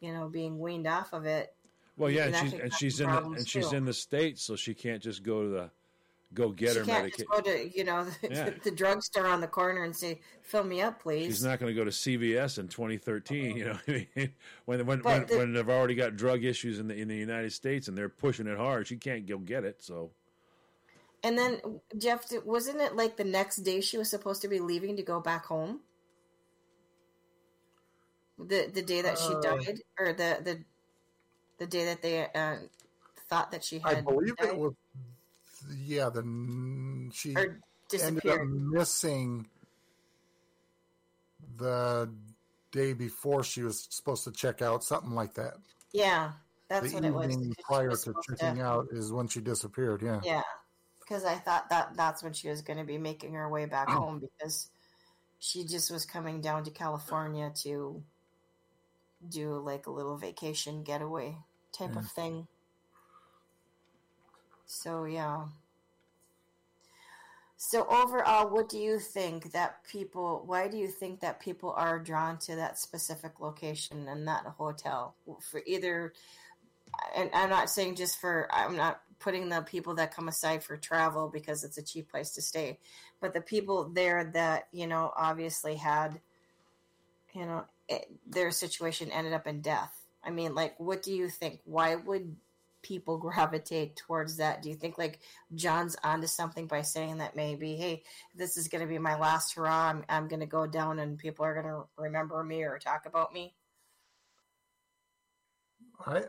[0.00, 1.54] you know being weaned off of it
[1.96, 3.76] Well, yeah, and she's and she's in the, and she's too.
[3.76, 5.70] in the states, so she can't just go to the
[6.34, 7.26] go get She her can't medication.
[7.30, 8.50] just go to you know the, Yeah.
[8.62, 11.78] the drugstore on the corner and say, "Fill me up, please." She's not going to
[11.78, 13.56] go to CVS in 2013.
[13.56, 14.32] You know, I mean?
[14.64, 17.16] when when But when, the- when they've already got drug issues in the in the
[17.16, 19.82] United States and they're pushing it hard, she can't go get it.
[19.82, 20.10] So
[21.22, 21.60] And then
[21.98, 25.20] Jeff, wasn't it like the next day she was supposed to be leaving to go
[25.20, 25.80] back home?
[28.38, 30.64] The the day that she Uh, died, or the the
[31.58, 32.56] the day that they uh,
[33.28, 33.86] thought that she had.
[33.86, 34.74] I had believe died it was.
[35.70, 36.22] Yeah, the
[37.12, 39.46] she ended up missing
[41.56, 42.10] the
[42.70, 45.54] day before she was supposed to check out, something like that.
[45.92, 46.32] Yeah,
[46.68, 47.30] that's the what it was.
[47.32, 50.02] evening prior was to supposed to- checking out is when she disappeared.
[50.02, 50.20] Yeah.
[50.24, 50.42] Yeah,
[51.00, 53.88] because I thought that that's when she was going to be making her way back
[53.90, 54.00] Oh.
[54.00, 54.70] home because
[55.38, 58.02] she just was coming down to California to
[59.28, 61.36] do like a little vacation getaway
[61.76, 62.46] type of thing.
[64.72, 65.44] So yeah.
[67.58, 70.42] So overall, what do you think that people?
[70.46, 75.14] Why do you think that people are drawn to that specific location and that hotel
[75.50, 76.14] for either?
[77.14, 78.48] And I'm not saying just for.
[78.50, 82.32] I'm not putting the people that come aside for travel because it's a cheap place
[82.32, 82.78] to stay,
[83.20, 86.18] but the people there that you know obviously had,
[87.34, 89.94] you know, it, their situation ended up in death.
[90.24, 91.60] I mean, like, what do you think?
[91.64, 92.36] Why would
[92.82, 94.62] people gravitate towards that?
[94.62, 95.20] Do you think like
[95.54, 98.02] John's onto something by saying that maybe, hey,
[98.34, 99.90] this is going to be my last hurrah.
[99.90, 103.06] I'm, I'm going to go down and people are going to remember me or talk
[103.06, 103.54] about me?
[106.04, 106.24] I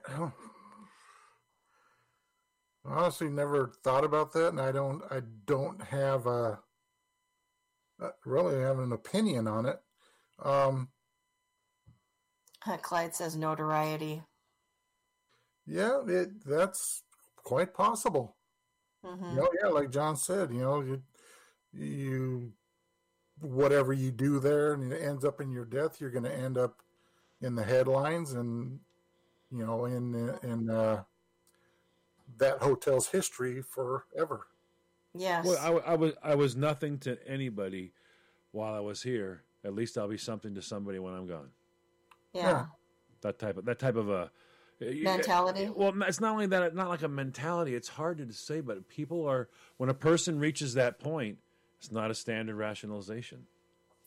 [2.86, 5.02] honestly never thought about that, and I don't.
[5.10, 6.60] I don't have a
[8.02, 9.80] uh, really have an opinion on it.
[10.44, 10.90] Um,
[12.66, 14.22] Uh, Clyde says notoriety.
[15.66, 17.04] Yeah, it that's
[17.38, 18.36] quite possible.
[19.04, 21.02] hmm You know, yeah, like John said, you know, you
[21.74, 22.54] you
[23.42, 26.58] whatever you do there and it ends up in your death, you're going to end
[26.58, 26.82] up
[27.42, 28.80] in the headlines and
[29.52, 31.04] you know in in uh,
[32.38, 34.48] that hotel's history forever.
[35.16, 35.46] Yes.
[35.46, 37.94] well, I, I was I was nothing to anybody
[38.52, 39.44] while I was here.
[39.64, 41.50] At least I'll be something to somebody when I'm gone.
[42.34, 42.66] yeah.
[43.22, 44.32] That type of that type of a
[45.04, 45.70] Mentality?
[45.74, 47.76] Well, it's not only that, it's not like a mentality.
[47.76, 51.38] It's hard to say, but people are when a person reaches that point,
[51.80, 53.46] it's not a standard rationalization.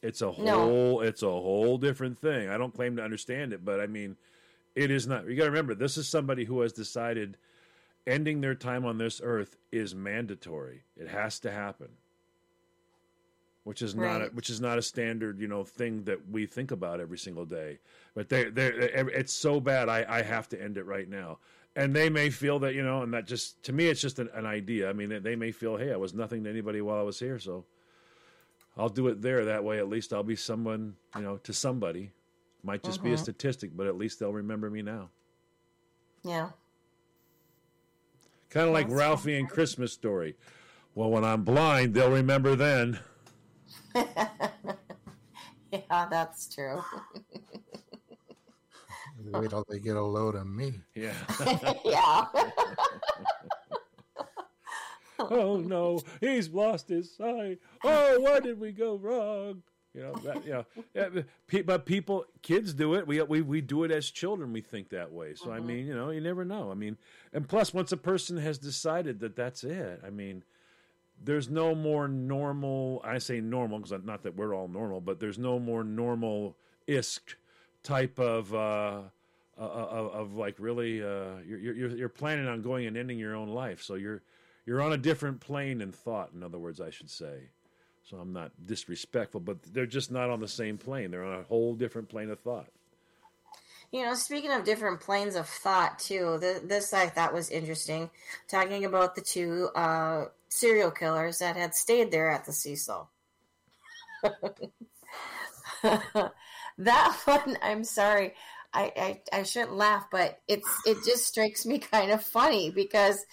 [0.02, 0.32] It's a No.
[0.32, 1.00] whole.
[1.02, 2.48] It's a whole different thing.
[2.48, 4.16] I don't claim to understand it, but I mean,
[4.74, 5.26] it is not.
[5.26, 7.36] You got to remember, this is somebody who has decided
[8.06, 10.84] ending their time on this earth is mandatory.
[10.96, 11.88] It has to happen,
[13.66, 16.70] which is not a, which is not a standard you know thing that we think
[16.70, 17.80] about every single day.
[18.14, 19.88] But they they it's so bad.
[19.88, 21.38] I I have to end it right now.
[21.74, 24.30] And they may feel that you know, and that just to me, it's just an,
[24.34, 24.88] an idea.
[24.88, 27.18] I mean, they, they may feel, hey, I was nothing to anybody while I was
[27.18, 27.64] here, so
[28.76, 29.44] I'll do it there.
[29.46, 32.12] That way, at least I'll be someone, you know, to somebody.
[32.62, 33.18] Might just be a Mhm.
[33.18, 35.10] statistic, but at least they'll remember me now.
[36.22, 36.50] Yeah.
[38.48, 40.36] Kind of like Ralphie and Christmas story.
[40.94, 43.00] Well, when I'm blind, they'll remember then.
[45.72, 46.82] Yeah, that's true.
[49.24, 50.74] Wait till they get a load of me.
[50.94, 51.12] Yeah.
[51.84, 52.26] yeah.
[55.18, 57.58] oh no, he's lost his sight.
[57.82, 59.62] Oh, where did we go wrong?
[59.92, 60.64] You know, that, you know,
[60.94, 61.08] yeah,
[61.50, 63.06] but but people, kids do it.
[63.06, 64.52] We, we we do it as children.
[64.52, 65.34] We think that way.
[65.34, 65.66] So I mm-hmm.
[65.66, 66.70] mean, you know, you never know.
[66.70, 66.98] I mean,
[67.32, 70.44] and plus, once a person has decided that that's it, I mean,
[71.22, 73.00] there's no more normal.
[73.04, 76.56] I say normal because not that we're all normal, but there's no more normal
[76.86, 77.20] isk
[77.82, 78.54] type of.
[78.54, 79.00] Uh,
[79.58, 83.34] uh, of, of like really, uh, you're, you're you're planning on going and ending your
[83.34, 84.20] own life, so you're
[84.66, 86.30] you're on a different plane in thought.
[86.34, 87.48] In other words, I should say.
[88.02, 91.10] So I'm not disrespectful, but they're just not on the same plane.
[91.10, 92.68] They're on a whole different plane of thought.
[93.92, 98.10] You know, speaking of different planes of thought, too, th- this I thought was interesting.
[98.48, 103.08] Talking about the two uh, serial killers that had stayed there at the Cecil.
[106.78, 108.34] that one, I'm sorry,
[108.72, 108.92] I,
[109.32, 113.24] I I shouldn't laugh, but it's it just strikes me kind of funny because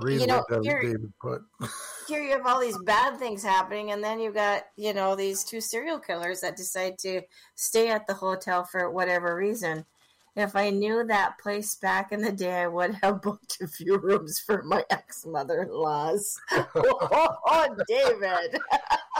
[0.00, 1.42] Read you know David put.
[2.08, 5.44] here you have all these bad things happening, and then you got you know these
[5.44, 7.22] two serial killers that decide to
[7.54, 9.84] stay at the hotel for whatever reason.
[10.36, 13.98] If I knew that place back in the day, I would have booked a few
[13.98, 16.40] rooms for my ex mother in laws.
[16.52, 18.56] oh, David.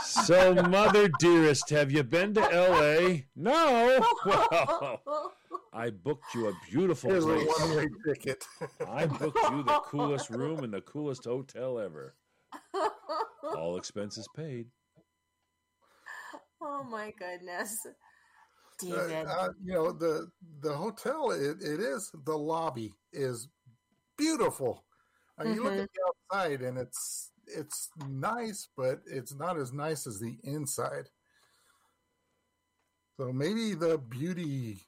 [0.01, 3.25] So, mother dearest, have you been to L.A.?
[3.35, 4.01] No.
[5.05, 5.33] Well,
[5.73, 7.47] I booked you a beautiful Here's a place.
[7.59, 8.43] one-way ticket.
[8.87, 12.15] I booked you the coolest room in the coolest hotel ever.
[13.57, 14.67] All expenses paid.
[16.61, 17.77] Oh my goodness.
[17.85, 19.27] Uh, David.
[19.27, 20.27] uh, you know the
[20.61, 21.31] the hotel.
[21.31, 23.47] It, it is the lobby is
[24.17, 24.85] beautiful.
[25.39, 30.05] Uh, You look at the outside and it's it's nice, but it's not as nice
[30.07, 31.09] as the inside.
[33.17, 34.79] So maybe the beauty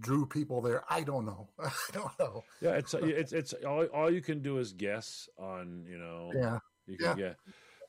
[0.00, 0.84] drew people there.
[0.88, 1.48] I don't know.
[1.58, 2.44] I don't know.
[2.62, 6.30] Yeah, it's it's it's all, all you can do is guess on you know.
[6.34, 6.58] Yeah.
[6.86, 7.32] You can Yeah.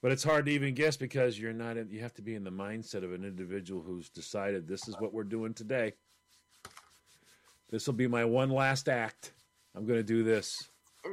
[0.01, 1.77] but it's hard to even guess because you're not.
[1.77, 4.95] In, you have to be in the mindset of an individual who's decided this is
[4.99, 5.93] what we're doing today.
[7.69, 9.33] This will be my one last act.
[9.75, 10.69] I'm going to do this.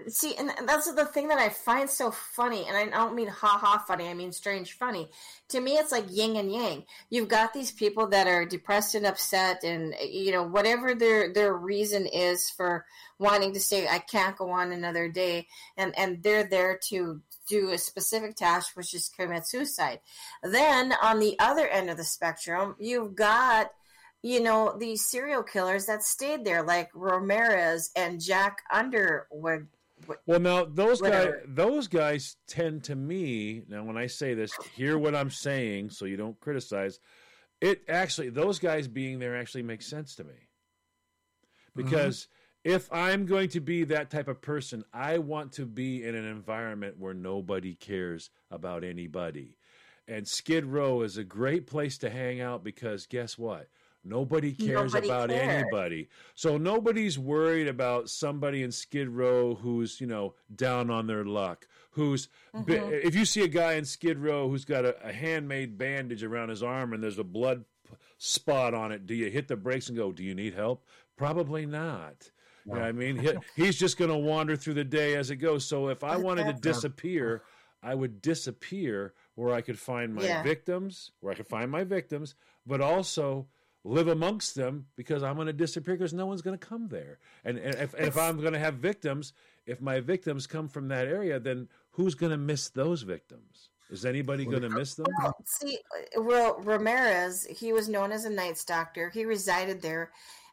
[0.09, 3.59] See, and that's the thing that I find so funny, and I don't mean ha
[3.61, 5.11] ha funny, I mean strange funny.
[5.49, 6.85] To me, it's like yin and yang.
[7.11, 11.53] You've got these people that are depressed and upset, and you know whatever their their
[11.55, 12.87] reason is for
[13.19, 15.47] wanting to say, "I can't go on another day,"
[15.77, 20.01] and and they're there to do a specific task, which is commit suicide.
[20.43, 23.71] Then on the other end of the spectrum, you've got
[24.23, 29.67] you know these serial killers that stayed there, like Ramirez and Jack Underwood.
[30.27, 33.63] Well, now those guys, those guys tend to me.
[33.69, 36.99] Now, when I say this, hear what I'm saying, so you don't criticize.
[37.61, 41.83] It actually, those guys being there actually makes sense to me, mm-hmm.
[41.83, 42.27] because
[42.65, 46.25] if I'm going to be that type of person, I want to be in an
[46.25, 49.57] environment where nobody cares about anybody,
[50.09, 53.69] and Skid Row is a great place to hang out because guess what?
[54.05, 55.63] Nobody cares Nobody about cares.
[55.63, 56.09] anybody.
[56.35, 61.69] So nobody's worried about somebody in Skid Row who's, you know, down on their luck.
[61.93, 62.91] Who's, Mhm.
[63.05, 66.49] if you see a guy in Skid Row who's got a, a handmade bandage around
[66.49, 67.65] his arm and there's a blood
[68.19, 70.85] spot on it, do you hit the brakes and go, do you need help?
[71.17, 72.33] Probably not.
[72.67, 73.17] You know what I mean?
[73.17, 75.65] He, he's just going to wander through the day as it goes.
[75.65, 77.43] So if I wanted to disappear,
[77.83, 80.43] I would disappear where I could find my Yeah.
[80.43, 82.35] victims, where I could find my victims,
[82.65, 83.49] but also
[83.85, 87.19] live amongst them because I'm going to disappear because no one's going to come there.
[87.45, 89.33] And, and if, and if I'm going to have victims,
[89.67, 93.71] if my victims come from that area, then who's going to miss those victims?
[93.91, 95.07] Is anybody going to miss them?
[95.21, 95.79] Well, see,
[96.17, 99.11] uh, well, Ramirez, he was known as a Night Stalker.
[99.11, 100.13] He resided there,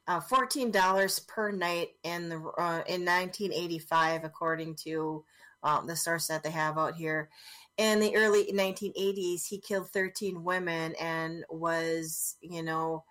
[0.09, 5.23] uh, fourteen dollars per night in the uh, in 1985, according to
[5.63, 7.29] um, the source that they have out here.
[7.77, 13.05] In the early 1980s, he killed 13 women and was, you know,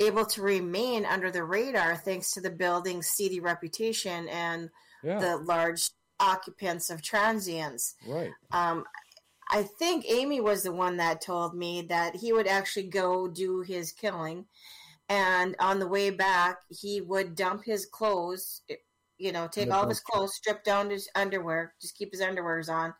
[0.00, 4.68] able to remain under the radar thanks to the building's seedy reputation and
[5.02, 5.18] Yeah.
[5.18, 5.90] the large
[6.20, 7.94] occupants of transients.
[8.06, 8.32] Right.
[8.50, 8.84] Um,
[9.48, 13.60] I think Amy was the one that told me that he would actually go do
[13.60, 14.46] his killing,
[15.08, 18.62] and on the way back, he would dump his clothes.
[19.18, 22.68] You know, take all of his clothes, strip down his underwear, just keep his underwears
[22.68, 22.92] on,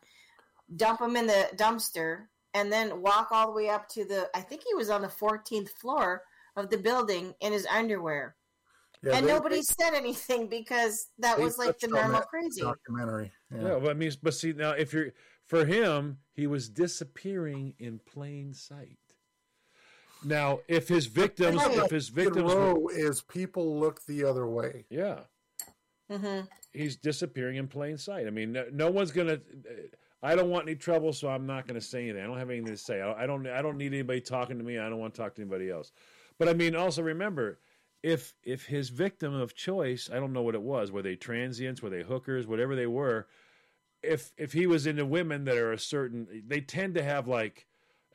[0.75, 2.25] dump them in the dumpster,
[2.55, 4.27] and then walk all the way up to the.
[4.33, 6.23] I think he was on the 14th floor
[6.55, 8.35] of the building in his underwear,
[9.03, 12.61] Yeah, and they- nobody said anything because that was like the normal crazy.
[12.61, 13.31] documentary.
[13.53, 13.61] Yeah.
[13.61, 13.79] Yeah.
[13.79, 15.11] but I mean, but see now, if you're
[15.45, 18.97] for him, he was disappearing in plain sight.
[20.23, 21.77] Now, if his victims, Right.
[21.77, 24.85] if his victims, were, is people look the other way.
[24.89, 25.21] yeah,
[26.09, 26.41] hmm
[26.73, 28.27] he's disappearing in plain sight.
[28.27, 29.39] I mean, no, no one's gonna.
[30.23, 32.23] I don't want any trouble, so I'm not going to say anything.
[32.23, 33.01] I don't have anything to say.
[33.01, 33.47] I, I don't.
[33.47, 34.77] I don't need anybody talking to me.
[34.79, 35.91] I don't want to talk to anybody else.
[36.39, 37.59] But I mean, also remember,
[38.03, 40.91] if if his victim of choice, I don't know what it was.
[40.91, 41.81] Were they transients?
[41.81, 42.47] Were they hookers?
[42.47, 43.27] Whatever they were.
[44.03, 47.65] If if he was into women that are a certain, they tend to have like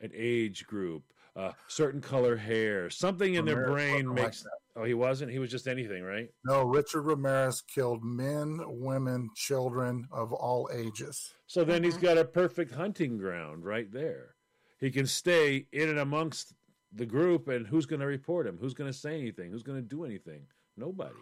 [0.01, 1.03] an age group,
[1.35, 4.45] uh, certain color hair, something in their brain wasn't like makes.
[4.75, 5.31] oh, he wasn't.
[5.31, 6.29] He was just anything, right?
[6.45, 11.33] No, Richard Ramirez killed men, women, children of all ages.
[11.47, 14.35] So then he's got a perfect hunting ground right there.
[14.79, 16.53] He can stay in and amongst
[16.91, 18.57] the group, and who's going to report him?
[18.61, 19.49] Who's going to say anything?
[19.51, 20.41] Who's going to do anything?
[20.77, 21.15] Nobody.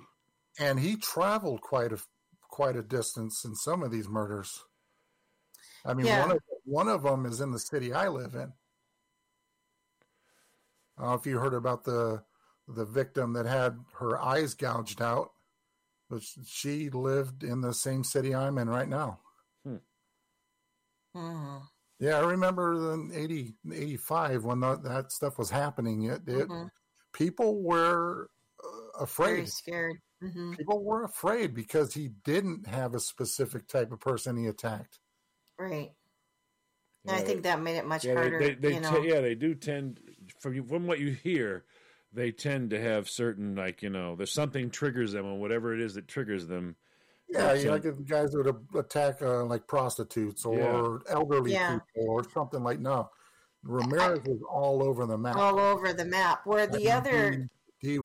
[0.60, 2.00] And he traveled quite a
[2.50, 4.66] quite a distance in some of these murders.
[5.86, 6.20] I mean, Yeah.
[6.22, 8.52] one of one of them is in the city I live in.
[11.02, 12.23] I don't know if you heard about the
[12.68, 15.32] the victim that had her eyes gouged out,
[16.10, 19.19] but she lived in the same city I'm in right now.
[21.14, 21.57] hmm
[21.99, 26.03] Yeah, I remember in 80, 85 when that, that stuff was happening.
[26.03, 26.69] It, it Mhm.
[27.14, 28.30] people were
[28.64, 28.68] uh,
[28.99, 29.48] Very afraid.
[29.49, 29.98] scared.
[30.22, 34.99] hmm People were afraid because he didn't have a specific type of person he attacked.
[35.57, 35.91] Right.
[37.06, 38.40] And I think that made it much Yeah, harder.
[38.40, 39.02] they, they, they you te- know.
[39.02, 39.99] yeah, they do tend
[40.39, 41.65] from you- from what you hear.
[42.14, 45.80] they tend to have certain like you know there's something triggers them and whatever it
[45.80, 46.76] is that triggers them.
[47.30, 51.80] Yeah, So- you like if guys would attack uh, like prostitutes or elderly Yeah.
[51.80, 53.10] people or something like no.
[53.64, 55.38] Ramirez was all over the map.
[55.38, 56.41] all over the map.
[56.45, 57.48] Where the other
[57.80, 57.99] He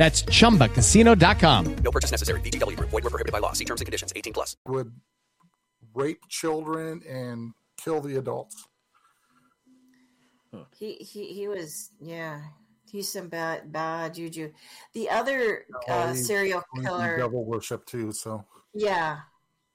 [0.00, 1.76] That's chumbacasino.com.
[1.84, 2.40] No purchase necessary.
[2.40, 2.88] VGW Group.
[2.88, 3.52] Void were prohibited by law.
[3.52, 4.14] See terms and conditions.
[4.16, 4.56] 18 plus.
[4.66, 4.94] would
[5.92, 8.66] rape children and kill the adults.
[10.74, 12.40] he he he was yeah.
[12.90, 14.52] He's some bad bad juju.
[14.94, 17.18] The other uh, Oh, serial killer.
[17.18, 18.10] devil worship too.
[18.10, 19.18] So Yeah,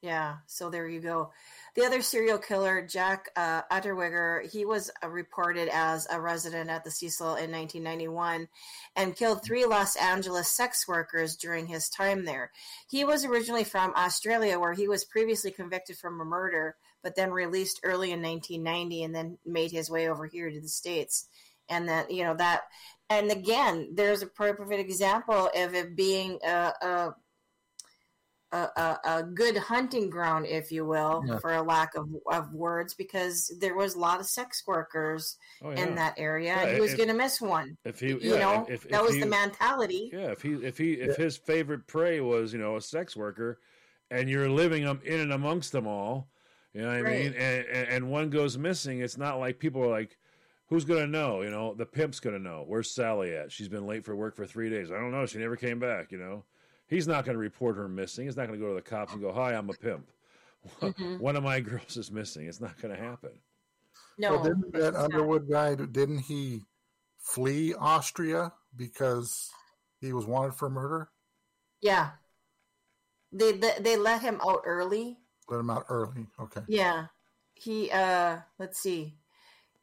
[0.01, 0.37] yeah.
[0.47, 1.31] So there you go.
[1.75, 6.83] The other serial killer, Jack uh, Unterweger, he was uh, reported as a resident at
[6.85, 8.47] the Cecil in 1991
[8.95, 12.51] and killed three Los Angeles sex workers during his time there.
[12.89, 17.81] He was originally from Australia, where he was previously convicted a murder, but then released
[17.83, 21.27] early in 1990 and then made his way over here to the States.
[21.69, 22.61] And that, you know, that,
[23.09, 27.15] and again, there's a perfect example of it being a, a
[28.55, 31.39] a, a, a good hunting ground, if you will, Yeah.
[31.39, 35.71] for a lack of, of words, because there was a lot of sex workers Oh,
[35.71, 35.83] yeah.
[35.87, 36.55] in that area.
[36.55, 37.77] Yeah, he was going to miss one.
[37.85, 40.09] If he, you yeah, know, if, if that was he- the mentality.
[40.13, 43.59] Yeah, if he if he if his favorite prey was you know a sex worker,
[44.11, 46.27] and you're living um, in and amongst them all,
[46.73, 49.81] you know what I mean, and, and and one goes missing, it's not like people
[49.83, 50.17] are like,
[50.67, 51.41] who's gonna know?
[51.41, 52.63] You know, the pimp's gonna know.
[52.67, 53.51] Where's Sally at?
[53.51, 54.91] She's been late for work for three days.
[54.91, 55.25] I don't know.
[55.25, 56.11] She never came back.
[56.11, 56.43] You know,
[56.87, 58.25] he's not gonna report her missing.
[58.25, 60.09] He's not gonna go to the cops and go, "Hi, I'm a pimp."
[60.81, 61.19] Mhm.
[61.19, 62.47] One of my girls is missing.
[62.47, 63.31] It's not gonna happen.
[64.17, 65.03] No, Well, didn't that it's not.
[65.05, 65.75] Underwood guy?
[65.75, 66.63] Didn't he
[67.17, 69.51] flee Austria because
[69.99, 71.11] he was wanted for murder?
[71.81, 72.11] Yeah.
[73.31, 75.17] They, they they let him out early.
[75.49, 76.27] Let him out early.
[76.39, 76.61] Okay.
[76.67, 77.07] Yeah.
[77.53, 79.17] He uh let's see.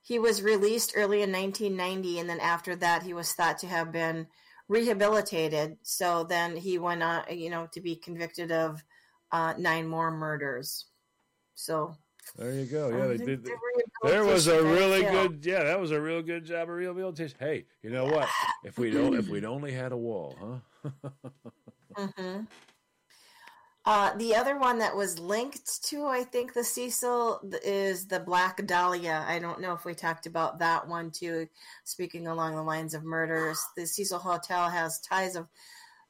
[0.02, 3.92] He was released early in 1990 and then after that he was thought to have
[3.92, 4.26] been
[4.72, 5.76] rehabilitated.
[5.82, 8.82] So then he went on, you know, to be convicted of
[9.30, 10.86] uh nine more murders.
[11.54, 11.94] So
[12.36, 12.88] There you go.
[12.88, 13.44] Yeah, um, they did.
[13.44, 13.52] the
[14.02, 15.44] There was a really good.
[15.44, 17.36] Yeah, that was a real good job of rehabilitation.
[17.38, 18.28] Hey, you know what?
[18.64, 21.10] If we don't, if we'd only had a wall, huh?
[22.16, 22.40] hmm
[23.84, 28.64] Uh, the other one that was linked to, I think, the Cecil is the Black
[28.64, 29.24] Dahlia.
[29.26, 31.48] I don't know if we talked about that one too.
[31.82, 35.48] Speaking along the lines of murders, the Cecil Hotel has ties of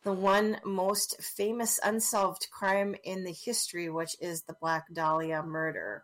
[0.05, 6.03] the one most famous unsolved crime in the history, which is the Black Dahlia murder.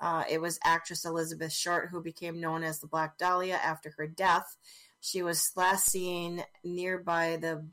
[0.00, 4.06] Uh, it was actress Elizabeth Short who became known as the Black Dahlia after her
[4.06, 4.56] death.
[5.00, 7.66] She was last seen nearby the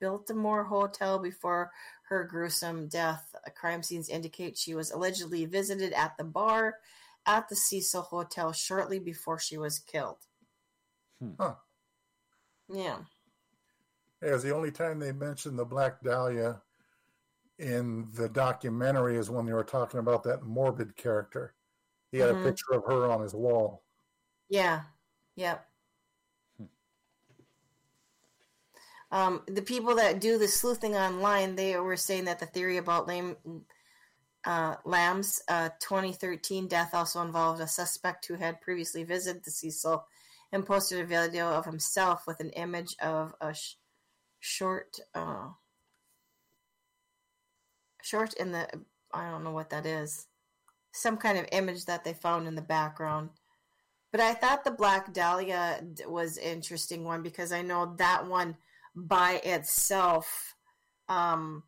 [0.00, 1.70] Biltmore Hotel before
[2.12, 3.34] her gruesome death.
[3.54, 6.76] Crime scenes indicate she was allegedly visited at the bar
[7.24, 10.18] at the Cecil Hotel shortly before she was killed.
[11.40, 11.54] Huh.
[12.68, 12.98] Yeah.
[14.20, 16.60] Yeah, it was the only time they mentioned the Black Dahlia
[17.58, 21.54] in the documentary is when they were talking about that morbid character.
[22.10, 22.42] He had Mhm.
[22.42, 23.84] a picture of her on his wall.
[24.48, 24.84] Yeah.
[25.36, 25.66] Yep.
[29.12, 33.06] Um, the people that do the sleuthing online, they were saying that the theory about
[33.06, 33.36] lame,
[34.46, 40.06] uh, Lam's uh, 2013 death also involved a suspect who had previously visited the Cecil
[40.50, 43.74] and posted a video of himself with an image of a sh-
[44.40, 45.48] short, uh,
[48.02, 48.66] short in the,
[49.12, 50.26] I don't know what that is,
[50.92, 53.28] some kind of image that they found in the background.
[54.10, 58.56] But I thought the Black Dahlia was interesting one because I know that one
[58.94, 60.54] by itself,
[61.08, 61.62] um,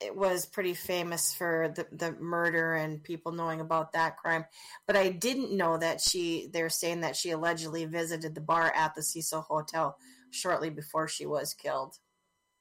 [0.00, 4.44] it was pretty famous for the, the murder and people knowing about that crime.
[4.86, 8.94] But I didn't know that she, they're saying that she allegedly visited the bar at
[8.94, 9.96] the Cecil Hotel
[10.30, 11.96] shortly before she was killed.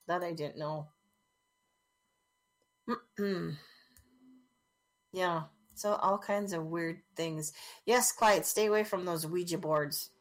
[0.08, 0.88] That I didn't know.
[5.14, 5.44] Yeah.
[5.74, 7.54] So all kinds of weird things.
[7.86, 10.12] Yes, Clyde, stay away from those Ouija boards.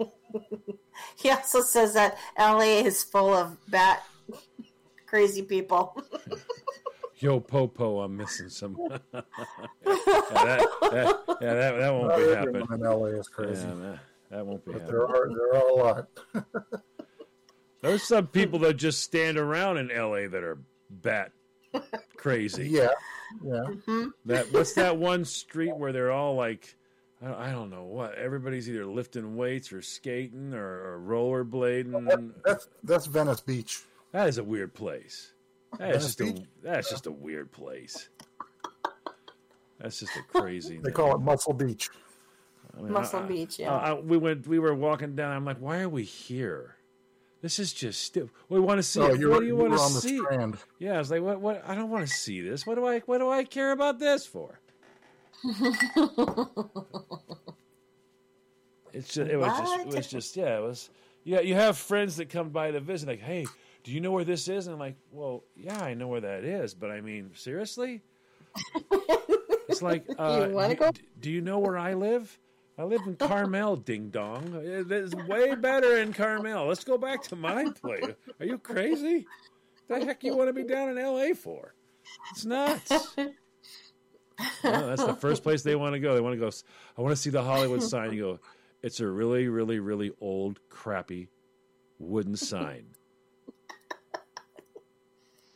[1.16, 4.04] he also says that LA is full of bat
[5.06, 6.00] crazy people.
[7.18, 8.76] Yo, Popo, I'm missing some.
[8.90, 12.66] yeah, that, that, yeah, that, that won't Not be happening.
[12.80, 13.66] LA is crazy.
[13.66, 13.98] Yeah, that,
[14.30, 14.98] that won't be But happening.
[14.98, 16.08] there are there are a lot.
[17.80, 20.58] There's some people that just stand around in LA that are
[20.90, 21.32] bat
[22.16, 22.68] crazy.
[22.68, 22.88] Yeah,
[23.42, 23.62] yeah.
[23.68, 24.06] Mm-hmm.
[24.26, 26.76] That what's that one street where they're all like,
[27.24, 28.14] I don't, I don't know what.
[28.16, 30.60] Everybody's either lifting weights or skating or,
[30.96, 32.32] or rollerblading.
[32.44, 33.80] That's that's Venice Beach.
[34.12, 35.32] That is a weird place.
[35.78, 36.42] That is just a, Beach?
[36.62, 38.08] that's just a weird place.
[39.80, 40.78] That's just a crazy.
[40.82, 41.88] They call it Muscle Beach.
[42.76, 43.74] I mean, Muscle I- Beach, yeah.
[43.74, 44.46] I- we went.
[44.46, 45.32] We were walking down.
[45.32, 46.76] I'm like, why are we here?
[47.40, 48.30] This is just stupid.
[48.48, 49.20] We want to see No, it.
[49.20, 50.18] you what do you you want to on the see?
[50.18, 50.56] Strand.
[50.78, 51.40] Yeah, I was like, what?
[51.40, 51.62] What?
[51.66, 52.66] I don't want to see this.
[52.66, 53.00] What do I?
[53.00, 54.60] What do I care about this for?
[58.94, 59.28] It's just.
[59.28, 59.80] It was just.
[59.80, 60.36] It was just.
[60.36, 60.58] Yeah.
[60.58, 60.88] It was.
[61.24, 61.40] Yeah.
[61.40, 63.08] You have friends that come by to visit.
[63.08, 63.44] Like, hey,
[63.82, 64.66] do you know where this is?
[64.66, 68.02] And I'm like, well, yeah, I know where that is, but I mean, seriously.
[69.66, 70.90] It's like, uh, wanna do,
[71.20, 72.38] do you know where I live?
[72.78, 74.60] I live in Carmel, ding dong.
[74.62, 76.66] It's way better in Carmel.
[76.66, 78.04] Let's go back to my place.
[78.38, 79.26] Are you crazy?
[79.88, 81.34] The heck you want to be down in L.A.
[81.34, 81.74] for?
[82.32, 83.16] It's nuts.
[84.64, 86.14] No, that's the first place they want to go.
[86.14, 86.50] They want to go.
[86.98, 88.12] I want to see the Hollywood sign.
[88.12, 88.40] You go.
[88.82, 91.28] It's a really, really, really old, crappy
[91.98, 92.86] wooden sign.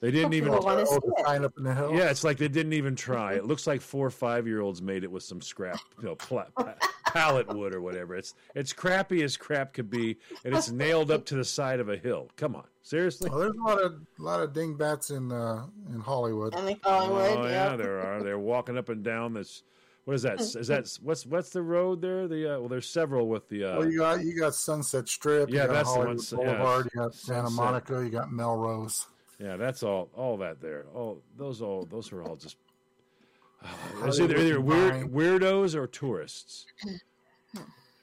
[0.00, 0.50] They didn't even.
[0.52, 1.26] People wanna Oh, see the it.
[1.26, 1.92] sign up in the hill.
[1.92, 3.34] Yeah, it's like they didn't even try.
[3.34, 6.14] It looks like four or five year olds made it with some scrap, you know,
[6.14, 6.76] pla- pa-
[7.12, 8.14] pallet wood or whatever.
[8.14, 11.88] It's it's crappy as crap could be, and it's nailed up to the side of
[11.88, 12.28] a hill.
[12.36, 13.30] Come on, seriously?
[13.30, 16.54] Well, there's a lot of lot of dingbats in uh, in Hollywood.
[16.54, 17.70] I think Hollywood, oh yeah.
[17.70, 18.22] yeah, there are.
[18.22, 19.62] They're walking up and down this.
[20.04, 20.40] What is that?
[20.56, 22.26] Is that what's what's the road there?
[22.28, 23.64] The uh, well, there's several with the.
[23.64, 25.50] Uh, well, you got you got Sunset Strip.
[25.50, 26.88] Yeah, you got that's the one, Boulevard.
[26.94, 27.64] yeah, You got Santa Sunset.
[27.64, 28.04] Monica.
[28.04, 29.06] You got Melrose.
[29.38, 30.08] Yeah, that's all.
[30.16, 30.86] All that there.
[30.94, 31.60] All those.
[31.60, 32.56] All those are all just.
[34.04, 36.66] It's either, either weird weirdos or tourists.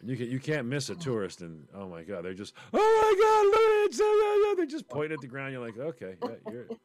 [0.03, 3.15] You can you can't miss a tourist, and oh my god, they're just oh my
[3.19, 5.51] god, look at it, so- they just point at the ground.
[5.53, 6.67] You're like, okay, yeah, you're.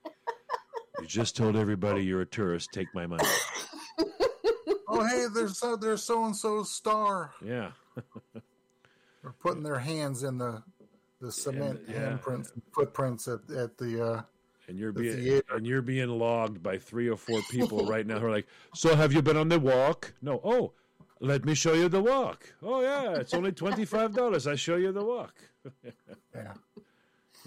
[1.01, 2.69] You just told everybody you're a tourist.
[2.73, 3.25] Take my money.
[4.93, 7.33] Oh, hey, there's so there's so and so star.
[7.45, 7.71] Yeah,
[8.35, 10.65] They're putting their hands in the
[11.21, 12.19] the cement yeah.
[12.19, 14.05] handprints, footprints at at the.
[14.05, 14.23] Uh,
[14.71, 18.27] and you're being and you're being logged by three or four people right now who
[18.27, 20.15] are like, so have you been on the walk?
[20.23, 20.41] No.
[20.45, 20.73] Oh,
[21.19, 22.55] let me show you the walk.
[22.63, 24.47] Oh yeah, it's only twenty five dollars.
[24.47, 25.35] I show you the walk.
[26.35, 26.53] yeah.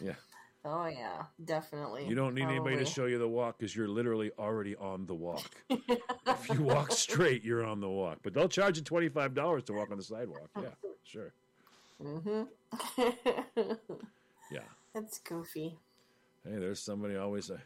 [0.02, 0.16] Yeah.
[0.66, 2.06] Oh yeah, definitely.
[2.08, 5.16] You don't need anybody to show you the walk because you're literally already on the
[5.16, 5.50] walk.
[5.70, 8.20] if you walk straight, you're on the walk.
[8.22, 10.50] But they'll charge you twenty five dollars to walk on the sidewalk.
[10.62, 11.32] Yeah, sure.
[12.02, 12.48] Mhm.
[14.52, 14.60] Yeah.
[14.94, 15.80] That's goofy.
[16.46, 17.50] Hey, there's somebody always.
[17.50, 17.58] Uh,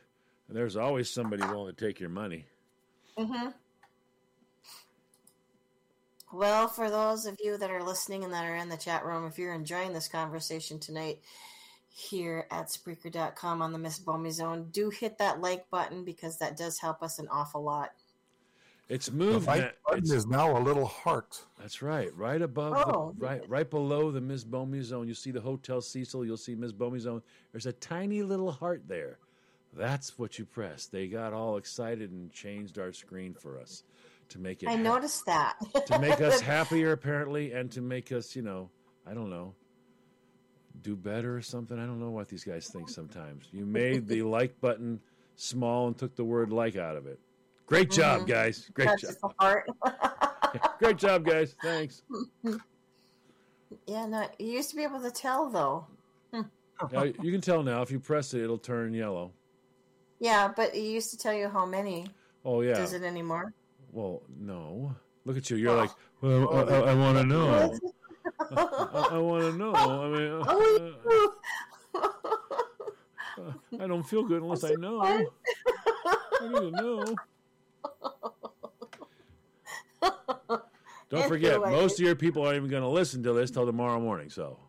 [0.50, 2.46] there's always somebody willing to take your money.
[3.18, 3.50] hmm
[6.32, 9.26] Well, for those of you that are listening and that are in the chat room,
[9.26, 11.20] if you're enjoying this conversation tonight
[11.90, 16.56] here at Spreaker.com on the Miss Bomey Zone, do hit that like button because that
[16.56, 17.92] does help us an awful lot.
[18.90, 19.48] It's The moved.
[19.48, 21.44] like now- button it's- is now a little heart.
[21.60, 22.14] That's right.
[22.16, 23.14] Right above, Oh.
[23.18, 26.24] the, right, right below the Miss Bomey zone, you see the Hotel Cecil.
[26.26, 27.22] You'll see Miss Bomey zone.
[27.52, 29.20] There's a tiny little heart there.
[29.74, 30.86] That's what you press.
[30.88, 33.84] They got all excited and changed our screen for us
[34.30, 35.58] to make it I ha- noticed that.
[35.88, 38.70] to make us happier, apparently, and to make us, you know,
[39.06, 39.54] I don't know,
[40.82, 41.78] do better or something.
[41.78, 43.48] I don't know what these guys think sometimes.
[43.52, 45.02] You made the like button
[45.36, 47.20] small and took the word like out of it.
[47.68, 48.28] Great job, Mhm.
[48.28, 48.70] guys.
[48.74, 49.14] Great job.
[49.40, 49.70] heart.
[50.80, 51.56] Great job, guys.
[51.62, 52.02] Thanks.
[53.86, 55.86] yeah, no, you used to be able to tell though.
[56.92, 59.32] Yeah, you can tell now if you press it, it'll turn yellow.
[60.20, 62.06] Yeah, but it used to tell you how many.
[62.46, 62.76] Oh yeah.
[62.76, 63.52] Does it anymore?
[63.92, 64.96] Well, no.
[65.26, 65.58] Look at you.
[65.58, 65.90] You're like,
[66.22, 67.50] well, I, I, I want to know.
[68.52, 69.74] I, I want to know.
[69.74, 71.34] I mean, Oh,
[71.96, 72.08] uh,
[73.42, 73.54] uh,
[73.84, 75.02] I don't feel good unless I know.
[75.02, 75.18] I
[76.44, 77.16] need to know.
[81.10, 84.00] Don't forget, most of your people aren't even going to listen to this till tomorrow
[84.00, 84.30] morning.
[84.30, 84.60] So,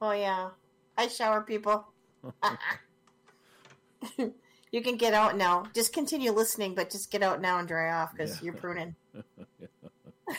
[0.00, 0.50] Oh yeah,
[0.98, 1.86] I shower people.
[4.70, 5.64] you can get out now.
[5.74, 8.94] Just continue listening, but just get out now and dry off because you're pruning.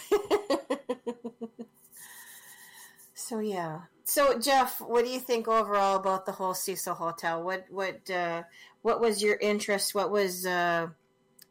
[3.15, 3.81] so yeah.
[4.03, 7.43] So Jeff, what do you think overall about the whole Cecil Hotel?
[7.43, 8.43] What what uh,
[8.83, 9.95] what was your interest?
[9.95, 10.87] What was uh,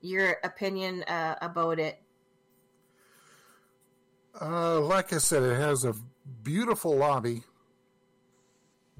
[0.02, 2.00] your opinion uh, about it?
[4.40, 5.94] Uh, like I said, it has a
[6.42, 7.42] beautiful lobby.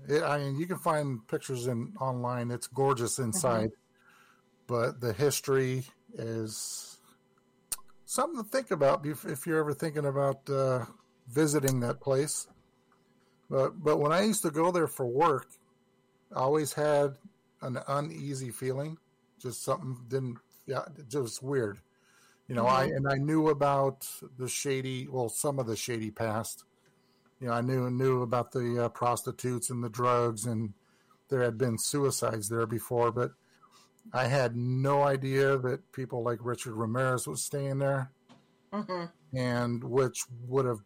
[0.09, 2.51] It, I mean, you can find pictures in online.
[2.51, 3.71] It's gorgeous inside,
[4.67, 5.85] but the history
[6.15, 6.99] is
[8.05, 10.85] something to think about if, if you're ever thinking about uh,
[11.29, 12.47] visiting that place.
[13.51, 15.49] But but when I used to go there for work,
[16.35, 17.17] I always had
[17.61, 18.99] an uneasy feeling.
[19.41, 21.81] Just something didn't, yeah, just weird.
[22.49, 24.07] You know, I and I knew about
[24.39, 26.65] the shady, well, some of the shady past.
[27.41, 30.75] You know, I knew knew about the uh, prostitutes and the drugs, and
[31.29, 33.33] there had been suicides there before, but
[34.13, 38.11] I had no idea that people like Richard Ramirez was staying there,
[38.73, 39.05] Mm-hmm.
[39.37, 40.81] and which would have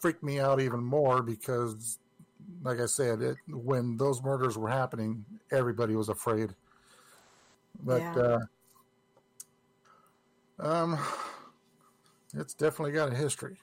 [0.00, 1.98] freaked me out even more because,
[2.62, 6.54] like I said, it, when those murders were happening, everybody was afraid.
[7.82, 8.22] But Yeah.
[8.22, 8.38] uh,
[10.58, 10.98] um,
[12.34, 13.56] it's definitely got a history.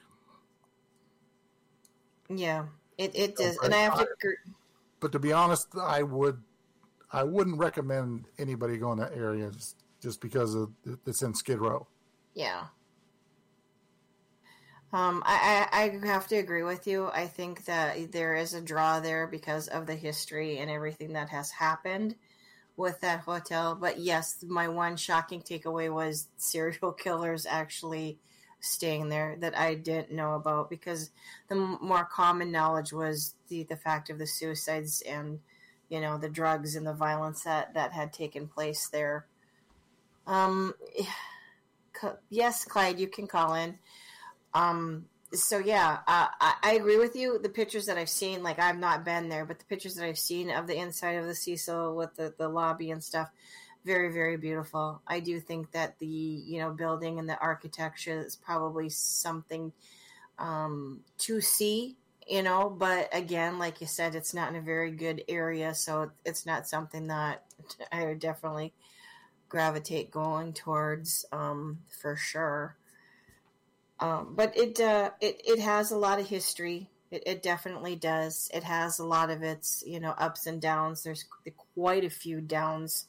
[2.28, 2.66] Yeah,
[2.98, 4.02] it it does, and I have to.
[4.04, 4.52] I-
[5.00, 6.42] But to be honest, I would,
[7.12, 10.72] I wouldn't recommend anybody going to that area just, just because of
[11.06, 11.86] it's in Skid Row.
[12.34, 12.64] Yeah.
[14.92, 17.10] Um, I, I, I have to agree with you.
[17.12, 21.28] I think that there is a draw there because of the history and everything that
[21.30, 22.14] has happened
[22.76, 23.76] with that hotel.
[23.80, 28.18] But yes, my one shocking takeaway was serial killers actually
[28.60, 31.10] staying there that I didn't know about because
[31.48, 35.40] the more common knowledge was the, the fact of the suicides and,
[35.88, 39.26] you know, the drugs and the violence that, that had taken place there.
[40.26, 40.74] Um,
[42.30, 43.78] yes, Clyde, you can call in.
[44.54, 47.38] Um, so yeah, uh, I, I agree with you.
[47.38, 50.18] The pictures that I've seen, like I've not been there, but the pictures that I've
[50.18, 53.30] seen of the inside of the Cecil with the, the lobby and stuff,
[53.84, 55.02] very, very beautiful.
[55.06, 59.72] I do think that the, you know, building and the architecture is probably something,
[60.38, 61.96] um, to see,
[62.26, 65.74] you know, but again, like you said, it's not in a very good area.
[65.74, 67.44] So it's not something that
[67.92, 68.72] I would definitely
[69.48, 72.76] gravitate going towards um, for sure.
[74.00, 76.90] Um, but it uh, it it has a lot of history.
[77.10, 78.50] It, it definitely does.
[78.52, 81.02] It has a lot of its you know ups and downs.
[81.02, 81.24] There's
[81.74, 83.06] quite a few downs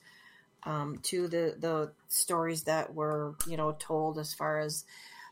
[0.63, 4.85] um, to the the stories that were you know told as far as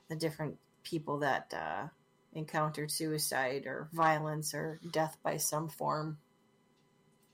[0.10, 1.88] the different people that uh,
[2.34, 6.18] encountered suicide or violence or death by some form,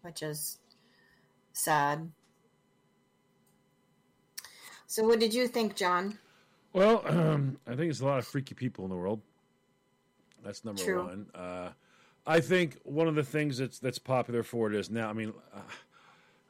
[0.01, 0.59] which is
[1.53, 2.11] sad.
[4.87, 6.17] So, what did you think, John?
[6.73, 9.21] Well, um, I think there's a lot of freaky people in the world.
[10.43, 11.03] That's number True.
[11.03, 11.25] one.
[11.35, 11.69] Uh,
[12.25, 15.09] I think one of the things that's that's popular for it is now.
[15.09, 15.59] I mean, uh,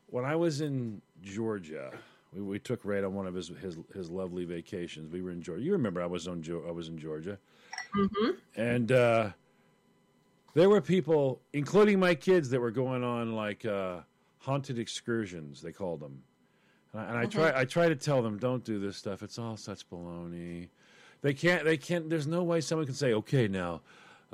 [0.08, 1.92] when I was in Georgia,
[2.34, 5.12] we, we took Ray on one of his, his his lovely vacations.
[5.12, 5.64] We were in Georgia.
[5.64, 7.38] You remember I was on I was in Georgia,
[7.96, 8.30] Mm-hmm.
[8.56, 9.30] and uh,
[10.54, 14.02] there were people, including my kids, that were going on like uh,
[14.40, 15.62] haunted excursions.
[15.62, 16.22] They called them,
[16.94, 19.24] and I, and I try I try to tell them, don't do this stuff.
[19.24, 20.70] It's all such baloney.
[21.22, 21.66] They can't.
[21.66, 22.10] They can't.
[22.10, 23.82] There's no way someone can say, okay, now.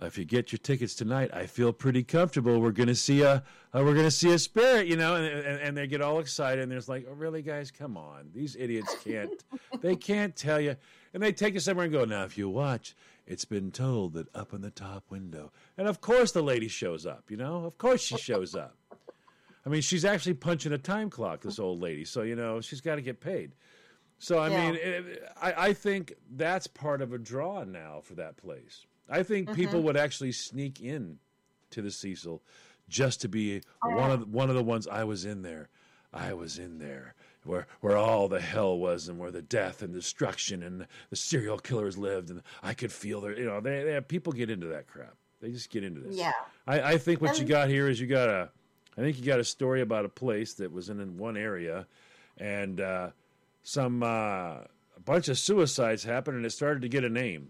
[0.01, 2.59] If you get your tickets tonight, I feel pretty comfortable.
[2.59, 3.35] We're gonna see a,
[3.73, 6.61] uh, we're gonna see a spirit, you know, and, and, and they get all excited.
[6.61, 9.31] And there's like, oh, really, guys, come on, these idiots can't,
[9.81, 10.75] they can't tell you.
[11.13, 12.93] And they take you somewhere and go, now, if you watch,
[13.25, 17.05] it's been told that up in the top window, and of course the lady shows
[17.05, 17.31] up.
[17.31, 18.75] You know, of course she shows up.
[19.65, 21.41] I mean, she's actually punching a time clock.
[21.41, 23.53] This old lady, so you know she's got to get paid.
[24.19, 24.71] So I Yeah.
[24.71, 28.85] mean, it, I, I think that's part of a draw now for that place.
[29.09, 29.87] I think people mm-hmm.
[29.87, 31.19] would actually sneak in
[31.71, 32.41] to the Cecil
[32.87, 34.87] just to be oh, one of the, one of the ones.
[34.87, 35.69] I was in there.
[36.13, 37.13] I was in there
[37.43, 41.57] where where all the hell was and where the death and destruction and the serial
[41.59, 44.87] killers lived and I could feel their you know they, they people get into that
[44.87, 45.15] crap.
[45.41, 46.15] They just get into this.
[46.15, 46.31] Yeah.
[46.65, 48.49] I, I think what you got here is you got a,
[48.97, 51.85] I think you got a story about a place that was in, one area,
[52.37, 53.09] and uh,
[53.63, 57.49] some uh, a bunch of suicides happened, and it started to get a name.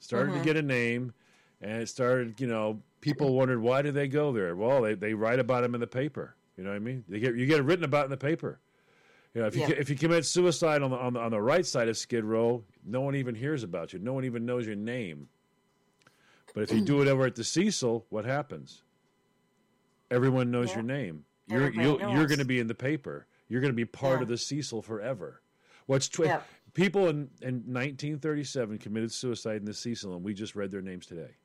[0.00, 1.12] Started to get a name,
[1.60, 2.40] and it started.
[2.40, 4.54] You know, people wondered why do they go there?
[4.54, 6.34] Well, they, they write about them in the paper.
[6.56, 7.04] You know what I mean?
[7.08, 8.60] They get you get it written about in the paper.
[9.34, 9.74] You know, if you Yeah.
[9.78, 12.64] if you commit suicide on the, on the on the right side of Skid Row,
[12.84, 13.98] no one even hears about you.
[13.98, 15.28] No one even knows your name.
[16.54, 18.82] But if you do it over at the Cecil, what happens?
[20.10, 20.76] Everyone knows Yeah.
[20.76, 21.24] your name.
[21.46, 23.26] You're you'll, you're going to be in the paper.
[23.48, 24.22] You're going to be part Yeah.
[24.22, 25.40] of the Cecil forever.
[25.86, 26.42] What's tw- Yeah.
[26.74, 31.06] people in, in 1937 committed suicide in the Cecil, and we just read their names
[31.06, 31.36] today.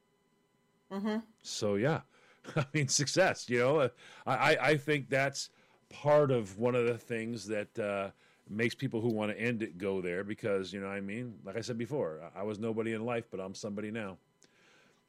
[0.92, 1.18] Mm-hmm.
[1.42, 2.02] So yeah,
[2.56, 3.50] I mean success.
[3.50, 3.90] You know,
[4.28, 5.50] I I, I think that's
[5.90, 8.12] part of one of the things that uh,
[8.50, 11.36] makes people who want to end it go there because you know what I mean.
[11.46, 14.18] Like I said before, I was nobody in life, but I'm somebody now.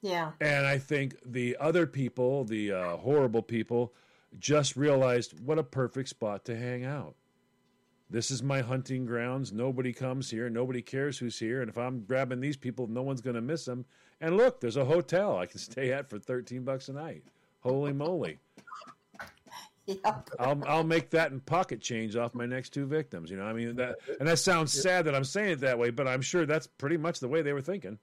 [0.04, 0.32] Yeah.
[0.38, 3.94] And I think the other people, the uh, horrible people,
[4.38, 7.14] just realized what a perfect spot to hang out.
[8.10, 9.50] This is my hunting grounds.
[9.50, 10.50] Nobody comes here.
[10.50, 11.62] Nobody cares who's here.
[11.62, 13.86] And if I'm grabbing these people, no one's going to miss them.
[14.20, 17.24] And look, there's a hotel I can stay at for 13 bucks a night.
[17.60, 18.38] Holy moly.
[19.86, 20.30] Yep.
[20.38, 23.30] I'll I'll make that in pocket change off my next two victims.
[23.30, 25.90] You know, I mean that, and that sounds sad that I'm saying it that way,
[25.90, 27.98] but I'm sure that's pretty much the way they were thinking.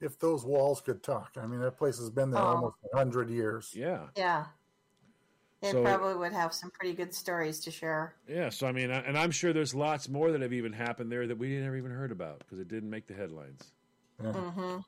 [0.00, 2.46] If those walls could talk, I mean, that place has been there Oh.
[2.46, 3.74] almost hundred years.
[3.74, 4.46] Yeah, Yeah.
[5.60, 8.14] It So- probably would have some pretty good stories to share.
[8.28, 8.48] yeah.
[8.48, 11.36] So I mean, and I'm sure there's lots more that have even happened there that
[11.36, 13.72] we never even heard about because it didn't make the headlines.
[14.22, 14.78] Mm-hmm.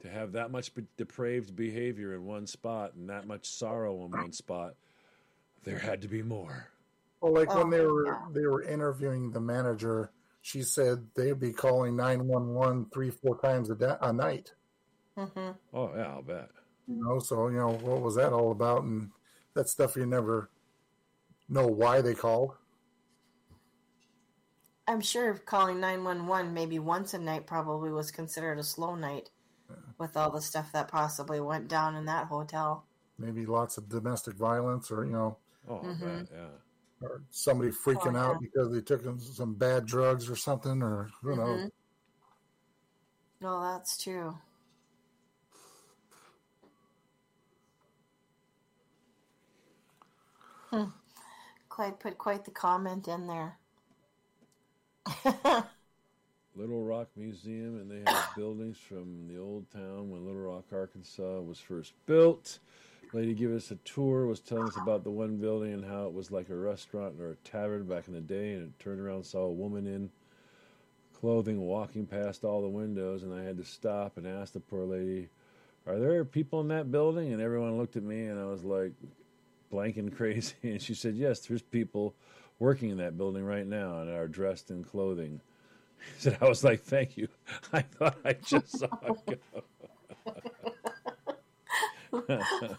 [0.00, 4.32] To have that much depraved behavior in one spot and that much sorrow in one
[4.32, 4.74] spot,
[5.62, 6.68] there had to be more.
[7.22, 8.26] Well, like Oh, when they were yeah.
[8.30, 10.10] they were interviewing the manager,
[10.46, 14.52] she said they'd be calling 911 three, four times a, da- a night.
[15.16, 15.52] Mm-hmm.
[15.72, 16.50] Oh yeah, I'll bet.
[16.86, 19.08] You know, so you know what was that all about, and
[19.54, 20.50] that stuff you never
[21.48, 22.52] know why they called.
[24.86, 29.30] I'm sure calling 911 maybe once a night probably was considered a slow night
[29.96, 32.84] with all the stuff that possibly went down in that hotel.
[33.18, 36.04] Maybe lots of domestic violence, or you know, Oh, Mm-hmm.
[36.18, 36.26] bet.
[36.30, 36.46] Yeah.
[37.00, 41.36] Or somebody freaking Oh, out because they took some bad drugs or something, or you
[41.36, 41.42] know.
[41.42, 41.70] Mhm.
[43.40, 44.38] No, that's true.
[50.70, 50.84] Hmm.
[51.68, 53.58] Clyde put quite the comment in there.
[56.56, 61.40] Little Rock Museum, and they have buildings from the old town when Little Rock, Arkansas
[61.40, 62.60] was first built.
[63.14, 66.12] Lady gave us a tour, was telling us about the one building and how it
[66.12, 69.16] was like a restaurant or a tavern back in the day, and it turned around
[69.16, 70.10] and saw a woman in
[71.20, 74.84] clothing walking past all the windows, and I had to stop and ask the poor
[74.84, 75.28] lady,
[75.86, 77.32] Are there people in that building?
[77.32, 78.92] And everyone looked at me, and I was like
[79.72, 80.54] blanking crazy.
[80.64, 82.16] And she said, Yes, there's people
[82.58, 85.40] working in that building right now and are dressed in clothing.
[86.26, 87.28] And I was like, "Thank you."
[87.72, 89.36] I thought I just saw a go.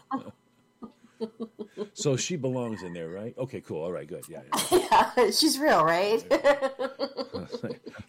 [1.94, 3.34] so she belongs in there, right?
[3.38, 3.82] Okay, cool.
[3.82, 4.24] All right, good.
[4.28, 4.42] Yeah.
[4.70, 4.70] yeah.
[5.16, 6.20] Yeah, she's real, right?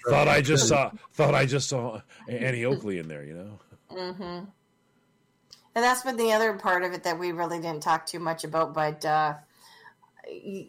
[0.10, 0.92] thought I just saw.
[1.14, 3.24] Thought I just saw Annie Oakley in there.
[3.24, 3.60] You know.
[3.90, 4.48] hmm And
[5.76, 8.74] that's been the other part of it that we really didn't talk too much about,
[8.74, 9.36] but uh,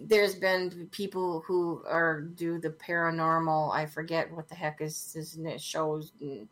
[0.03, 3.75] there's been people who are do the paranormal.
[3.75, 6.13] I forget what the heck is his n- shows.
[6.23, 6.47] mm,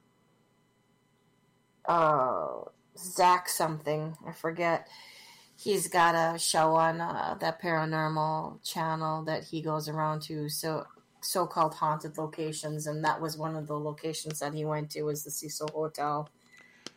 [1.85, 2.63] Uh,
[2.99, 4.17] Zach something.
[4.27, 4.89] I forget.
[5.59, 10.49] He's got a show on uh, that paranormal channel that he goes around to.
[10.49, 10.87] So
[11.21, 15.25] so-called haunted locations, and that was one of the locations that he went to was
[15.25, 16.29] the Cecil Hotel.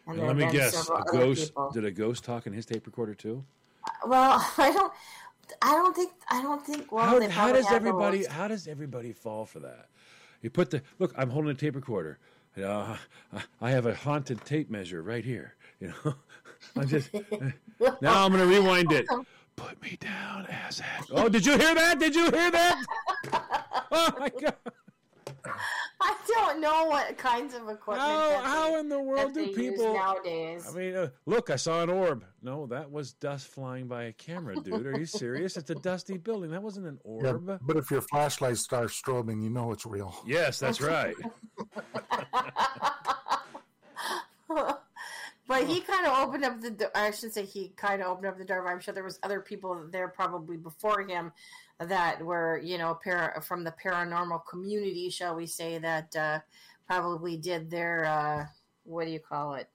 [0.08, 0.90] And there let me guess.
[0.90, 1.48] A ghost.
[1.48, 1.72] people.
[1.72, 3.44] Did a ghost talk in his tape recorder too?
[4.06, 4.94] Well, I don't.
[5.62, 6.12] I don't think.
[6.30, 6.92] I don't think.
[6.92, 8.26] Well, how, how does everybody?
[8.26, 9.90] How does everybody fall for that?
[10.42, 11.14] You put the look.
[11.18, 12.20] I'm holding a tape recorder.
[12.62, 12.98] Uh,
[13.62, 15.56] I have a haunted tape measure right here.
[15.80, 16.14] You know,
[16.76, 17.14] I'm just
[18.02, 18.26] now.
[18.26, 19.08] I'm going to rewind it.
[19.56, 20.82] Put me down, ass.
[21.12, 22.00] Oh, did you hear that?
[22.00, 22.84] Did you hear that?
[23.92, 24.54] Oh my god!
[26.00, 28.00] I don't know what kinds of equipment.
[28.08, 29.96] How, how they, in the world do people?
[29.96, 30.68] nowadays?
[30.70, 32.24] I mean, uh, look, I saw an orb.
[32.44, 34.86] No, that was dust flying by a camera, dude.
[34.86, 35.58] Are you serious?
[35.58, 36.52] It's a dusty building.
[36.52, 37.60] That wasn't an Yeah, orb.
[37.66, 40.16] but if your flashlight starts strobing, you know it's real.
[40.24, 41.16] Yes, that's right.
[45.50, 46.70] But he kind of opened up the.
[46.70, 48.62] do- I shouldn't say he kind of opened up the door.
[48.62, 51.32] But I'm sure there was other people there probably before him
[51.80, 56.40] that were you know para, from the paranormal community, shall we say, that uh,
[56.86, 58.46] probably did their uh,
[58.84, 59.68] what do you call it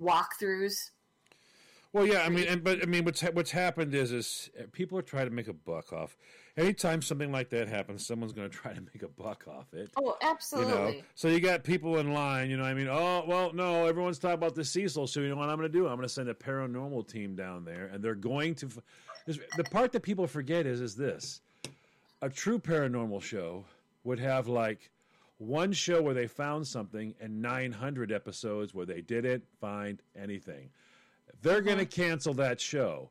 [0.00, 0.90] walkthroughs.
[1.92, 4.96] Well, yeah, I mean, and, but I mean, what's ha- what's happened is is people
[4.96, 6.16] are trying to make a buck off.
[6.56, 9.90] Anytime something like that happens, someone's going to try to make a buck off it.
[9.96, 10.72] Oh, You absolutely.
[10.72, 12.50] know, so you got people in line.
[12.50, 15.06] You know, I mean, oh well, no, everyone's talking about the Cecil.
[15.06, 15.86] So you know what I'm going to do?
[15.86, 18.66] I'm going to send a paranormal team down there, and they're going to.
[18.66, 21.40] f- The part that people forget is is this:
[22.22, 23.64] a true paranormal show
[24.04, 24.90] would have like
[25.38, 30.68] one show where they found something and 900 episodes where they didn't find anything.
[31.42, 32.08] They're going to uh-huh.
[32.08, 33.10] cancel that show.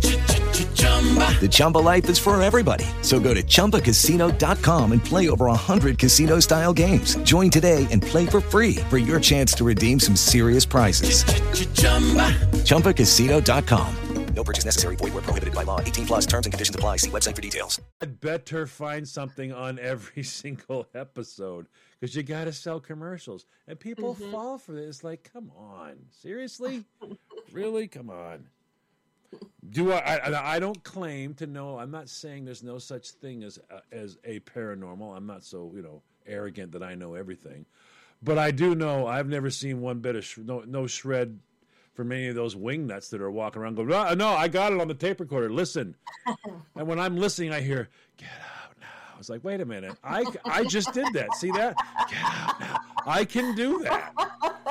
[1.15, 2.85] The Chumba life is for everybody.
[3.01, 7.15] So go to ChumbaCasino.com and play over 100 casino style games.
[7.23, 11.23] Join today and play for free for your chance to redeem some serious prizes.
[12.65, 13.95] ChumbaCasino.com.
[14.33, 14.95] No purchase necessary.
[14.95, 15.81] Void where prohibited by law.
[15.81, 16.97] 18 plus terms and conditions apply.
[16.97, 17.81] See website for details.
[18.01, 21.67] I'd better find something on every single episode
[21.99, 23.45] because you got to sell commercials.
[23.67, 24.31] And people Mm-hmm.
[24.31, 24.87] fall for this.
[24.87, 25.97] It's like, come on.
[26.21, 26.85] Seriously?
[27.51, 27.89] really?
[27.89, 28.45] Come on.
[29.69, 30.55] Do I, I?
[30.55, 31.77] I don't claim to know.
[31.77, 35.15] I'm not saying there's no such thing as uh, as a paranormal.
[35.15, 37.65] I'm not so you know arrogant that I know everything,
[38.23, 41.39] but I do know I've never seen one bit of sh- no no shred
[41.93, 44.73] for many of those wing nuts that are walking around going, "Ah, no, I got
[44.73, 45.51] it on the tape recorder.
[45.51, 45.95] Listen,
[46.75, 49.95] and when I'm listening, I hear, "Get out now." I was like, "Wait a minute,
[50.03, 51.35] I I just did that.
[51.35, 51.75] See that?
[52.09, 52.77] Get out now.
[53.05, 54.13] I can do that."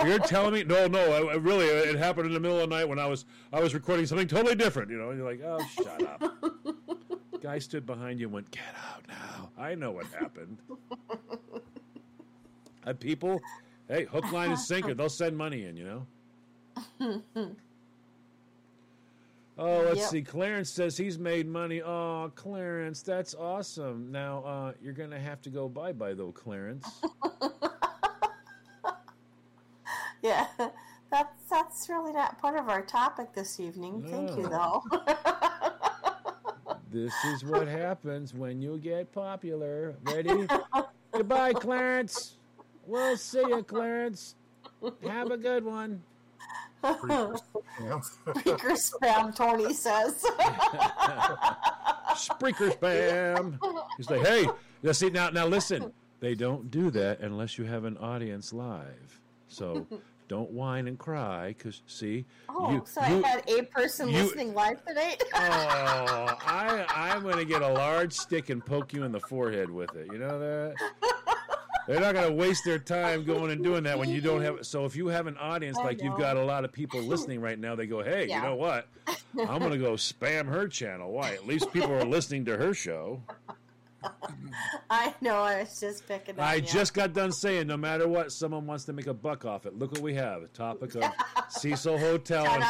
[0.04, 0.64] You're telling me?
[0.64, 1.28] No, no.
[1.28, 3.74] I, really, it happened in the middle of the night when I was I was
[3.74, 4.90] recording something totally different.
[4.90, 6.22] You know, and you're like, "Oh, shut up."
[7.42, 8.62] Guy stood behind you and went, "Get
[8.92, 10.58] out now." I know what happened.
[12.86, 13.40] Uh, people,
[13.88, 14.94] hey, hook, line, and sinker.
[14.94, 15.76] They'll send money in.
[15.76, 16.06] You
[17.00, 17.22] know.
[19.58, 20.08] Oh, let's Yep.
[20.08, 20.22] see.
[20.22, 21.82] Clarence says he's made money.
[21.82, 24.10] Oh, Clarence, that's awesome.
[24.10, 27.02] Now uh, you're going to have to go bye bye, though, Clarence.
[30.22, 30.46] Yeah,
[31.10, 34.04] that's that's really not part of our topic this evening.
[34.08, 34.82] Thank you, though.
[36.92, 39.96] this is what happens when you get popular.
[40.04, 40.46] Ready?
[41.12, 42.36] Goodbye, Clarence.
[42.86, 44.34] We'll see you, Clarence.
[45.06, 46.02] Have a good one.
[46.82, 50.24] Speaker spam, Tony says.
[52.14, 53.58] Spreaker spam.
[53.96, 54.48] He's like, hey,
[54.82, 55.92] now see now now listen.
[56.20, 59.20] They don't do that unless you have an audience live.
[59.48, 59.86] So
[60.30, 64.22] don't whine and cry because see Oh, you, so you- I had a person you-
[64.22, 65.20] listening live tonight.
[65.34, 65.38] Oh,
[66.46, 70.06] I I'm gonna get a large stick and poke you in the forehead with it.
[70.12, 70.74] You know that?
[71.88, 74.64] They're not gonna waste their time going and doing that when you don't have.
[74.64, 77.40] So if you have an audience I like you've got a lot of people listening
[77.40, 78.36] right now, they go, "Hey, Yeah.
[78.36, 78.86] you know what?
[79.48, 81.10] I'm gonna go spam her channel.
[81.10, 81.30] Why?
[81.32, 83.20] At least people are listening to her show."
[84.90, 85.36] I know.
[85.36, 86.38] I was just picking.
[86.38, 86.66] on I ya.
[86.66, 89.78] just got done saying, no matter what, someone wants to make a buck off it.
[89.78, 91.04] Look what we have: a topic of
[91.48, 92.46] Cecil Hotel.
[92.46, 92.64] And,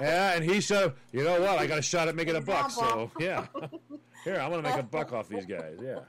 [0.00, 0.94] yeah, and he shot.
[1.12, 1.58] You know what?
[1.58, 2.70] I got a shot at making a buck.
[2.70, 3.46] So yeah,
[4.24, 5.78] here I'm gonna make a buck off these guys.
[5.82, 6.00] Yeah.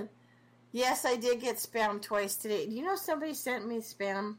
[0.72, 2.66] yes, I did get spam twice today.
[2.66, 4.36] Do you know somebody sent me spam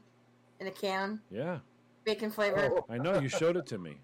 [0.58, 1.58] in a can, Yeah,
[2.04, 2.80] bacon flavor?
[2.88, 3.96] I know you showed it to me,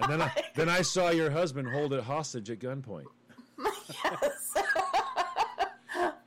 [0.00, 3.04] and then I then I saw your husband hold it hostage at gunpoint,
[4.04, 4.54] yes.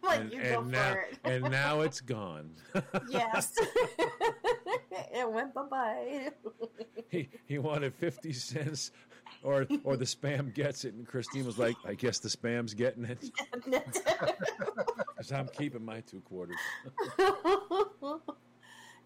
[0.04, 1.20] like and, you go and now for it.
[1.24, 2.52] and now it's gone.
[3.10, 3.54] yes.
[5.14, 6.30] it went bye bye.
[7.10, 8.92] he he wanted fifty cents,
[9.44, 13.06] or or the spam gets it, and Christine was like, I guess the spam's getting
[13.06, 13.30] it,
[13.66, 16.58] because I'm keeping my two quarters.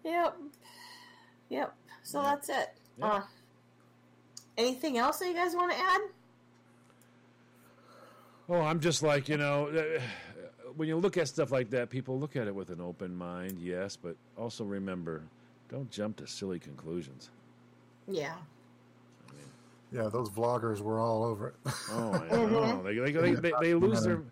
[0.04, 0.36] yep.
[1.48, 1.74] Yep.
[2.02, 2.30] So Yeah.
[2.30, 2.68] that's it.
[2.98, 3.06] Yeah.
[3.06, 3.22] Uh,
[4.58, 6.00] anything else that you guys want to add?
[8.48, 10.00] Oh, I'm just like, you know, uh,
[10.76, 13.58] when you look at stuff like that, people look at it with an open mind,
[13.58, 15.22] yes, but also remember,
[15.68, 17.30] don't jump to silly conclusions.
[18.06, 18.34] Yeah.
[19.92, 21.54] Yeah, those vloggers were all over it.
[21.90, 22.46] Oh, I know.
[22.46, 22.86] Mm-hmm.
[22.86, 24.22] They, they, they, they, they lose their.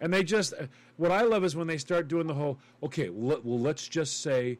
[0.00, 0.54] And they just.
[0.58, 3.88] Eh, what I love is when they start doing the whole, okay, well, well, let's
[3.88, 4.58] just say,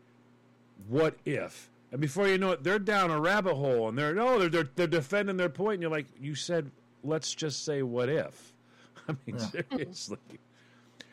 [0.88, 1.70] what if?
[1.90, 4.70] And before you know it, they're down a rabbit hole and they're, no, they're, they're,
[4.74, 6.70] they're defending their point, And you're like, you said,
[7.02, 8.52] let's just say, what if?
[9.08, 10.18] I mean, seriously.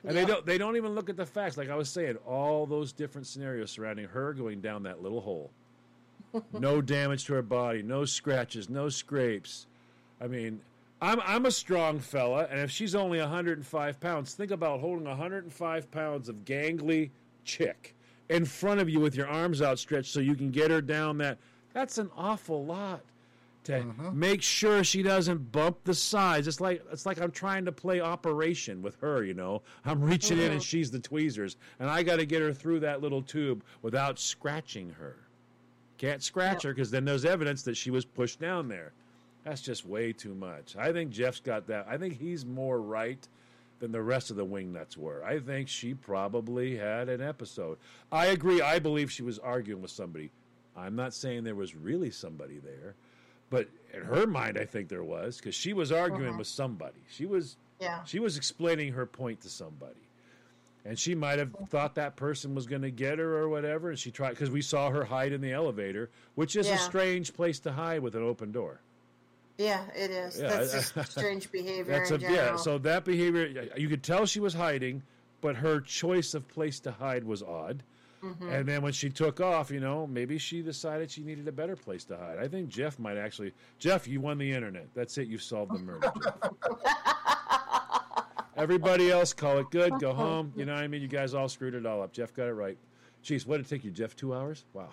[0.03, 1.57] And they don't they don't even look at the facts.
[1.57, 5.51] Like I was saying, all those different scenarios surrounding her going down that little hole.
[6.53, 9.65] no damage to her body, no scratches, no scrapes.
[10.21, 10.61] I mean,
[11.01, 15.89] I'm I'm a strong fella, and if she's only 105 pounds, think about holding 105
[15.89, 17.09] pounds of gangly
[17.43, 17.94] chick
[18.29, 21.37] in front of you with your arms outstretched so you can get her down that.
[21.73, 23.01] That's an awful lot.
[23.65, 24.17] to mm-hmm.
[24.17, 26.47] make sure she doesn't bump the sides.
[26.47, 29.61] It's like it's like I'm trying to play operation with her, you know.
[29.83, 30.59] I'm reaching in and mm-hmm.
[30.59, 34.91] she's the tweezers, and I got to get her through that little tube without scratching
[34.91, 35.17] her.
[35.97, 38.93] Can't scratch her because then there's evidence that she was pushed down there.
[39.43, 40.75] That's just way too much.
[40.75, 41.85] I think Jeff's got that.
[41.89, 43.27] I think he's more right
[43.79, 45.23] than the rest of the wingnuts were.
[45.23, 47.77] I think she probably had an episode.
[48.11, 48.61] I agree.
[48.61, 50.31] I believe she was arguing with somebody.
[50.77, 52.95] I'm not saying there was really somebody there,
[53.49, 56.37] but in her mind, I think there was because she was arguing Uh-huh.
[56.39, 57.01] with somebody.
[57.09, 58.03] She was Yeah.
[58.05, 59.99] she was explaining her point to somebody.
[60.87, 63.89] And she might have thought that person was going to get her or whatever.
[63.89, 66.75] And she tried because we saw her hide in the elevator, which is Yeah.
[66.75, 68.81] a strange place to hide with an open door.
[69.57, 70.39] Yeah, it is.
[70.39, 72.55] Yeah, That's I- just strange behavior That's a, yeah.
[72.57, 75.01] So that behavior, you could tell she was hiding,
[75.41, 77.83] but her choice of place to hide was odd.
[78.23, 78.51] Mhm.
[78.51, 81.75] And then when she took off, you know, maybe she decided she needed a better
[81.75, 82.39] place to hide.
[82.39, 83.53] I think Jeff might actually.
[83.77, 84.87] Jeff, you won the internet.
[84.95, 85.27] That's it.
[85.27, 86.11] You solved the murder.
[88.57, 89.99] Everybody else call it good.
[89.99, 90.53] Go home.
[90.55, 91.01] You know what I mean?
[91.01, 92.13] You guys all screwed it all up.
[92.13, 92.77] Jeff got it right.
[93.23, 94.15] Jeez, what did it take you, Jeff?
[94.15, 94.63] Two hours?
[94.73, 94.89] Wow.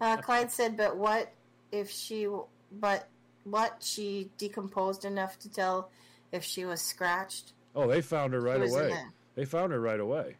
[0.00, 1.32] uh, Clyde said, "But what
[1.72, 2.26] if she?
[2.72, 3.06] But
[3.48, 5.90] what she decomposed enough to tell
[6.32, 7.52] if she was scratched?
[7.74, 8.88] oh, they found her right away.
[8.88, 9.12] there.
[9.34, 10.36] They found her right away.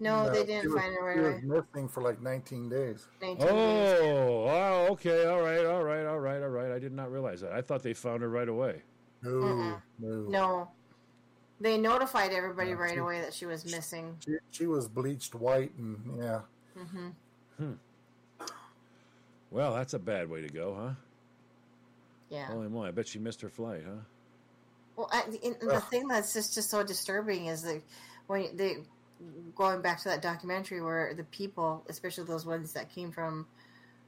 [0.00, 1.34] No, they didn't was- find her right She away.
[1.34, 3.06] was missing for like 19 days.
[3.22, 3.50] 19 days.
[3.50, 4.86] Oh.
[4.92, 5.24] Okay.
[5.26, 5.64] All right.
[5.64, 6.04] All right.
[6.06, 6.42] All right.
[6.42, 6.70] All right.
[6.72, 7.52] I did not realize that.
[7.52, 8.82] I thought they found her right away.
[9.22, 10.16] No, no.
[10.28, 10.70] No,
[11.60, 14.16] they notified everybody Yeah, right she- away that she was missing.
[14.24, 16.40] She, she was bleached white, and yeah.
[16.76, 17.08] hmm
[17.56, 17.72] Hmm.
[19.50, 20.94] Well, that's a bad way to go, huh?
[22.34, 22.46] Yeah.
[22.50, 22.88] Oh, Holy moly!
[22.88, 24.02] I bet she missed her flight, huh?
[24.96, 27.80] Well, I, and the thing that's just, just so disturbing is that
[28.26, 28.78] when they
[29.54, 33.46] going back to that documentary where the people, especially those ones that came from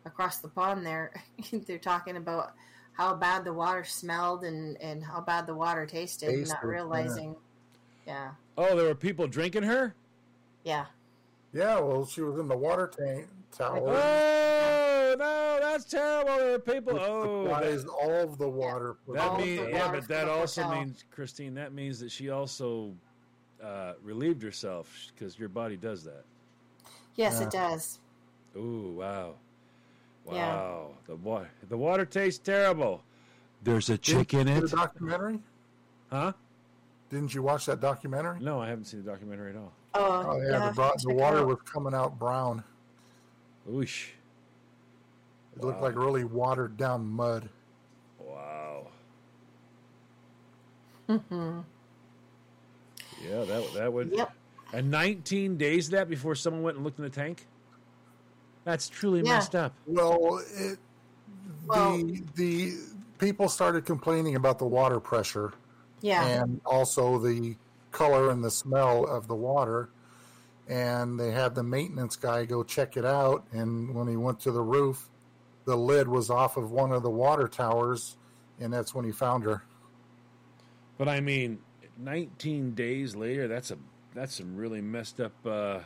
[0.05, 1.13] across the pond, there
[1.67, 2.55] they're talking about
[2.95, 6.61] how bad the water smelled and and how bad the water tasted, and Tasted, not
[6.65, 6.69] yeah.
[6.69, 7.37] realizing.
[8.09, 8.31] Yeah.
[8.59, 9.95] Oh, there were people drinking her.
[10.65, 10.87] Yeah.
[11.53, 13.83] Yeah, well, she was in the water tank tower.
[13.87, 14.76] Oh
[15.19, 16.37] no, that's terrible.
[16.37, 16.95] There were people.
[16.95, 18.97] which Oh, supplies that, all of the water.
[19.15, 19.75] that the means hotel.
[19.79, 20.79] yeah, but that also hotel.
[20.81, 21.55] means Christine.
[21.55, 22.93] That means that she also
[23.63, 26.25] uh, relieved herself because your body does that.
[27.17, 27.99] Yes, it does.
[28.57, 29.35] Ooh, wow,
[30.25, 30.35] wow.
[30.35, 30.97] Yeah.
[31.07, 33.03] The water, the water tastes terrible.
[33.63, 35.39] There's a Didn't chick you in it, The documentary?
[36.11, 36.33] huh?
[37.11, 38.41] Didn't you watch that documentary?
[38.41, 39.73] No, I haven't seen the documentary at all.
[39.95, 42.63] Oh, Oh you yeah, the, have bro- to the water was coming out brown.
[43.71, 44.09] Oosh.
[45.57, 47.49] It looked like really watered down mud.
[48.19, 48.89] Wow.
[51.09, 51.65] Mhm.
[53.25, 54.11] Yeah, that that would.
[54.13, 54.33] Yep.
[54.73, 57.47] And 19 days of that before someone went and looked in the tank.
[58.65, 59.35] That's truly Yeah.
[59.37, 59.73] messed up.
[59.87, 60.79] Well, it,
[61.67, 62.73] Well- the the
[63.19, 65.55] people started complaining about the water pressure
[66.03, 66.27] Yeah.
[66.27, 67.57] and also the
[67.93, 69.89] color and the smell of the water.
[70.69, 73.45] And they had the maintenance guy go check it out.
[73.53, 75.09] And when he went to the roof,
[75.67, 78.17] the lid was off of one of the water towers,
[78.59, 79.63] and that's when he found her.
[80.97, 81.59] But I mean,
[81.99, 83.77] 19 days later, that's a
[84.15, 85.81] that's some really messed up uh,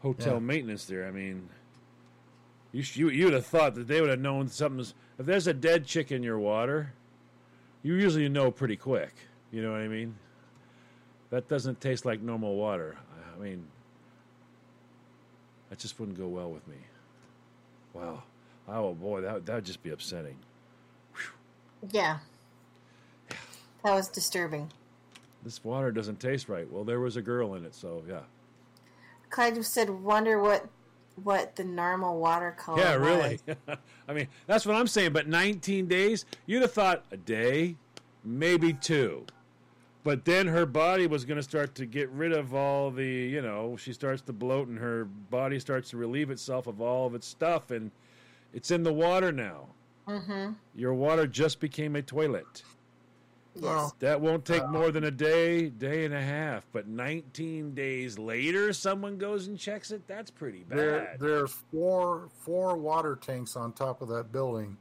[0.00, 0.38] hotel Yeah.
[0.38, 1.06] maintenance there.
[1.06, 1.48] I mean,
[2.72, 4.94] you sh- you you'd have thought that they would have known something's.
[5.18, 6.92] If there's a dead chick in your water,
[7.82, 9.14] you usually know pretty quick.
[9.50, 10.16] You know what I mean?
[11.30, 12.96] That doesn't taste like normal water.
[13.36, 13.66] I mean,
[15.70, 16.76] that just wouldn't go well with me.
[17.94, 18.22] Wow.
[18.68, 20.36] Oh boy, that that would just be upsetting.
[21.90, 22.18] Yeah.
[23.84, 24.70] That was disturbing.
[25.44, 26.70] This water doesn't taste right.
[26.70, 28.20] Well, there was a girl in it, so yeah.
[29.30, 30.66] Clyde said, "Wonder what
[31.22, 33.40] what the normal water color." Yeah, was." really.
[34.08, 35.12] I mean, that's what I'm saying.
[35.12, 37.76] But 19 days, you'd have thought a day,
[38.24, 39.24] maybe two.
[40.06, 43.42] But then her body was going to start to get rid of all the, you
[43.42, 47.16] know, she starts to bloat and her body starts to relieve itself of all of
[47.16, 47.72] its stuff.
[47.72, 47.90] And
[48.52, 49.68] it's in the water now.
[50.08, 50.52] Mm-hmm.
[50.74, 52.62] Your water just became a toilet.
[53.58, 53.92] Yes.
[54.00, 56.66] That won't take more than a day, day and a half.
[56.72, 60.06] But 19 days later, someone goes and checks it.
[60.06, 61.20] That's pretty There, bad.
[61.20, 64.76] there's four four water tanks on top of that building,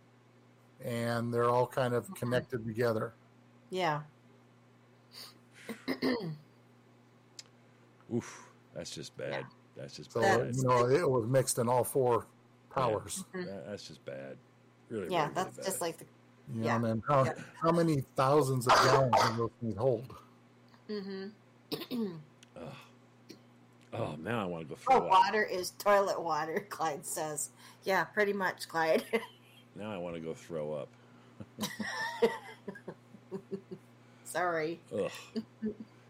[0.83, 3.13] and they're all kind of connected together.
[3.69, 4.01] Yeah.
[8.13, 9.45] Oof, that's just bad.
[9.75, 10.55] That's just So bad.
[10.55, 12.27] you know, it was mixed in all four
[12.75, 13.23] powers.
[13.33, 14.37] That- that's just bad.
[14.89, 16.05] Really, yeah, really, that's really just like the.
[16.53, 16.75] You Yeah.
[16.75, 17.25] and then how
[17.61, 20.15] how many thousands of gallons can those things hold?
[20.89, 22.05] Mm-hmm.
[23.97, 25.09] Oh, now I want to go Oh, throw up.
[25.09, 26.65] water is toilet water.
[26.69, 27.51] Clyde says,
[27.85, 29.03] "Yeah, pretty much, Clyde."
[29.77, 30.87] Now I want to go throw up.
[34.25, 34.79] Sorry.
[34.93, 35.11] Ugh.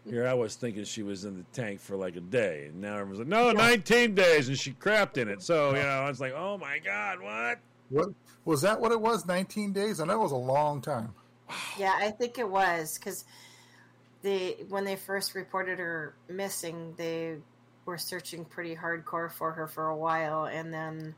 [0.08, 2.94] Here I was thinking she was in the tank for like a day, and now
[2.94, 5.42] everyone's like, no, 19 days, and she crapped in it.
[5.42, 7.58] So, you know, I was like, oh my God, what?
[7.90, 8.08] What
[8.44, 8.80] was that?
[8.80, 9.26] What it was?
[9.26, 11.14] Nineteen days, and that was a long time.
[11.78, 13.24] Yeah, I think it was because
[14.22, 17.36] they when they first reported her missing, they
[17.84, 21.14] were searching pretty hardcore for her for a while, and then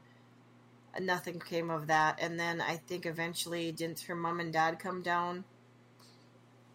[1.00, 2.18] nothing came of that.
[2.20, 5.44] And then I think eventually, didn't her mom and dad come down?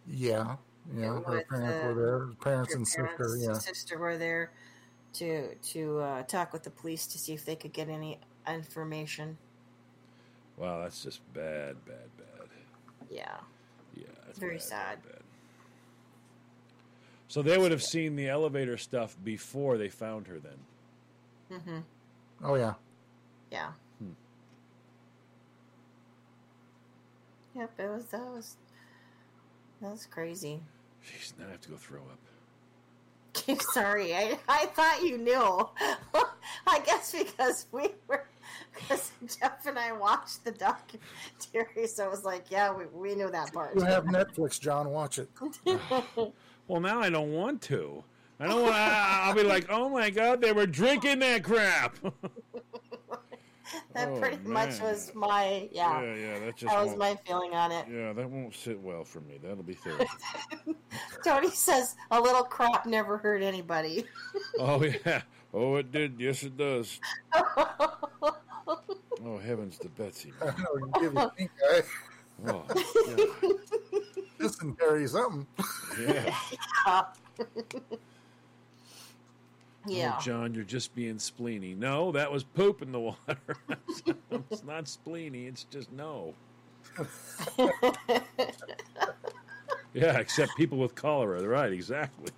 [0.08, 0.56] Yeah,
[0.92, 1.20] yeah.
[1.20, 2.18] Her parents uh, were there.
[2.18, 3.36] Her parents Her and sister.
[3.38, 3.48] Yeah.
[3.50, 4.52] and sister were there
[5.14, 9.38] to to uh, talk with the police to see if they could get any information.
[10.56, 12.48] Wow, that's just bad, bad, bad.
[13.10, 13.36] Yeah,
[13.96, 15.02] Yeah, that's very bad, sad.
[15.02, 15.20] bad.
[17.28, 21.58] So they would have seen the elevator stuff before they found her then.
[21.60, 21.78] hmm
[22.42, 22.74] Oh yeah.
[23.50, 23.72] Yeah.
[23.98, 24.12] Hmm.
[27.56, 28.56] Yep, it was that was
[29.80, 30.60] that was crazy.
[31.04, 32.18] Jeez, now I have to go throw up.
[33.48, 35.68] I'm Sorry, I I thought you knew.
[36.66, 38.26] I guess because we were
[38.74, 43.30] because Jeff and I watched the documentary, so it was like, yeah, we, we knew
[43.30, 43.74] that part.
[43.74, 44.88] You have Netflix, John.
[44.90, 45.28] Watch it.
[46.66, 48.02] Well, now I don't want to.
[48.40, 48.74] I don't want.
[48.74, 48.80] To.
[48.80, 51.94] I'll be like, oh my god, they were drinking that crap.
[53.94, 56.00] that Oh, pretty much was my yeah.
[56.02, 57.86] Yeah, yeah, that just that was my feeling on it.
[57.90, 59.38] yeah, that won't sit well for me.
[59.42, 60.06] That'll be Thursday.
[61.24, 64.04] Tony says a little crap never hurt anybody.
[64.58, 65.22] oh yeah.
[65.52, 66.16] Oh, it did.
[66.18, 66.98] Yes, it does.
[69.24, 70.32] Oh heavens to Betsy.
[70.40, 70.56] I man.
[70.58, 71.82] know, you give a pink eye.
[72.48, 72.64] Oh,
[74.38, 75.46] Dysentery something.
[76.00, 76.34] yeah.
[76.86, 77.02] yeah.
[79.86, 81.76] Oh, John, you're just being spleeny.
[81.76, 83.38] No, that was poop in the water.
[84.50, 85.48] it's not spleeny.
[85.48, 86.34] It's just no.
[89.94, 91.46] Yeah, except people with cholera.
[91.46, 92.32] Right, exactly.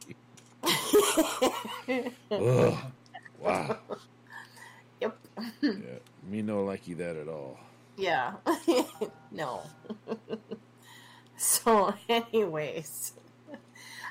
[2.31, 2.77] Ugh.
[3.40, 3.78] Wow.
[5.01, 5.18] Yep.
[5.62, 5.73] Yeah,
[6.28, 7.59] me no likey that at all.
[7.97, 8.35] Yeah.
[9.31, 9.62] no.
[11.36, 13.12] so, anyways,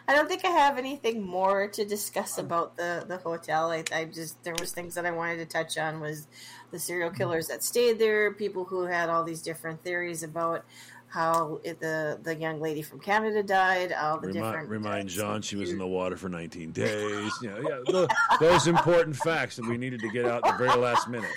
[0.07, 3.71] I don't think I have anything more to discuss um, about the the hotel.
[3.71, 6.27] I, I just there was things that I wanted to touch on was
[6.71, 7.17] the serial mm-hmm.
[7.17, 10.65] killers that stayed there, people who had all these different theories about
[11.07, 15.41] how it, the the young lady from Canada died, all the Remind, different remind John
[15.41, 17.31] she was in the water for 19 days.
[17.41, 18.07] You know, yeah, tho-
[18.39, 21.31] those important facts that we needed to get out the very last minute.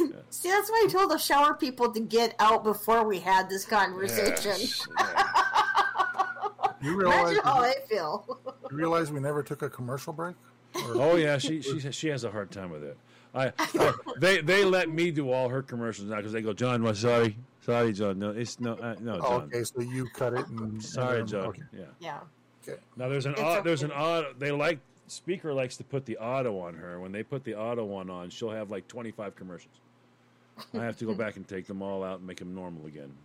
[0.00, 0.16] You know.
[0.30, 3.64] See, that's why I told the shower people to get out before we had this
[3.64, 4.56] conversation.
[4.58, 4.86] Yes,
[6.84, 8.38] You realize, Imagine how I feel.
[8.70, 10.36] you realize we never took a commercial break?
[10.74, 12.96] Or- Oh yeah, she she she has a hard time with it.
[13.34, 16.82] I, I they they let me do all her commercials now because they go, John,
[16.82, 19.42] well, sorry, sorry, John, no, it's no, uh, no, Oh, John.
[19.44, 21.46] okay, so you cut it and Sorry, and- John.
[21.46, 21.62] okay.
[21.72, 21.84] Yeah.
[22.00, 22.18] Yeah.
[22.68, 22.80] Okay.
[22.96, 24.00] Now there's an It's au- there's an okay.
[24.00, 24.34] auto.
[24.38, 24.78] They like
[25.08, 26.98] Spreaker likes to put the auto on her.
[27.00, 29.74] When they put the auto one on, she'll have like 25 commercials.
[30.72, 33.12] I have to go back and take them all out and make them normal again.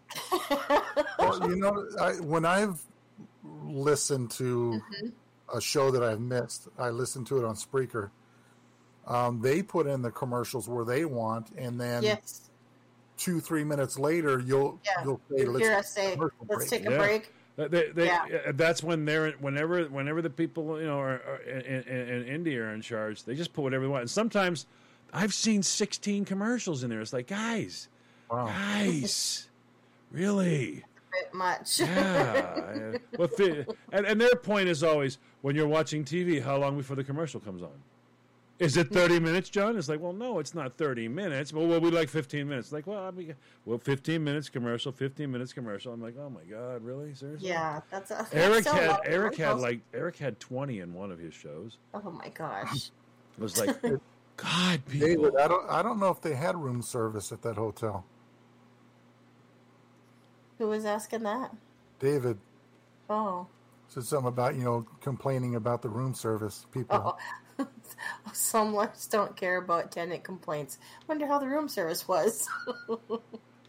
[1.19, 2.81] Well, you know, I, when I've
[3.43, 5.57] listened to Mm-hmm.
[5.57, 8.09] a show that I've missed, I listened to it on Spreaker.
[9.07, 12.49] Um, they put in the commercials where they want, and then Yes.
[13.17, 15.03] two, three minutes later, you'll Yeah.
[15.03, 16.97] you'll say, "Let's hear take us say, let's break." take a Yeah.
[16.97, 17.33] break.
[17.55, 18.51] They, they, Yeah.
[18.53, 22.61] That's when they're whenever whenever the people you know are, are in, in, in India
[22.63, 23.23] are in charge.
[23.23, 24.01] They just put whatever they want.
[24.01, 24.65] And sometimes
[25.11, 27.01] I've seen 16 commercials in there.
[27.01, 27.89] It's like guys,
[28.29, 28.45] Wow.
[28.45, 29.49] guys,
[30.11, 30.85] really.
[31.11, 31.79] Bit much.
[31.79, 32.97] Yeah.
[33.17, 36.95] well, fi- and, and their point is always when you're watching TV, how long before
[36.95, 37.71] the commercial comes on?
[38.59, 39.77] Is it 30 minutes, John?
[39.77, 41.53] It's like, well, no, it's not 30 minutes.
[41.53, 42.73] Well, well we like 15 minutes.
[42.73, 43.33] Like, well, I mean,
[43.65, 45.93] well, 15 minutes commercial, 15 minutes commercial.
[45.93, 47.13] I'm like, oh my god, really?
[47.13, 47.47] Seriously?
[47.47, 48.99] yeah, that's a that's Eric so had long.
[49.05, 51.77] Eric had like Eric had 20 in one of his shows.
[51.93, 52.91] Oh my gosh.
[53.37, 53.81] It was like,
[54.35, 55.07] God, people.
[55.07, 58.03] David, I don't I don't know if they had room service at that hotel.
[60.59, 61.51] Who was asking that?
[61.99, 62.37] David
[63.09, 63.47] Oh.
[63.87, 67.17] said something about you know complaining about the room service people.
[67.59, 67.67] Oh.
[68.33, 70.77] Some lifes don't care about tenant complaints.
[71.07, 72.47] Wonder how the room service was.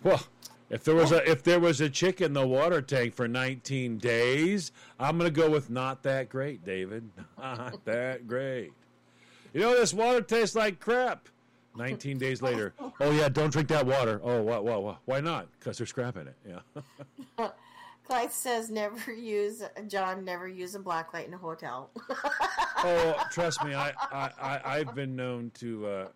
[0.03, 0.23] Well,
[0.71, 3.99] if there was a if there was a chick in the water tank for 19
[3.99, 7.11] days, I'm gonna go with not that great, David.
[7.39, 8.73] Not that great.
[9.53, 11.29] You know this water tastes like crap.
[11.77, 14.21] 19 days later, oh yeah, don't drink that water.
[14.23, 14.99] Oh, what, what, what?
[15.05, 15.49] Why not?
[15.59, 16.37] Because they're scrapping it.
[16.47, 17.49] Yeah.
[18.07, 21.91] Clyde says never use John never use a black light in a hotel.
[22.79, 25.87] oh, trust me, I, I, I I've been known to.
[25.87, 26.09] Uh,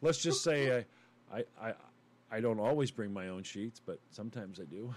[0.00, 0.84] let's just say
[1.32, 1.74] I, I, I,
[2.32, 4.92] I don't always bring my own sheets, but sometimes I do.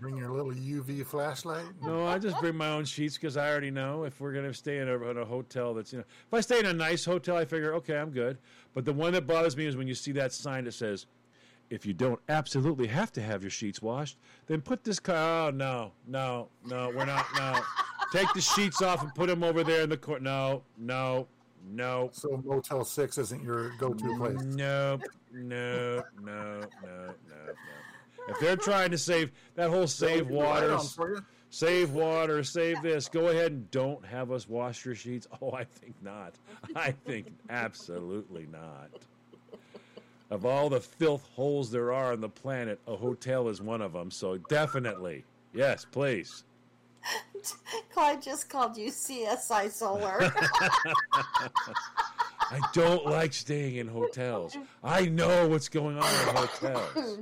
[0.00, 1.66] Bring your little UV flashlight.
[1.82, 4.78] No, I just bring my own sheets because I already know if we're gonna stay
[4.78, 7.36] in a, in a hotel that's you know if I stay in a nice hotel,
[7.36, 8.38] I figure okay, I'm good.
[8.74, 11.06] But the one that bothers me is when you see that sign that says,
[11.70, 15.50] "If you don't absolutely have to have your sheets washed, then put this car." Oh
[15.50, 17.26] no, no, no, we're not.
[17.36, 17.60] No,
[18.12, 20.20] take the sheets off and put them over there in the corner.
[20.20, 21.28] No, no,
[21.68, 22.10] no.
[22.12, 24.42] So Motel Six isn't your go-to place.
[24.42, 25.02] Nope,
[25.32, 27.52] no, no, no, no, no.
[28.28, 31.24] If they're trying to save that whole save water, on for you.
[31.50, 35.26] save water, save this, go ahead and don't have us wash your sheets.
[35.40, 36.34] Oh, I think not.
[36.74, 38.90] I think absolutely not.
[40.30, 43.92] Of all the filth holes there are on the planet, a hotel is one of
[43.92, 44.10] them.
[44.10, 45.24] So definitely,
[45.54, 46.42] yes, please.
[47.92, 50.18] Clyde just called you CSI Solar.
[52.50, 54.56] I don't like staying in hotels.
[54.82, 57.18] I know what's going on in hotels.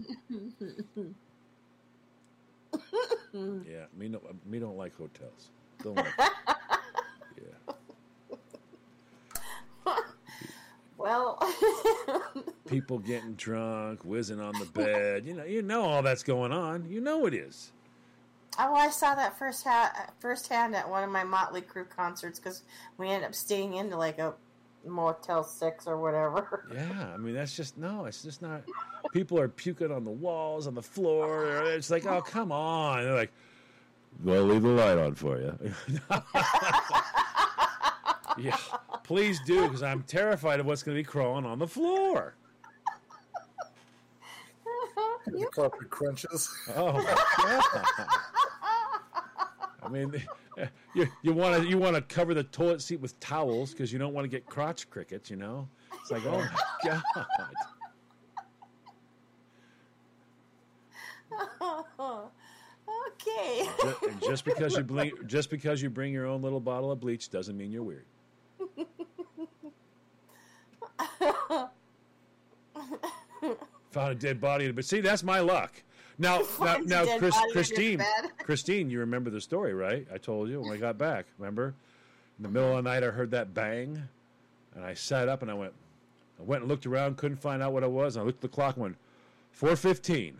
[3.32, 5.50] Yeah, me no, me don't like hotels.
[5.82, 6.06] Don't like.
[7.36, 7.74] Yeah.
[10.96, 11.38] Well,
[12.68, 15.26] People getting drunk, whizzing on the bed.
[15.26, 16.88] You know, you know all that's going on.
[16.88, 17.72] You know it is.
[18.58, 22.62] oh, I saw that first ha- firsthand at one of my Motley Crue concerts because
[22.96, 24.34] we ended up staying into like a
[24.86, 26.66] Motel Six or whatever.
[26.72, 28.04] Yeah, I mean that's just no.
[28.06, 28.62] It's just not.
[29.12, 31.64] People are puking on the walls, on the floor.
[31.66, 33.04] It's like, oh come on.
[33.04, 33.32] They're like,
[34.22, 35.58] well, leave the light on for you.
[38.38, 38.56] yeah,
[39.02, 42.34] please do because I'm terrified of what's going to be crawling on the floor.
[45.26, 46.50] The carpet crunches.
[46.76, 48.06] Oh my god!
[49.82, 50.22] I mean,
[50.94, 53.98] you you want to you want to cover the toilet seat with towels because you
[53.98, 55.30] don't want to get crotch crickets.
[55.30, 55.68] You know,
[56.00, 56.46] it's like oh
[56.84, 57.02] my god.
[63.06, 63.68] okay.
[64.08, 67.30] And just because you bring just because you bring your own little bottle of bleach
[67.30, 68.04] doesn't mean you're weird.
[73.92, 75.82] Found a dead body, but see, that's my luck.
[76.18, 78.02] Now, now, now, Chris, Christine.
[78.38, 80.06] Christine, you remember the story, right?
[80.12, 81.26] I told you when I got back.
[81.38, 81.74] Remember,
[82.38, 84.00] in the middle of the night, I heard that bang,
[84.74, 85.72] and I sat up and I went,
[86.38, 88.16] I went and looked around, couldn't find out what it was.
[88.16, 88.96] And I looked at the clock and went,
[89.52, 90.36] four fifteen.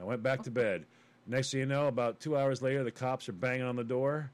[0.00, 0.84] I went back to bed.
[1.26, 4.30] Next thing you know, about two hours later, the cops are banging on the door.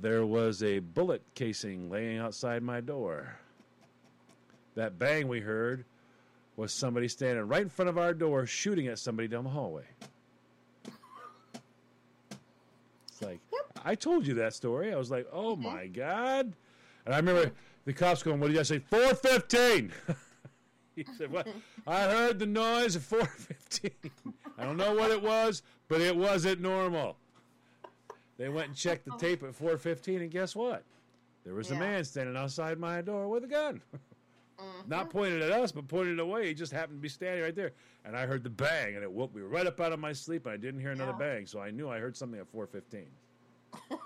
[0.00, 3.36] There was a bullet casing laying outside my door.
[4.74, 5.84] That bang we heard
[6.56, 9.84] was somebody standing right in front of our door shooting at somebody down the hallway.
[13.14, 13.38] It's like,
[13.84, 14.92] I told you that story.
[14.92, 15.62] I was like, oh mm-hmm.
[15.62, 16.52] my God.
[17.06, 17.52] And I remember
[17.84, 18.80] the cops going, what did I say?
[18.80, 19.92] 415.
[20.96, 21.46] he said, what?
[21.86, 24.10] I heard the noise at 415.
[24.58, 27.16] I don't know what it was, but it wasn't normal.
[28.36, 29.20] They went and checked the uh-huh.
[29.20, 30.82] tape at 415, and guess what?
[31.44, 33.80] There was a man standing outside my door with a gun.
[34.86, 35.18] Not mm-hmm.
[35.18, 36.48] pointed at us, but pointed away.
[36.48, 37.72] He just happened to be standing right there.
[38.04, 40.46] And I heard the bang, and it woke me right up out of my sleep,
[40.46, 41.18] and I didn't hear another Yeah.
[41.18, 43.10] bang, so I knew I heard something at 415.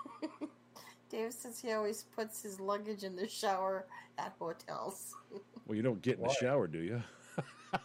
[1.09, 3.85] Dave says he always puts his luggage in the shower
[4.17, 5.15] at hotels.
[5.67, 7.03] Well, you don't get in the shower, do you?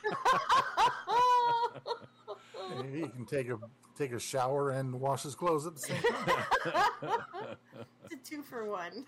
[2.93, 3.59] He can take a
[3.97, 6.45] take a shower and wash his clothes at the same time.
[8.05, 9.05] it's a two for one.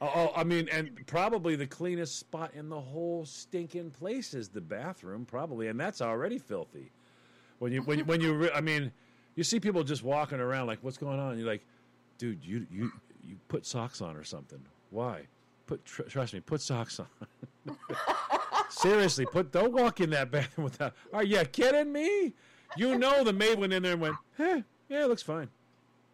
[0.00, 4.48] Oh, oh, I mean, and probably the cleanest spot in the whole stinking place is
[4.48, 6.92] the bathroom, probably, and that's already filthy.
[7.58, 8.92] When you, when you, when you, I mean,
[9.34, 11.64] you see people just walking around like, "What's going on?" And you're like,
[12.18, 12.92] "Dude, you you
[13.26, 14.60] you put socks on or something?
[14.90, 15.22] Why?
[15.66, 17.06] Put tr- trust me, put socks on.
[18.70, 20.94] Seriously, put don't walk in that bathroom without.
[21.12, 22.34] Are you kidding me?
[22.76, 25.48] You know the maid went in there and went, "Hey, yeah, it looks fine."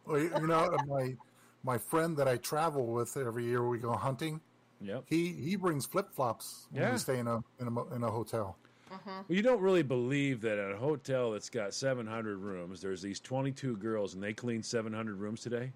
[0.06, 1.16] Well, you know, my
[1.64, 4.40] my friend that I travel with every year we go hunting.
[4.80, 5.04] Yep.
[5.08, 6.92] He he brings flip flops when Yeah.
[6.92, 8.56] we stay in a in a in a hotel.
[8.92, 9.08] Mm-hmm.
[9.10, 13.18] Well, you don't really believe that at a hotel that's got 700 rooms, there's these
[13.18, 15.72] 22 girls and they cleaned 700 rooms today?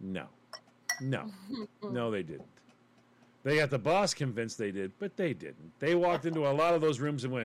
[0.00, 0.26] No.
[1.00, 1.30] No.
[1.50, 1.92] Mm-hmm.
[1.92, 2.46] No, they didn't.
[3.42, 5.72] They got the boss convinced they did, but they didn't.
[5.80, 7.46] They walked into a lot of those rooms and went,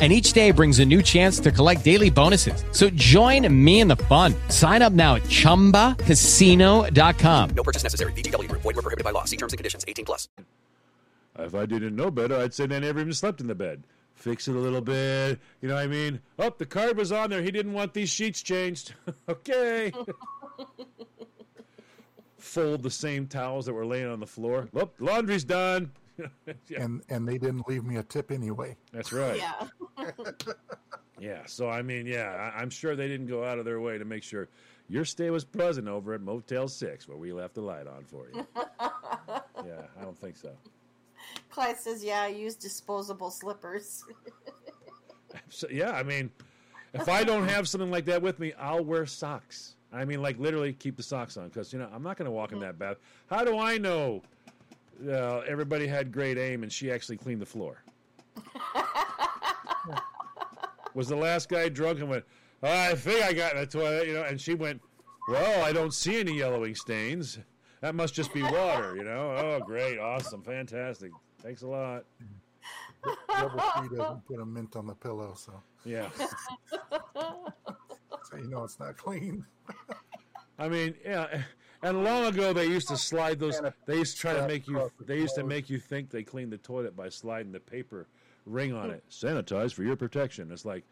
[0.00, 2.64] and each day brings a new chance to collect daily bonuses.
[2.72, 4.34] So join me in the fun.
[4.48, 7.50] Sign up now at ChumbaCasino.com.
[7.50, 8.12] No purchase necessary.
[8.12, 8.62] VGW Group.
[8.62, 9.24] Void were prohibited by law.
[9.24, 9.84] See terms and conditions.
[9.86, 10.28] 18 plus.
[11.38, 13.84] If I didn't know better, I'd say they never even slept in the bed.
[14.14, 15.40] Fix it a little bit.
[15.62, 16.20] You know what I mean?
[16.38, 17.42] Oh, the card was on there.
[17.42, 18.94] He didn't want these sheets changed.
[19.28, 19.92] okay.
[22.38, 24.68] Fold the same towels that were laying on the floor.
[24.72, 25.92] Look, laundry's done.
[26.68, 26.82] Yeah.
[26.82, 28.76] and and they didn't leave me a tip anyway.
[28.92, 29.38] That's right.
[29.38, 30.06] Yeah.
[31.20, 31.42] Yeah.
[31.44, 34.06] So I mean, yeah, I, I'm sure they didn't go out of their way to
[34.06, 34.48] make sure
[34.88, 38.28] your stay was pleasant over at Motel Six, where we left the light on for
[38.32, 38.46] you.
[38.56, 40.50] yeah, I don't think so.
[41.50, 44.02] Clyde says, "Yeah, I use disposable slippers."
[45.50, 46.30] So, yeah, I mean,
[46.94, 49.76] if I don't have something like that with me, I'll wear socks.
[49.92, 52.32] I mean, like literally keep the socks on because you know I'm not going to
[52.32, 52.96] walk in that bath.
[53.28, 54.22] How do I know
[55.08, 57.82] uh, everybody had great aim and she actually cleaned the floor?
[60.94, 62.24] Was the last guy drunk and went?
[62.62, 64.80] "Oh, I think I got in the toilet, you know, and she went.
[65.28, 67.38] Well, I don't see any yellowing stains.
[67.82, 69.36] That must just be water, you know.
[69.38, 71.12] Oh, great, awesome, fantastic.
[71.42, 72.04] Thanks a lot.
[73.38, 75.52] Double C doesn't put a mint on the pillow, so
[75.84, 76.08] Yeah.
[77.14, 79.46] so you know it's not clean.
[80.58, 81.42] I mean, yeah.
[81.82, 83.60] And long ago, they used to slide those.
[83.86, 84.90] They used to try to make you.
[85.00, 88.06] They used to make you think they cleaned the toilet by sliding the paper
[88.44, 89.02] ring on it.
[89.10, 90.50] Sanitize for your protection.
[90.52, 90.84] It's like,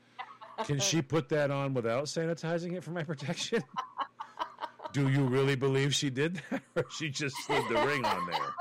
[0.65, 3.63] can she put that on without sanitizing it for my protection?
[4.93, 8.55] Do you really believe she did that, or she just slid the ring on there?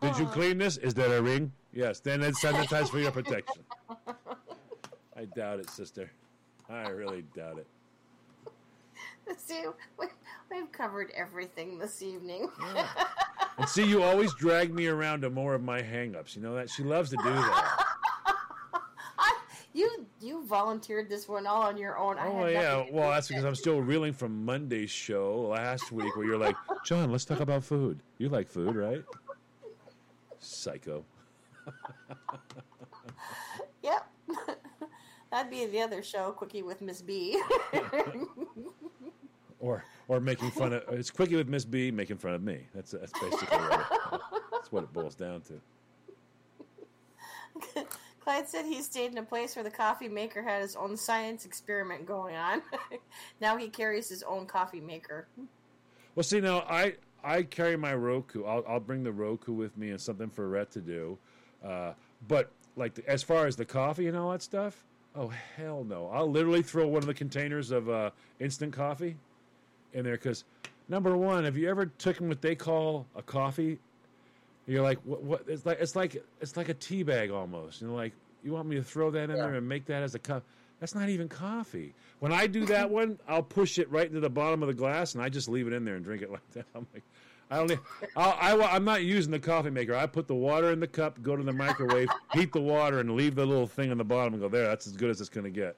[0.00, 0.76] Did you clean this?
[0.78, 1.52] Is that a ring?
[1.72, 2.00] Yes.
[2.00, 3.62] Then it's sanitized for your protection.
[5.16, 6.10] I doubt it, sister.
[6.68, 7.66] I really doubt it.
[9.36, 9.64] See,
[9.98, 10.06] we,
[10.50, 12.48] we've covered everything this evening.
[13.58, 16.34] And see, you always drag me around to more of my hang-ups.
[16.34, 16.70] You know that?
[16.70, 17.84] She loves to do that.
[19.74, 22.16] you you volunteered this one all on your own.
[22.16, 22.86] I Oh, yeah.
[22.90, 23.44] Well, that's because.
[23.44, 27.62] I'm still reeling from Monday's show last week where you're like, John, let's talk about
[27.62, 28.00] food.
[28.16, 29.04] You like food, right?
[30.38, 31.04] Psycho.
[33.82, 34.06] Yep.
[35.30, 37.40] That'd be the other show, Quickie with Miss B.
[39.62, 42.66] Or or making fun of it's quickie with Miss B making fun of me.
[42.74, 43.86] That's that's basically what it,
[44.50, 45.54] that's what it boils down to.
[48.20, 51.44] Clyde said he stayed in a place where the coffee maker had his own science
[51.44, 52.62] experiment going on.
[53.40, 55.28] now he carries his own coffee maker.
[56.16, 58.44] Well, see now I I carry my Roku.
[58.44, 61.18] I'll I'll bring the Roku with me and something for Rhett to do.
[61.64, 61.92] Uh,
[62.26, 64.84] but like the, as far as the coffee and all that stuff,
[65.14, 66.10] oh hell no!
[66.12, 68.10] I'll literally throw one of the containers of uh,
[68.40, 69.18] instant coffee
[69.92, 70.44] in there because
[70.88, 73.78] number one, have you ever taken what they call a coffee?
[74.66, 75.22] You're like, what?
[75.22, 75.44] What?
[75.48, 77.80] It's like it's like it's like a tea bag almost.
[77.80, 78.12] You know, like
[78.44, 80.42] you want me to throw that in there and make that as a cup?
[80.80, 81.94] That's not even coffee.
[82.20, 85.14] When I do that one, I'll push it right into the bottom of the glass
[85.14, 86.64] and I just leave it in there and drink it like that.
[86.74, 87.02] I'm like,
[87.50, 87.70] I don't.
[87.70, 87.80] Need,
[88.16, 89.94] I'll, I, wa- I'm not using the coffee maker.
[89.94, 93.14] I put the water in the cup, go to the microwave, heat the water, and
[93.16, 94.66] leave the little thing on the bottom and go there.
[94.66, 95.76] That's as good as it's going to get.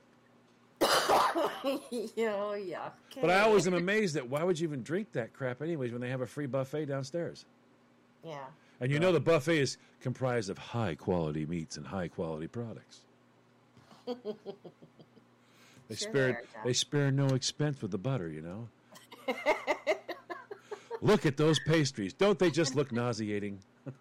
[1.90, 2.90] You know, yeah.
[3.20, 6.00] But I always am amazed at why would you even drink that crap anyways when
[6.00, 7.44] they have a free buffet downstairs.
[8.24, 8.44] Yeah.
[8.80, 13.00] And you know the buffet is comprised of high quality meats and high quality products.
[15.88, 18.68] They Sure spare they spare no expense with the butter, you know.
[21.02, 22.14] look at those pastries.
[22.14, 23.58] Don't they just look nauseating?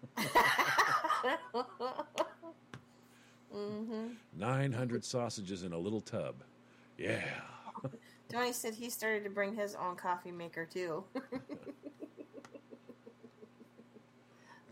[3.52, 4.06] hmm
[4.36, 6.36] 900 sausages in a little tub.
[6.98, 7.22] Yeah.
[8.28, 11.04] Tony said he started to bring his own coffee maker too.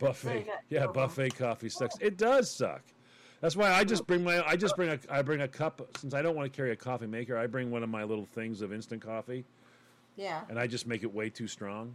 [0.01, 0.39] So Buffet.
[0.41, 1.03] you got Yeah, two of 'em.
[1.03, 1.97] buffet coffee sucks.
[2.01, 2.83] It does suck.
[3.41, 6.15] That's why I just bring my I just bring a I bring a cup since
[6.15, 7.37] I don't want to carry a coffee maker.
[7.37, 9.45] I bring one of my little things of instant coffee.
[10.17, 10.43] yeah.
[10.49, 11.95] and I just make it way too strong.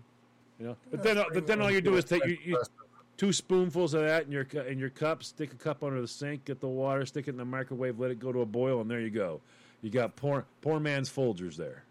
[0.60, 2.62] You know, but then but then all you do is take you, you,
[3.18, 6.46] two spoonfuls of that in your in your cup, stick a cup under the sink,
[6.46, 8.90] get the water, stick it in the microwave, let it go to a boil, and
[8.90, 9.40] there you go.
[9.82, 11.84] You got poor poor man's Folgers there.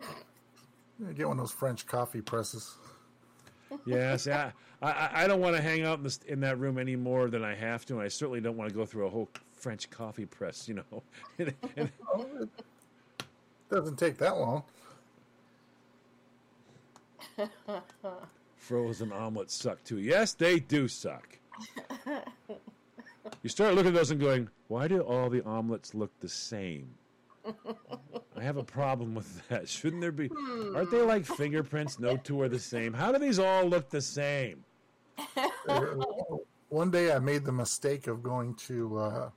[0.00, 2.74] Yeah, Get one of those French coffee presses.
[3.84, 6.78] Yeah, see, I, I, I don't want to hang out in, this, in that room
[6.78, 9.10] any more than I have to, and I certainly don't want to go through a
[9.10, 11.02] whole French coffee press, you know.
[11.38, 12.48] And- and-
[13.68, 14.62] Doesn't take that long.
[18.56, 19.98] frozen omelets suck too.
[19.98, 21.38] Yes, they do suck.
[23.42, 26.88] You start looking at those and going, why do all the omelets look the same?
[28.36, 29.68] I have a problem with that.
[29.76, 30.30] Shouldn't there be?
[30.74, 31.98] Aren't they like fingerprints?
[31.98, 32.92] No two are the same.
[32.92, 34.64] How do these all look the same?
[36.68, 39.30] One day I made the mistake of going to uh,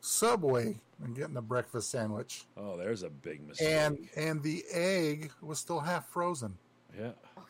[0.00, 3.68] Subway and getting a breakfast sandwich, Oh, there's a big mistake.
[3.68, 6.56] and and the egg was still half frozen.
[6.98, 7.12] Yeah.
[7.38, 7.42] Oh,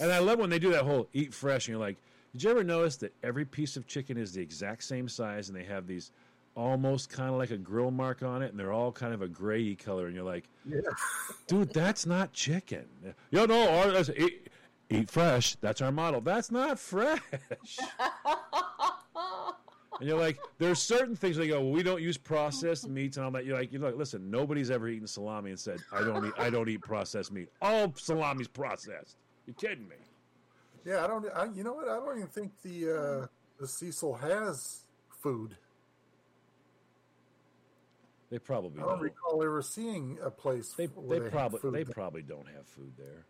[0.00, 1.96] And I love when they do that whole eat fresh, and you're like,
[2.32, 5.56] did you ever notice that every piece of chicken is the exact same size, and
[5.58, 6.10] they have these
[6.56, 9.28] almost kind of like a grill mark on it, and they're all kind of a
[9.28, 10.80] grayy color, and you're like, Yeah.
[11.46, 12.86] dude, that's not chicken.
[13.30, 14.48] Yo, no, our, that's, eat,
[14.90, 15.56] eat fresh.
[15.56, 16.20] That's our model.
[16.20, 17.20] That's not fresh.
[20.00, 23.26] and you're like, there's certain things they go, well, we don't use processed meats and
[23.26, 23.44] all that.
[23.44, 26.48] You're like, you're like, listen, nobody's ever eaten salami and said, I don't eat, I
[26.48, 27.48] don't eat processed meat.
[27.60, 29.16] All salami's processed.
[29.46, 29.96] You kidding me?
[30.84, 31.26] Yeah, I don't.
[31.34, 31.88] I, you know what?
[31.88, 33.26] I don't even think the uh,
[33.58, 35.56] the Cecil has food.
[38.36, 39.00] They probably I don't don't.
[39.00, 40.72] recall ever seeing a place.
[40.72, 41.94] They, where they had probably food they there.
[41.94, 43.24] probably don't have food there.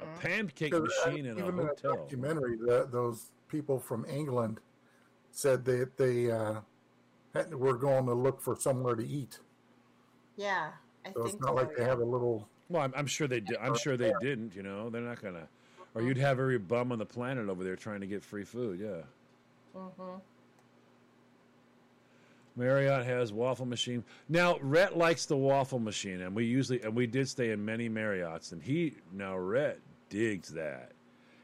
[0.00, 1.96] A pancake machine in a even in hotel.
[1.96, 4.60] documentary, the, those people from England
[5.30, 6.60] said that they uh,
[7.34, 9.40] had, were going to look for somewhere to eat.
[10.36, 10.70] Yeah,
[11.04, 11.88] I So think it's not so, like they yeah.
[11.90, 12.48] have a little.
[12.70, 13.58] Well, I'm, I'm sure they did.
[13.60, 14.54] I'm sure they didn't.
[14.56, 15.48] You know, they're not gonna.
[15.94, 18.80] Or you'd have every bum on the planet over there trying to get free food.
[18.80, 19.02] Yeah.
[19.78, 20.22] Mhm.
[22.58, 24.04] Marriott has waffle machine.
[24.28, 27.88] Now Rhett likes the waffle machine, and we usually and we did stay in many
[27.88, 29.80] Marriotts, and he now Rhett
[30.10, 30.92] digs that.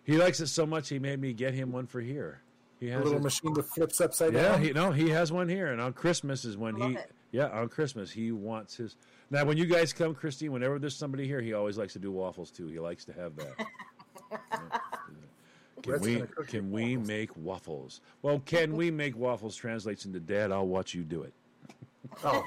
[0.03, 2.43] He likes it so much he made me get him one for here.
[2.81, 4.43] He has A little it- machine that flips upside down.
[4.43, 4.63] yeah, down.
[4.63, 7.11] he, no, he has one here, and on Christmas is when he, it.
[7.31, 8.97] yeah, on Christmas he wants his.
[9.31, 12.11] Now, when you guys come, Christine, whenever there's somebody here, he always likes to do
[12.13, 12.67] waffles too.
[12.67, 13.67] He likes to have that.
[15.85, 18.01] Can we can we make waffles?
[18.23, 20.51] Well, can we make waffles translates into Dad.
[20.51, 21.33] I'll watch you do it.
[22.25, 22.43] Oh,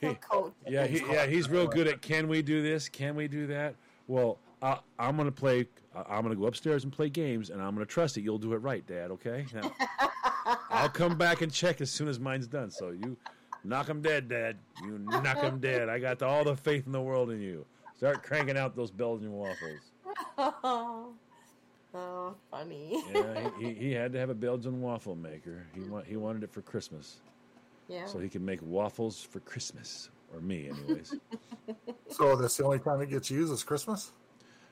[0.00, 0.52] He- coach.
[0.68, 2.02] yeah, he, yeah, he's real good at.
[2.02, 2.88] Can we do this?
[2.88, 3.74] Can we do that?
[4.08, 5.66] Well, I, I'm going to play.
[5.94, 8.22] I- I'm going to go upstairs and play games, and I'm going to trust that
[8.22, 9.10] you'll do it right, Dad.
[9.12, 9.46] Okay?
[9.54, 9.72] Now,
[10.70, 12.70] I'll come back and check as soon as mine's done.
[12.70, 13.16] So you
[13.64, 14.56] knock 'em dead, Dad.
[14.84, 15.88] You knock 'em dead.
[15.88, 17.64] I got all the faith in the world in you.
[18.02, 19.92] Start cranking out those Belgian waffles.
[21.94, 23.00] oh, funny.
[23.14, 25.68] Yeah, he, he, he had to have a Belgian waffle maker.
[25.72, 27.20] He want, he wanted it for Christmas.
[27.86, 28.06] Yeah.
[28.06, 31.14] So he can make waffles for Christmas, or me, anyways.
[32.08, 34.10] so that's the only time it gets used is Christmas.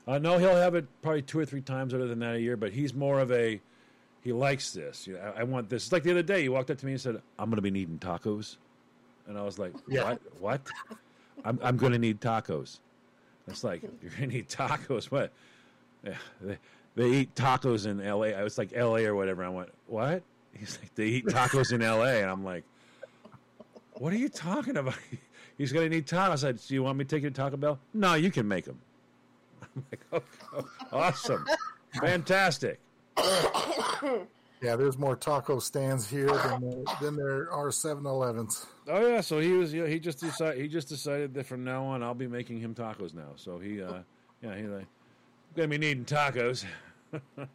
[0.09, 2.57] Uh, no, he'll have it probably two or three times other than that a year.
[2.57, 3.61] But he's more of a
[4.25, 5.07] he likes this.
[5.07, 5.85] You know, I, I want this.
[5.85, 7.63] It's like the other day, he walked up to me and said, "I'm going to
[7.63, 8.57] be needing tacos,"
[9.29, 10.03] and I was like, Yeah.
[10.03, 10.21] "What?
[10.41, 10.61] What?
[11.45, 12.81] I'm I'm going to need tacos."
[13.49, 15.07] It's like you're going to need tacos.
[15.07, 15.33] What?
[16.05, 16.59] Yeah, they,
[16.95, 18.35] they eat tacos in L.A.
[18.35, 19.05] I was like L.A.
[19.07, 19.45] or whatever.
[19.45, 22.65] I went, "What?" He's like, "They eat tacos in L.A." And I'm like,
[23.95, 24.95] "What are you talking about?"
[25.59, 26.31] He's going to need tacos.
[26.31, 28.49] I said, "Do you want me to take you to Taco Bell?" No, you can
[28.49, 28.79] make them.
[29.63, 30.23] I'm like, oh,
[30.57, 31.47] oh, awesome,
[31.93, 32.81] fantastic.
[34.63, 38.67] Yeah, there's more taco stands here than there, than there are 7-Elevens.
[38.89, 39.73] Oh yeah, so he was.
[39.73, 40.61] You know, he just decided.
[40.61, 43.31] He just decided that from now on, I'll be making him tacos now.
[43.37, 44.01] So he, uh,
[44.43, 44.87] yeah, he's like,
[45.57, 46.65] gonna be needing tacos.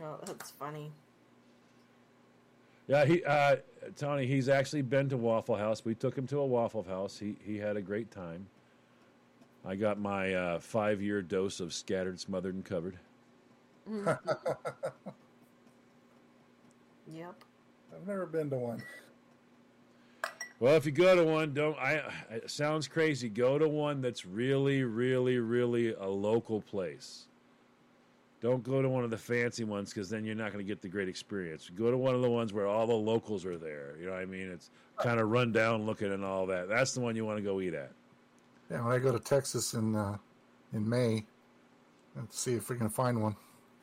[0.00, 0.92] Oh, that's funny.
[2.86, 3.56] yeah, he, uh,
[3.96, 5.84] Tony, he's actually been to Waffle House.
[5.84, 7.18] We took him to a Waffle House.
[7.18, 8.46] He he had a great time.
[9.64, 12.98] I got my uh, five year dose of scattered, smothered, and covered.
[17.12, 17.34] Yep.
[17.94, 18.82] I've never been to one.
[20.60, 21.78] Well, if you go to one, don't.
[21.78, 22.02] I.
[22.30, 23.28] It sounds crazy.
[23.28, 27.26] Go to one that's really, really, really a local place.
[28.40, 30.80] Don't go to one of the fancy ones because then you're not going to get
[30.80, 31.70] the great experience.
[31.74, 33.96] Go to one of the ones where all the locals are there.
[33.98, 34.48] You know what I mean?
[34.50, 36.68] It's kind of run down looking and all that.
[36.68, 37.92] That's the one you want to go eat at.
[38.70, 40.18] Yeah, when I go to Texas in uh,
[40.72, 41.24] in May,
[42.16, 43.34] let's see if we can find one.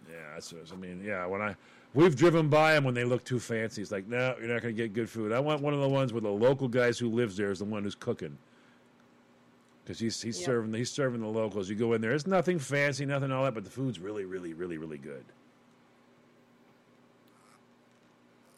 [0.09, 1.01] Yeah, that's what I mean.
[1.03, 1.55] Yeah, when I
[1.95, 4.75] we've driven by them when they look too fancy, it's like no, you're not going
[4.75, 5.31] to get good food.
[5.31, 7.65] I want one of the ones where the local guys who lives there is the
[7.65, 8.38] one who's cooking.
[9.83, 10.45] Because he's he's Yep.
[10.45, 11.69] serving he's serving the locals.
[11.69, 14.53] You go in there, it's nothing fancy, nothing all that, but the food's really, really,
[14.53, 15.23] really, really good.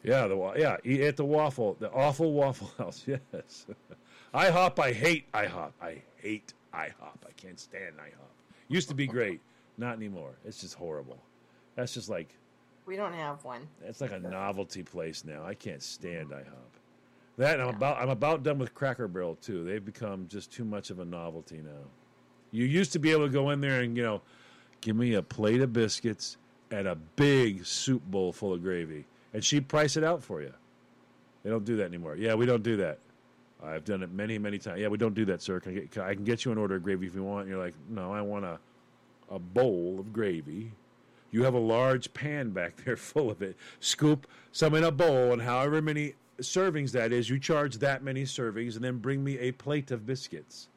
[0.02, 3.04] Yeah, the wa- yeah, eat at the waffle, the awful Waffle House.
[3.06, 3.66] Yes,
[4.34, 4.78] IHOP.
[4.78, 5.72] I hate IHOP.
[5.82, 7.18] I hate IHOP.
[7.26, 8.28] I can't stand IHOP.
[8.68, 9.40] Used to be great,
[9.78, 10.32] not anymore.
[10.44, 11.18] It's just horrible.
[11.74, 12.34] That's just like
[12.86, 13.66] We don't have one.
[13.84, 15.44] it's like a novelty place now.
[15.44, 16.44] I can't stand IHOP.
[17.38, 19.62] That and I'm about I'm about done with Cracker Barrel too.
[19.64, 21.86] They've become just too much of a novelty now.
[22.50, 24.22] You used to be able to go in there and you know,
[24.80, 26.36] give me a plate of biscuits
[26.70, 30.52] and a big soup bowl full of gravy, and she'd price it out for you.
[31.44, 32.16] They don't do that anymore.
[32.16, 32.98] Yeah, we don't do that.
[33.62, 34.80] I've done it many, many times.
[34.80, 35.58] Yeah, we don't do that, sir.
[35.60, 37.42] Can I, get, can I can get you an order of gravy if you want.
[37.42, 38.58] And you're like, no, I want a,
[39.30, 40.72] a bowl of gravy.
[41.30, 43.56] You have a large pan back there full of it.
[43.80, 48.24] Scoop some in a bowl, and however many servings that is, you charge that many
[48.24, 50.68] servings, and then bring me a plate of biscuits.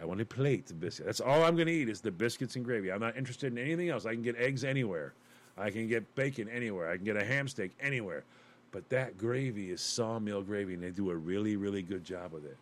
[0.00, 1.06] I want a plate of biscuits.
[1.06, 2.92] That's all I'm going to eat is the biscuits and gravy.
[2.92, 4.06] I'm not interested in anything else.
[4.06, 5.14] I can get eggs anywhere.
[5.56, 6.88] I can get bacon anywhere.
[6.88, 8.22] I can get a ham steak anywhere.
[8.70, 12.44] But that gravy is sawmill gravy, and they do a really, really good job with
[12.44, 12.56] it.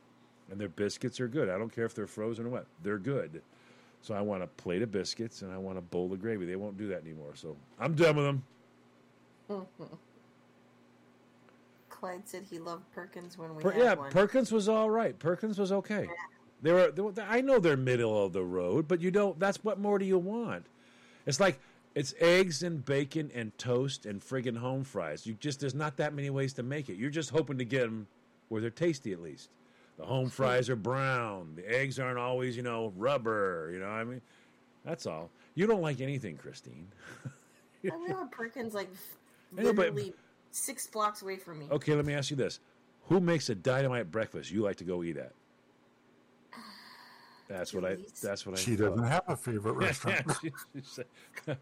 [0.51, 1.49] And their biscuits are good.
[1.49, 2.67] I don't care if they're frozen or what.
[2.83, 3.43] They're good.
[4.03, 6.47] So I want a plate of biscuits and I want a bowl of gravy.
[6.47, 7.33] They won't do that anymore.
[7.35, 8.45] So I'm done with them.
[11.91, 14.13] Clyde said he loved Perkins when we Per- yeah, one.
[14.13, 15.19] Perkins was all right.
[15.19, 16.09] Perkins was okay.
[16.63, 17.13] They were, they were.
[17.29, 19.39] I know they're middle of the road, but you don't.
[19.41, 20.67] That's what more do you want?
[21.27, 21.59] It's like
[21.97, 25.27] it's eggs and bacon and toast and friggin' home fries.
[25.27, 26.97] You just there's not that many ways to make it.
[26.97, 28.07] You're just hoping to get them
[28.49, 29.49] where they're tasty at least.
[29.99, 31.55] The home fries are brown.
[31.57, 33.71] The eggs aren't always, you know, rubber.
[33.73, 34.21] You know, what I mean,
[34.85, 35.31] that's all.
[35.55, 36.87] You don't like anything, Christine.
[37.91, 38.91] I live at Perkins like
[39.59, 40.13] I know, but- literally
[40.51, 41.67] six blocks away from me.
[41.71, 42.61] Okay, let me ask you this:
[43.09, 45.33] Who makes a dynamite breakfast you like to go eat at?
[47.49, 47.97] That's what I.
[48.23, 48.61] That's what I.
[48.61, 50.25] She doesn't have a favorite restaurant.
[50.43, 51.57] She- she said-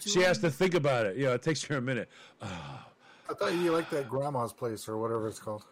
[0.00, 1.16] she has to think about it.
[1.16, 2.08] You know, it takes her a minute.
[2.40, 5.64] I thought you liked that grandma's place or whatever it's called.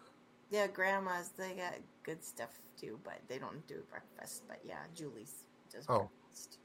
[0.50, 4.42] Yeah, grandma's they got good stuff too, but they don't do breakfast.
[4.48, 5.98] But yeah, Julie's does Oh.
[6.22, 6.58] breakfast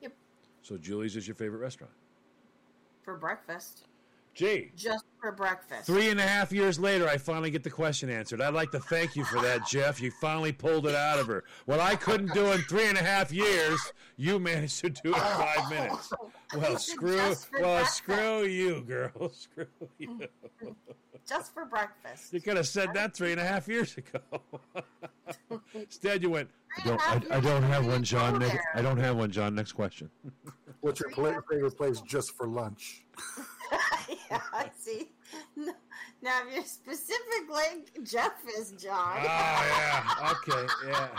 [0.00, 0.12] Yep.
[0.62, 1.92] so Julie's is your favorite restaurant?
[3.02, 3.86] for breakfast.
[4.34, 5.86] Gee, Just for breakfast.
[5.86, 8.40] three and a half years later, I finally get the question answered.
[8.40, 10.00] I'd like to thank you for that, Jeff.
[10.00, 11.44] You finally pulled it out of her.
[11.66, 15.20] What I couldn't do in three and a half years, you managed to do in
[15.20, 16.12] five minutes.
[16.56, 17.16] Well, screw.
[17.16, 17.96] Well, breakfast.
[17.96, 19.30] screw you, girl.
[19.34, 19.66] Screw
[19.98, 20.20] you.
[21.28, 22.32] Just for breakfast.
[22.32, 24.20] You could have said that three and a half years ago.
[25.74, 26.48] Instead, you went.
[26.78, 27.00] I don't.
[27.32, 28.38] I, I don't have one, John.
[28.38, 28.58] Next.
[28.74, 29.54] I don't have one, John.
[29.54, 30.10] Next question.
[30.80, 33.04] What's your favorite place just for lunch?
[34.30, 35.08] yeah, I see.
[35.56, 35.72] No,
[36.22, 39.16] Now, if you're specifically Jeff is, John.
[39.18, 40.32] Oh yeah.
[40.32, 40.66] Okay.
[40.88, 41.08] Yeah.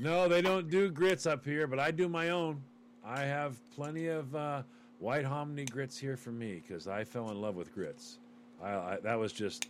[0.00, 2.62] No, they don't do grits up here, but I do my own.
[3.04, 4.62] I have plenty of uh,
[5.00, 8.18] white hominy grits here for me because I fell in love with grits.
[8.62, 9.68] I, I that was just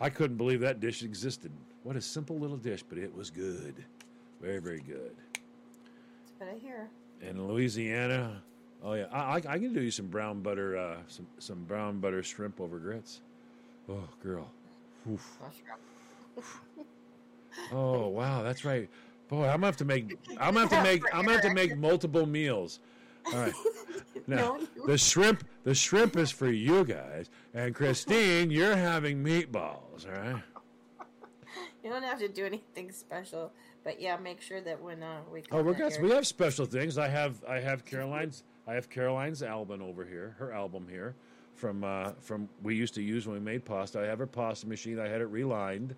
[0.00, 1.52] I couldn't believe that dish existed.
[1.84, 3.84] What a simple little dish, but it was good,
[4.40, 5.14] very very good.
[5.32, 6.90] That's what I hear.
[7.22, 8.42] In Louisiana,
[8.82, 12.00] oh yeah, I, I, I can do you some brown butter, uh, some some brown
[12.00, 13.20] butter shrimp over grits.
[13.88, 14.50] Oh girl,
[15.10, 15.38] Oof.
[17.72, 18.88] Oh wow, that's right.
[19.28, 20.18] Boy, I'm gonna have to make.
[20.38, 21.02] I'm gonna have to make.
[21.14, 22.80] I'm gonna have to make multiple meals.
[23.26, 23.54] All right.
[24.28, 25.44] Now the shrimp.
[25.64, 30.06] The shrimp is for you guys, and Christine, you're having meatballs.
[30.06, 30.42] All right.
[31.82, 33.50] You don't have to do anything special,
[33.84, 36.10] but yeah, make sure that when uh, we come Oh, we to got your- we
[36.10, 36.98] have special things.
[36.98, 41.14] I have I have Caroline's I have Caroline's album over here, her album here
[41.54, 44.00] from uh, from we used to use when we made pasta.
[44.00, 44.98] I have her pasta machine.
[44.98, 45.94] I had it relined,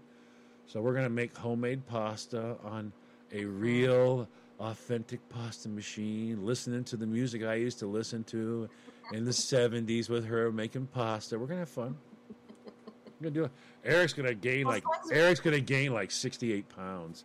[0.66, 2.92] so we're gonna make homemade pasta on
[3.32, 4.28] a real
[4.60, 6.44] authentic pasta machine.
[6.46, 8.68] Listening to the music I used to listen to
[9.12, 11.38] in the '70s with her making pasta.
[11.38, 11.96] We're gonna have fun.
[13.20, 13.50] We're gonna do it.
[13.84, 17.24] Eric's gonna gain like Eric's gonna gain like 68 pounds.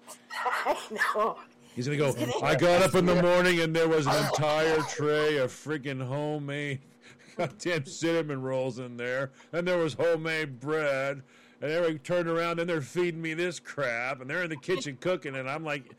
[0.66, 0.78] I
[1.16, 1.38] know.
[1.76, 2.14] He's gonna go.
[2.14, 4.28] He's I got up in the morning and there was an oh.
[4.28, 6.82] entire tray of freaking homemade
[7.38, 11.24] goddamn cinnamon rolls in there, and there was homemade bread.
[11.62, 14.98] And Eric turned around and they're feeding me this crap, and they're in the kitchen
[15.02, 15.96] cooking, and I'm like,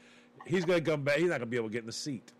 [0.46, 1.16] he's gonna come back.
[1.16, 2.32] He's not gonna be able to get in the seat.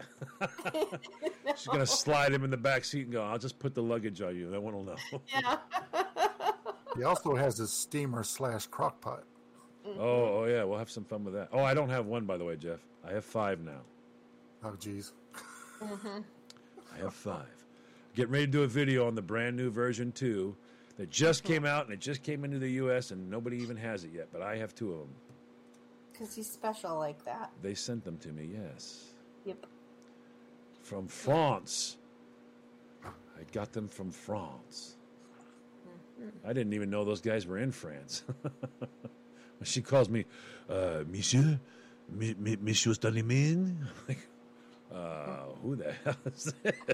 [1.57, 3.23] She's gonna slide him in the back seat and go.
[3.23, 4.51] I'll just put the luggage on you.
[4.51, 4.97] No one will know.
[5.33, 5.57] Yeah.
[6.97, 9.25] He also has a steamer slash crock pot.
[9.87, 11.49] Oh, oh yeah, we'll have some fun with that.
[11.53, 12.81] Oh, I don't have one by the way, Jeff.
[13.07, 13.81] I have five now.
[14.63, 15.13] Oh, geez.
[15.81, 16.25] Mhm.
[16.95, 17.47] I have five.
[18.15, 20.55] Getting ready to do a video on the brand new version two
[20.99, 23.11] that just came out and it just came into the U.S.
[23.11, 24.29] and nobody even has it yet.
[24.33, 25.15] But I have two of them.
[26.13, 27.51] Because he's special like that.
[27.63, 28.51] They sent them to me.
[28.53, 29.05] Yes.
[29.47, 29.65] Yep.
[30.83, 31.97] From France.
[33.05, 34.97] I got them from France.
[36.45, 38.23] I didn't even know those guys were in France.
[39.63, 40.25] she calls me,
[40.69, 41.61] uh, Monsieur,
[42.11, 43.87] mi, mi, Monsieur Stalimin.
[44.09, 44.27] Like,
[44.93, 46.75] uh, who the hell is this?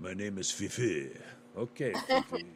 [0.00, 1.10] My name is Fifi.
[1.56, 2.46] Okay, Fifi.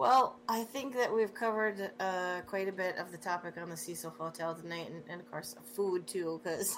[0.00, 3.76] Well, I think that we've covered uh, quite a bit of the topic on the
[3.76, 6.74] Cecil Hotel tonight, and, and of course, food too, because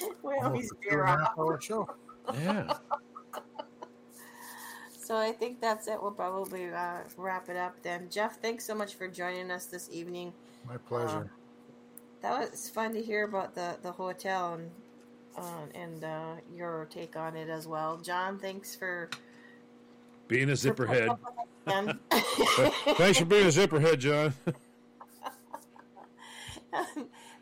[0.22, 1.38] we always veer off.
[1.38, 1.88] Our show.
[2.34, 2.74] Yeah.
[5.02, 6.00] So I think that's it.
[6.00, 8.06] We'll probably uh, wrap it up then.
[8.10, 10.32] Jeff, thanks so much for joining us this evening.
[10.68, 11.32] My pleasure.
[12.22, 14.70] That was fun to hear about the, the hotel and
[15.36, 17.96] uh, and uh, your take on it as well.
[17.96, 19.10] John, thanks for
[20.28, 21.18] Being a zipperhead.
[21.66, 21.98] and
[22.96, 24.32] Thanks for being a zipperhead, John.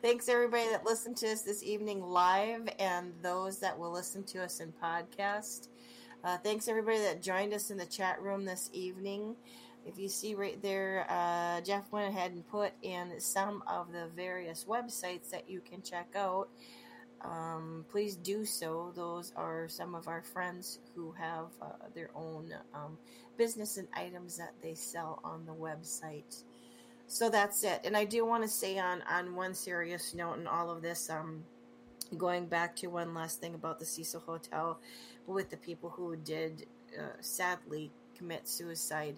[0.03, 4.43] Thanks everybody that listened to us this evening live and those that will listen to
[4.43, 5.69] us in podcast.
[6.23, 9.35] Uh, thanks everybody that joined us in the chat room this evening.
[9.85, 14.09] If you see right there, uh, Jeff went ahead and put in some of the
[14.15, 16.49] various websites that you can check out.
[17.23, 18.93] Um, please do so.
[18.95, 22.99] Those are some of our friends who have uh, their own um,
[23.37, 26.45] business and items that they sell on the website.
[27.09, 27.81] So that's it.
[27.85, 31.09] And I do want to say on on one serious note in all of this,
[31.09, 31.43] um,
[32.17, 34.79] going back to one last thing about the Cecil Hotel
[35.27, 36.67] with the people who did
[36.99, 39.17] uh, sadly commit suicide.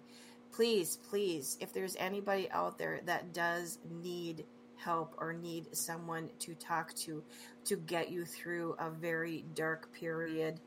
[0.53, 4.45] Please, please, if there's anybody out there that does need
[4.77, 7.23] help or need someone to talk to
[7.65, 10.61] to get you through a very dark period,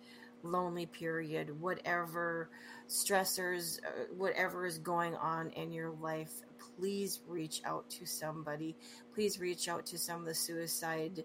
[0.43, 2.49] lonely period, whatever
[2.87, 6.33] stressors, uh, whatever is going on in your life,
[6.77, 8.75] please reach out to somebody.
[9.13, 11.23] Please reach out to some of the suicide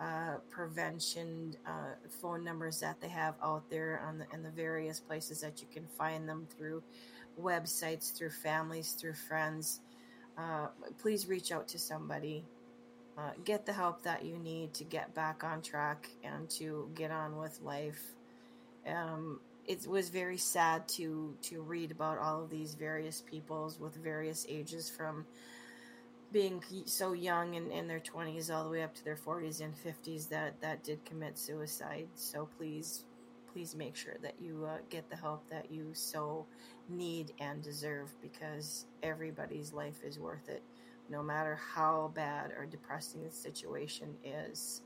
[0.00, 5.00] uh, prevention uh, phone numbers that they have out there on the in the various
[5.00, 6.82] places that you can find them through
[7.40, 9.80] websites, through families, through friends.
[10.36, 10.68] Uh,
[10.98, 12.44] please reach out to somebody.
[13.16, 17.10] Uh, get the help that you need to get back on track and to get
[17.10, 18.14] on with life.
[18.86, 23.94] Um, it was very sad to to read about all of these various peoples with
[23.94, 25.26] various ages from
[26.32, 29.74] being so young and in their 20s all the way up to their 40s and
[29.74, 32.08] 50s that that did commit suicide.
[32.14, 33.04] So please
[33.52, 36.46] please make sure that you uh, get the help that you so
[36.88, 40.62] need and deserve because everybody's life is worth it.
[41.10, 44.82] No matter how bad or depressing the situation is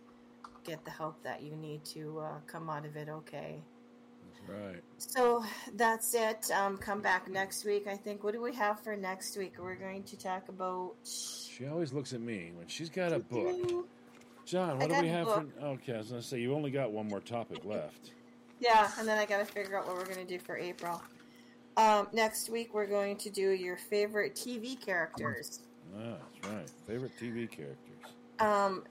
[0.65, 3.61] get the help that you need to uh, come out of it okay
[4.49, 4.83] Right.
[4.99, 6.51] so that's it.
[6.51, 7.87] Um, come back next week.
[7.87, 8.25] I think.
[8.25, 9.55] What do we have for next week?
[9.59, 10.95] We're going to talk about.
[11.05, 13.87] She always looks at me when she's got a book.
[14.45, 15.47] John, what do we have for?
[15.63, 18.11] Okay, I was gonna say you only got one more topic left.
[18.63, 21.03] Yeah, and then I got to figure out what we're going to do for April.
[21.77, 25.61] Um, next week we're going to do your favorite TV characters.
[25.97, 26.71] Ah, that's right.
[26.87, 27.92] Favorite TV characters.
[28.39, 28.85] Um,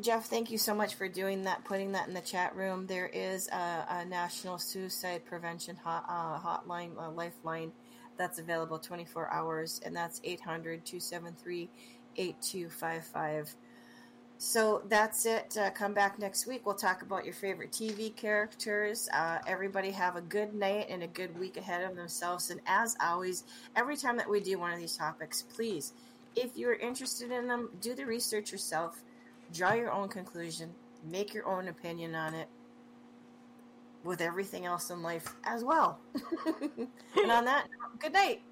[0.00, 2.86] Jeff, thank you so much for doing that, putting that in the chat room.
[2.86, 7.72] There is a, a National Suicide Prevention hot, uh, hotline, uh, lifeline
[8.16, 11.68] that's available 24 hours, and that's 800 273
[12.16, 13.54] 8255.
[14.38, 15.56] So that's it.
[15.58, 16.66] Uh, come back next week.
[16.66, 19.08] We'll talk about your favorite TV characters.
[19.14, 22.50] Uh, everybody have a good night and a good week ahead of themselves.
[22.50, 23.44] And as always,
[23.74, 25.94] every time that we do one of these topics, please,
[26.36, 29.02] if you're interested in them, do the research yourself,
[29.52, 30.70] draw your own conclusion,
[31.10, 32.48] make your own opinion on it
[34.04, 35.98] with everything else in life as well.
[37.16, 37.66] and on that,
[37.98, 38.42] good night.